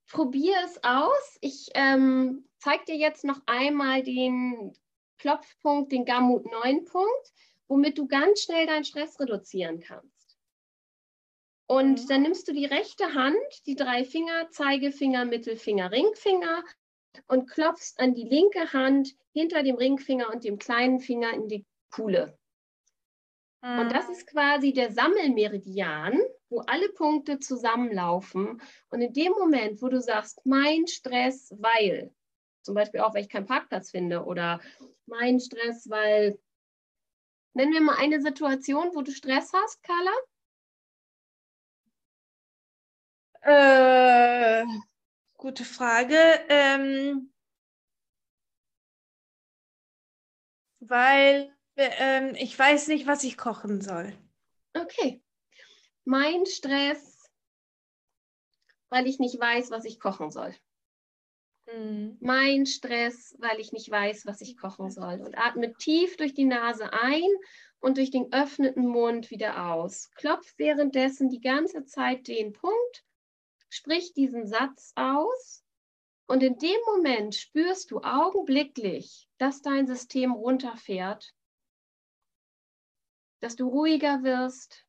Probier 0.08 0.56
es 0.66 0.82
aus. 0.84 1.38
Ich 1.42 1.70
ähm, 1.74 2.48
zeige 2.60 2.86
dir 2.86 2.98
jetzt 2.98 3.26
noch 3.26 3.42
einmal 3.46 4.04
den 4.04 4.74
Klopfpunkt, 5.18 5.92
den 5.92 6.06
Gamut 6.06 6.46
9 6.50 6.86
Punkt, 6.86 7.34
womit 7.68 7.98
du 7.98 8.08
ganz 8.08 8.42
schnell 8.44 8.68
deinen 8.68 8.86
Stress 8.86 9.20
reduzieren 9.20 9.82
kannst. 9.82 10.21
Und 11.72 12.04
mhm. 12.04 12.08
dann 12.10 12.22
nimmst 12.24 12.50
du 12.50 12.52
die 12.52 12.66
rechte 12.66 13.14
Hand, 13.14 13.38
die 13.66 13.78
drei 13.78 14.04
Finger, 14.04 14.50
Zeigefinger, 14.50 15.24
Mittelfinger, 15.24 15.90
Ringfinger 15.90 16.66
und 17.28 17.50
klopfst 17.50 17.98
an 17.98 18.14
die 18.14 18.26
linke 18.26 18.74
Hand 18.74 19.16
hinter 19.32 19.64
dem 19.64 19.78
Ringfinger 19.78 20.30
und 20.34 20.44
dem 20.44 20.58
kleinen 20.58 21.00
Finger 21.00 21.32
in 21.34 21.48
die 21.48 21.66
Kuhle. 21.90 22.38
Und 23.62 23.90
das 23.90 24.08
mhm. 24.08 24.12
ist 24.12 24.28
quasi 24.28 24.74
der 24.74 24.92
Sammelmeridian, 24.92 26.20
wo 26.50 26.60
alle 26.60 26.90
Punkte 26.90 27.40
zusammenlaufen. 27.40 28.62
Und 28.90 29.02
in 29.02 29.14
dem 29.14 29.32
Moment, 29.32 29.82
wo 29.82 29.88
du 29.88 30.02
sagst, 30.02 30.46
mein 30.46 30.88
Stress, 30.88 31.56
weil, 31.58 32.14
zum 32.64 32.76
Beispiel 32.76 33.00
auch, 33.00 33.14
weil 33.14 33.22
ich 33.22 33.30
keinen 33.30 33.46
Parkplatz 33.46 33.92
finde 33.92 34.26
oder 34.26 34.60
mein 35.06 35.40
Stress, 35.40 35.90
weil, 35.90 36.38
nennen 37.54 37.72
wir 37.72 37.82
mal 37.82 37.96
eine 37.98 38.20
Situation, 38.20 38.90
wo 38.94 39.04
du 39.04 39.12
Stress 39.12 39.54
hast, 39.54 39.82
Carla. 39.84 40.12
Äh, 43.42 44.64
gute 45.38 45.66
Frage. 45.66 46.18
Ähm, 46.50 47.32
weil 50.80 51.54
ähm, 51.76 52.36
ich 52.36 52.58
weiß 52.58 52.88
nicht, 52.88 53.08
was 53.08 53.24
ich 53.24 53.38
kochen 53.38 53.82
soll. 53.82 54.14
Okay. 54.74 55.24
Mein 56.04 56.46
Stress, 56.46 57.30
weil 58.90 59.08
ich 59.08 59.20
nicht 59.20 59.40
weiß, 59.40 59.72
was 59.72 59.86
ich 59.86 60.00
kochen 60.00 60.32
soll. 60.32 60.56
Mhm. 61.72 62.18
Mein 62.20 62.66
Stress, 62.66 63.36
weil 63.40 63.60
ich 63.60 63.72
nicht 63.72 63.90
weiß, 63.90 64.26
was 64.26 64.42
ich 64.42 64.58
kochen 64.58 64.92
soll. 64.92 65.22
Und 65.22 65.38
atme 65.38 65.74
tief 65.74 66.18
durch 66.18 66.34
die 66.34 66.46
Nase 66.46 66.92
ein 66.94 67.30
und 67.80 67.98
durch 67.98 68.12
den 68.12 68.32
öffneten 68.34 68.88
Mund 68.88 69.32
wieder 69.32 69.72
aus. 69.72 70.12
Klopf 70.16 70.54
währenddessen 70.58 71.30
die 71.30 71.42
ganze 71.42 71.86
Zeit 71.86 72.28
den 72.28 72.54
Punkt 72.54 73.04
sprich 73.72 74.14
diesen 74.14 74.46
Satz 74.46 74.92
aus 74.96 75.64
und 76.28 76.44
in 76.44 76.58
dem 76.58 76.80
Moment 76.86 77.36
spürst 77.36 77.90
du 77.92 78.02
augenblicklich, 78.02 79.30
dass 79.38 79.62
dein 79.62 79.88
System 79.88 80.34
runterfährt, 80.34 81.34
dass 83.40 83.56
du 83.56 83.68
ruhiger 83.68 84.24
wirst 84.24 84.86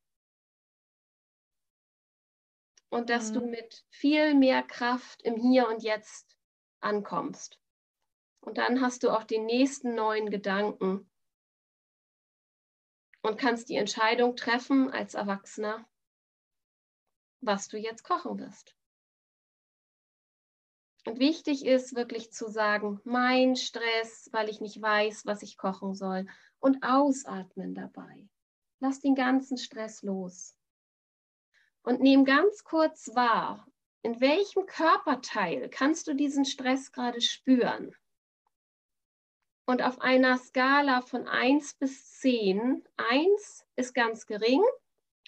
und 2.91 3.09
dass 3.09 3.30
mhm. 3.30 3.35
du 3.35 3.47
mit 3.47 3.85
viel 3.89 4.35
mehr 4.35 4.62
Kraft 4.62 5.22
im 5.22 5.37
Hier 5.37 5.68
und 5.68 5.83
Jetzt 5.83 6.37
ankommst. 6.80 7.59
Und 8.41 8.59
dann 8.59 8.80
hast 8.80 9.05
du 9.05 9.11
auch 9.11 9.24
den 9.24 9.47
nächsten 9.47 9.95
neuen 9.95 10.28
Gedanken 10.28 11.09
und 13.22 13.39
kannst 13.39 13.68
die 13.68 13.76
Entscheidung 13.76 14.35
treffen 14.35 14.91
als 14.91 15.14
Erwachsener, 15.14 15.89
was 17.43 17.68
du 17.68 17.76
jetzt 17.76 18.05
kochen 18.05 18.38
wirst. 18.38 18.74
Und 21.05 21.18
wichtig 21.18 21.66
ist 21.66 21.97
wirklich 21.97 22.32
zu 22.32 22.49
sagen, 22.49 23.01
mein 23.05 23.57
Stress, 23.57 24.28
weil 24.32 24.49
ich 24.49 24.61
nicht 24.61 24.80
weiß, 24.80 25.26
was 25.26 25.43
ich 25.43 25.57
kochen 25.57 25.95
soll. 25.95 26.26
Und 26.61 26.84
ausatmen 26.84 27.74
dabei. 27.74 28.28
lass 28.78 29.01
den 29.01 29.14
ganzen 29.14 29.59
Stress 29.59 30.03
los. 30.03 30.57
Und 31.82 32.01
nimm 32.01 32.24
ganz 32.24 32.64
kurz 32.64 33.14
wahr, 33.14 33.66
in 34.03 34.20
welchem 34.20 34.66
Körperteil 34.66 35.68
kannst 35.68 36.07
du 36.07 36.14
diesen 36.14 36.45
Stress 36.45 36.93
gerade 36.93 37.20
spüren? 37.20 37.95
Und 39.66 39.82
auf 39.82 40.01
einer 40.01 40.38
Skala 40.38 41.01
von 41.03 41.26
1 41.26 41.74
bis 41.74 42.18
10, 42.18 42.84
1 42.97 43.66
ist 43.76 43.95
ganz 43.95 44.26
gering 44.26 44.62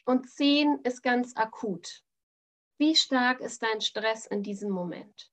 und 0.04 0.28
10 0.28 0.80
ist 0.84 1.02
ganz 1.02 1.36
akut. 1.36 2.04
Wie 2.78 2.96
stark 2.96 3.40
ist 3.40 3.62
dein 3.62 3.80
Stress 3.80 4.26
in 4.26 4.42
diesem 4.42 4.70
Moment? 4.70 5.30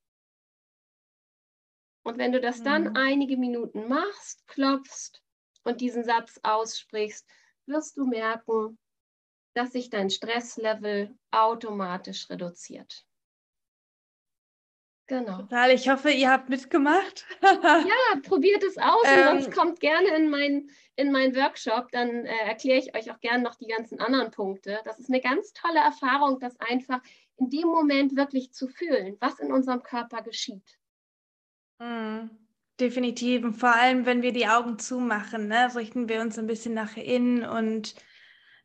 Und 2.04 2.18
wenn 2.18 2.32
du 2.32 2.42
das 2.42 2.64
dann 2.64 2.90
mhm. 2.90 2.96
einige 2.96 3.38
Minuten 3.38 3.88
machst, 3.88 4.48
klopfst 4.48 5.22
und 5.64 5.82
diesen 5.82 6.04
Satz 6.04 6.40
aussprichst, 6.44 7.28
wirst 7.68 7.98
du 7.98 8.06
merken, 8.06 8.78
dass 9.54 9.74
sich 9.74 9.90
dein 9.90 10.10
Stresslevel 10.10 11.18
automatisch 11.32 12.30
reduziert. 12.30 13.06
Genau. 15.12 15.40
Total. 15.40 15.72
Ich 15.72 15.90
hoffe, 15.90 16.10
ihr 16.10 16.30
habt 16.30 16.48
mitgemacht. 16.48 17.26
ja, 17.42 18.20
probiert 18.24 18.64
es 18.64 18.78
aus 18.78 19.04
ähm, 19.04 19.36
und 19.36 19.44
sonst 19.44 19.54
kommt 19.54 19.82
gerne 19.82 20.08
in 20.16 20.30
meinen 20.30 20.70
in 20.96 21.12
mein 21.12 21.36
Workshop. 21.36 21.92
Dann 21.92 22.26
äh, 22.26 22.48
erkläre 22.48 22.80
ich 22.80 22.96
euch 22.96 23.12
auch 23.12 23.20
gerne 23.20 23.44
noch 23.44 23.56
die 23.56 23.68
ganzen 23.68 24.00
anderen 24.00 24.32
Punkte. 24.32 24.80
Das 24.86 25.00
ist 25.00 25.10
eine 25.10 25.20
ganz 25.20 25.52
tolle 25.52 25.80
Erfahrung, 25.80 26.40
das 26.40 26.58
einfach 26.62 27.02
in 27.36 27.50
dem 27.50 27.68
Moment 27.68 28.16
wirklich 28.16 28.54
zu 28.54 28.70
fühlen, 28.70 29.18
was 29.20 29.38
in 29.40 29.52
unserem 29.52 29.84
Körper 29.84 30.22
geschieht. 30.22 30.80
Mhm. 31.80 32.30
Definitiv. 32.80 33.44
Und 33.44 33.56
vor 33.56 33.76
allem, 33.76 34.06
wenn 34.06 34.22
wir 34.22 34.32
die 34.32 34.48
Augen 34.48 34.80
zumachen, 34.80 35.50
ne, 35.50 35.76
richten 35.76 36.08
wir 36.08 36.22
uns 36.22 36.40
ein 36.40 36.48
bisschen 36.48 36.74
nach 36.74 36.96
innen 36.96 37.44
und 37.44 37.96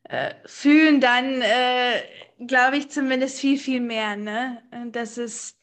äh, 0.03 0.33
fühlen 0.45 1.01
dann, 1.01 1.41
äh, 1.41 2.03
glaube 2.47 2.77
ich, 2.77 2.89
zumindest 2.89 3.37
viel, 3.37 3.57
viel 3.57 3.81
mehr. 3.81 4.15
Ne? 4.15 4.63
Das 4.93 5.17
ist 5.17 5.56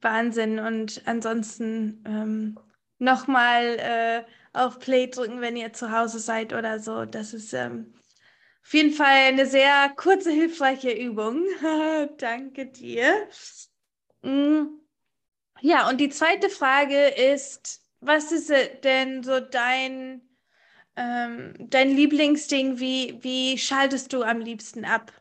Wahnsinn. 0.00 0.58
Und 0.58 1.02
ansonsten 1.06 2.04
ähm, 2.06 2.58
nochmal 2.98 3.64
äh, 3.78 4.24
auf 4.52 4.78
Play 4.78 5.08
drücken, 5.08 5.40
wenn 5.40 5.56
ihr 5.56 5.72
zu 5.72 5.92
Hause 5.92 6.18
seid 6.18 6.52
oder 6.52 6.80
so. 6.80 7.04
Das 7.04 7.34
ist 7.34 7.52
ähm, 7.52 7.94
auf 8.62 8.74
jeden 8.74 8.92
Fall 8.92 9.28
eine 9.28 9.46
sehr 9.46 9.88
kurze, 9.96 10.30
hilfreiche 10.30 10.90
Übung. 10.90 11.44
Danke 12.18 12.66
dir. 12.66 13.28
Mhm. 14.22 14.80
Ja, 15.60 15.88
und 15.88 15.98
die 15.98 16.08
zweite 16.08 16.50
Frage 16.50 17.08
ist, 17.08 17.82
was 18.00 18.30
ist 18.30 18.52
denn 18.84 19.22
so 19.22 19.40
dein, 19.40 20.22
ähm, 20.96 21.54
dein 21.58 21.90
Lieblingsding? 21.90 22.78
Wie, 22.78 23.18
wie 23.22 23.58
schaltest 23.58 24.12
du 24.12 24.22
am 24.22 24.40
liebsten 24.40 24.84
ab? 24.84 25.12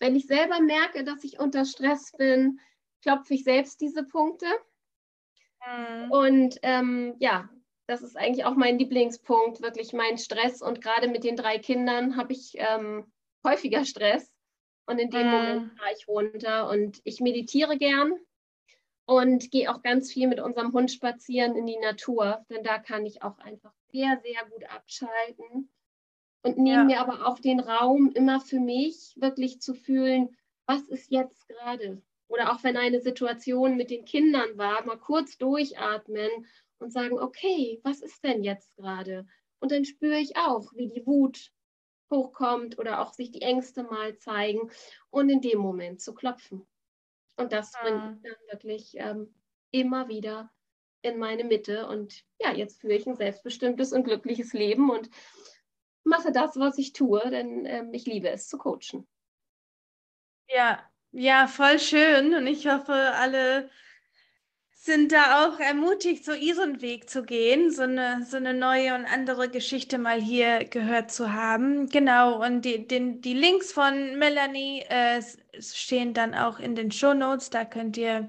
Wenn 0.00 0.16
ich 0.16 0.26
selber 0.26 0.60
merke, 0.60 1.04
dass 1.04 1.22
ich 1.22 1.38
unter 1.38 1.64
Stress 1.64 2.10
bin, 2.18 2.58
klopfe 3.02 3.34
ich 3.34 3.44
selbst 3.44 3.80
diese 3.80 4.04
Punkte. 4.04 4.46
Mhm. 5.66 6.10
Und 6.10 6.58
ähm, 6.62 7.14
ja, 7.18 7.48
das 7.86 8.02
ist 8.02 8.16
eigentlich 8.16 8.44
auch 8.44 8.54
mein 8.54 8.78
Lieblingspunkt, 8.78 9.60
wirklich 9.60 9.92
mein 9.92 10.18
Stress. 10.18 10.62
Und 10.62 10.80
gerade 10.80 11.08
mit 11.08 11.24
den 11.24 11.36
drei 11.36 11.58
Kindern 11.58 12.16
habe 12.16 12.32
ich 12.32 12.54
ähm, 12.56 13.12
häufiger 13.44 13.84
Stress. 13.84 14.32
Und 14.86 14.98
in 14.98 15.10
dem 15.10 15.26
mhm. 15.26 15.32
Moment 15.32 15.78
fahre 15.78 15.92
ich 15.96 16.08
runter 16.08 16.68
und 16.68 17.00
ich 17.04 17.20
meditiere 17.20 17.76
gern 17.78 18.18
und 19.04 19.50
gehe 19.50 19.72
auch 19.72 19.82
ganz 19.82 20.12
viel 20.12 20.28
mit 20.28 20.40
unserem 20.40 20.72
Hund 20.72 20.90
spazieren 20.90 21.56
in 21.56 21.66
die 21.66 21.78
Natur, 21.78 22.44
denn 22.50 22.64
da 22.64 22.78
kann 22.78 23.04
ich 23.04 23.22
auch 23.22 23.38
einfach 23.38 23.72
sehr, 23.90 24.20
sehr 24.22 24.44
gut 24.50 24.64
abschalten 24.70 25.70
und 26.42 26.58
nehme 26.58 26.78
ja. 26.78 26.84
mir 26.84 27.00
aber 27.00 27.26
auch 27.26 27.38
den 27.38 27.60
Raum 27.60 28.10
immer 28.14 28.40
für 28.40 28.60
mich 28.60 29.14
wirklich 29.16 29.60
zu 29.60 29.74
fühlen, 29.74 30.36
was 30.66 30.82
ist 30.88 31.10
jetzt 31.10 31.48
gerade? 31.48 32.02
Oder 32.32 32.50
auch 32.50 32.64
wenn 32.64 32.78
eine 32.78 33.02
Situation 33.02 33.76
mit 33.76 33.90
den 33.90 34.06
Kindern 34.06 34.56
war, 34.56 34.82
mal 34.86 34.96
kurz 34.96 35.36
durchatmen 35.36 36.30
und 36.78 36.90
sagen, 36.90 37.18
okay, 37.18 37.78
was 37.84 38.00
ist 38.00 38.24
denn 38.24 38.42
jetzt 38.42 38.74
gerade? 38.76 39.26
Und 39.60 39.70
dann 39.70 39.84
spüre 39.84 40.16
ich 40.16 40.34
auch, 40.38 40.72
wie 40.74 40.88
die 40.88 41.06
Wut 41.06 41.52
hochkommt 42.10 42.78
oder 42.78 43.00
auch 43.00 43.12
sich 43.12 43.32
die 43.32 43.42
Ängste 43.42 43.82
mal 43.82 44.16
zeigen 44.16 44.70
und 45.10 45.28
in 45.28 45.42
dem 45.42 45.58
Moment 45.58 46.00
zu 46.00 46.14
klopfen. 46.14 46.66
Und 47.36 47.52
das 47.52 47.72
bringt 47.72 48.00
ah. 48.00 48.10
mich 48.12 48.22
dann 48.22 48.48
wirklich 48.50 48.94
ähm, 48.96 49.34
immer 49.70 50.08
wieder 50.08 50.50
in 51.02 51.18
meine 51.18 51.44
Mitte. 51.44 51.86
Und 51.86 52.24
ja, 52.40 52.54
jetzt 52.54 52.80
führe 52.80 52.94
ich 52.94 53.06
ein 53.06 53.16
selbstbestimmtes 53.16 53.92
und 53.92 54.04
glückliches 54.04 54.54
Leben 54.54 54.90
und 54.90 55.10
mache 56.02 56.32
das, 56.32 56.58
was 56.58 56.78
ich 56.78 56.94
tue, 56.94 57.20
denn 57.30 57.66
ähm, 57.66 57.92
ich 57.92 58.06
liebe 58.06 58.30
es 58.30 58.48
zu 58.48 58.56
coachen. 58.56 59.06
Ja, 60.48 60.82
ja, 61.12 61.46
voll 61.46 61.78
schön. 61.78 62.34
Und 62.34 62.46
ich 62.46 62.66
hoffe, 62.66 62.92
alle 62.92 63.70
sind 64.84 65.12
da 65.12 65.46
auch 65.46 65.60
ermutigt, 65.60 66.24
so 66.24 66.32
ihren 66.32 66.82
Weg 66.82 67.08
zu 67.08 67.22
gehen, 67.22 67.70
so 67.70 67.82
eine, 67.82 68.26
so 68.28 68.36
eine 68.36 68.52
neue 68.52 68.96
und 68.96 69.04
andere 69.04 69.48
Geschichte 69.48 69.96
mal 69.96 70.20
hier 70.20 70.64
gehört 70.64 71.12
zu 71.12 71.32
haben. 71.32 71.88
Genau, 71.88 72.44
und 72.44 72.62
die, 72.62 72.88
den, 72.88 73.20
die 73.20 73.34
Links 73.34 73.72
von 73.72 74.18
Melanie 74.18 74.80
äh, 74.88 75.22
stehen 75.60 76.14
dann 76.14 76.34
auch 76.34 76.58
in 76.58 76.74
den 76.74 76.90
Show 76.90 77.14
Notes. 77.14 77.50
Da 77.50 77.64
könnt 77.64 77.96
ihr 77.96 78.28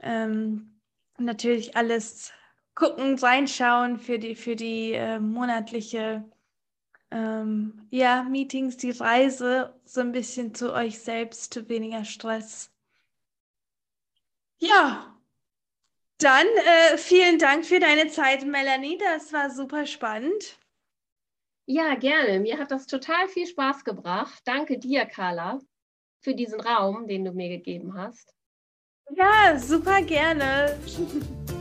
ähm, 0.00 0.80
natürlich 1.18 1.76
alles 1.76 2.32
gucken, 2.74 3.16
reinschauen 3.16 3.98
für 4.00 4.18
die, 4.18 4.34
für 4.34 4.56
die 4.56 4.92
äh, 4.92 5.20
monatliche 5.20 6.24
ähm, 7.10 7.86
ja, 7.90 8.22
Meetings, 8.24 8.76
die 8.76 8.90
Reise, 8.90 9.74
so 9.84 10.00
ein 10.00 10.12
bisschen 10.12 10.54
zu 10.54 10.72
euch 10.72 10.98
selbst, 10.98 11.68
weniger 11.68 12.04
Stress. 12.04 12.72
Ja, 14.58 15.16
dann 16.18 16.46
äh, 16.46 16.96
vielen 16.96 17.38
Dank 17.38 17.66
für 17.66 17.78
deine 17.78 18.08
Zeit, 18.08 18.44
Melanie. 18.46 18.96
Das 18.98 19.32
war 19.34 19.50
super 19.50 19.84
spannend. 19.84 20.58
Ja, 21.66 21.94
gerne. 21.94 22.40
Mir 22.40 22.58
hat 22.58 22.70
das 22.70 22.86
total 22.86 23.28
viel 23.28 23.46
Spaß 23.46 23.84
gebracht. 23.84 24.40
Danke 24.44 24.78
dir, 24.78 25.04
Carla, 25.04 25.58
für 26.22 26.34
diesen 26.34 26.60
Raum, 26.60 27.06
den 27.06 27.24
du 27.24 27.32
mir 27.32 27.48
gegeben 27.48 27.98
hast. 27.98 28.34
Ja, 29.10 29.58
super 29.58 30.00
gerne. 30.02 30.78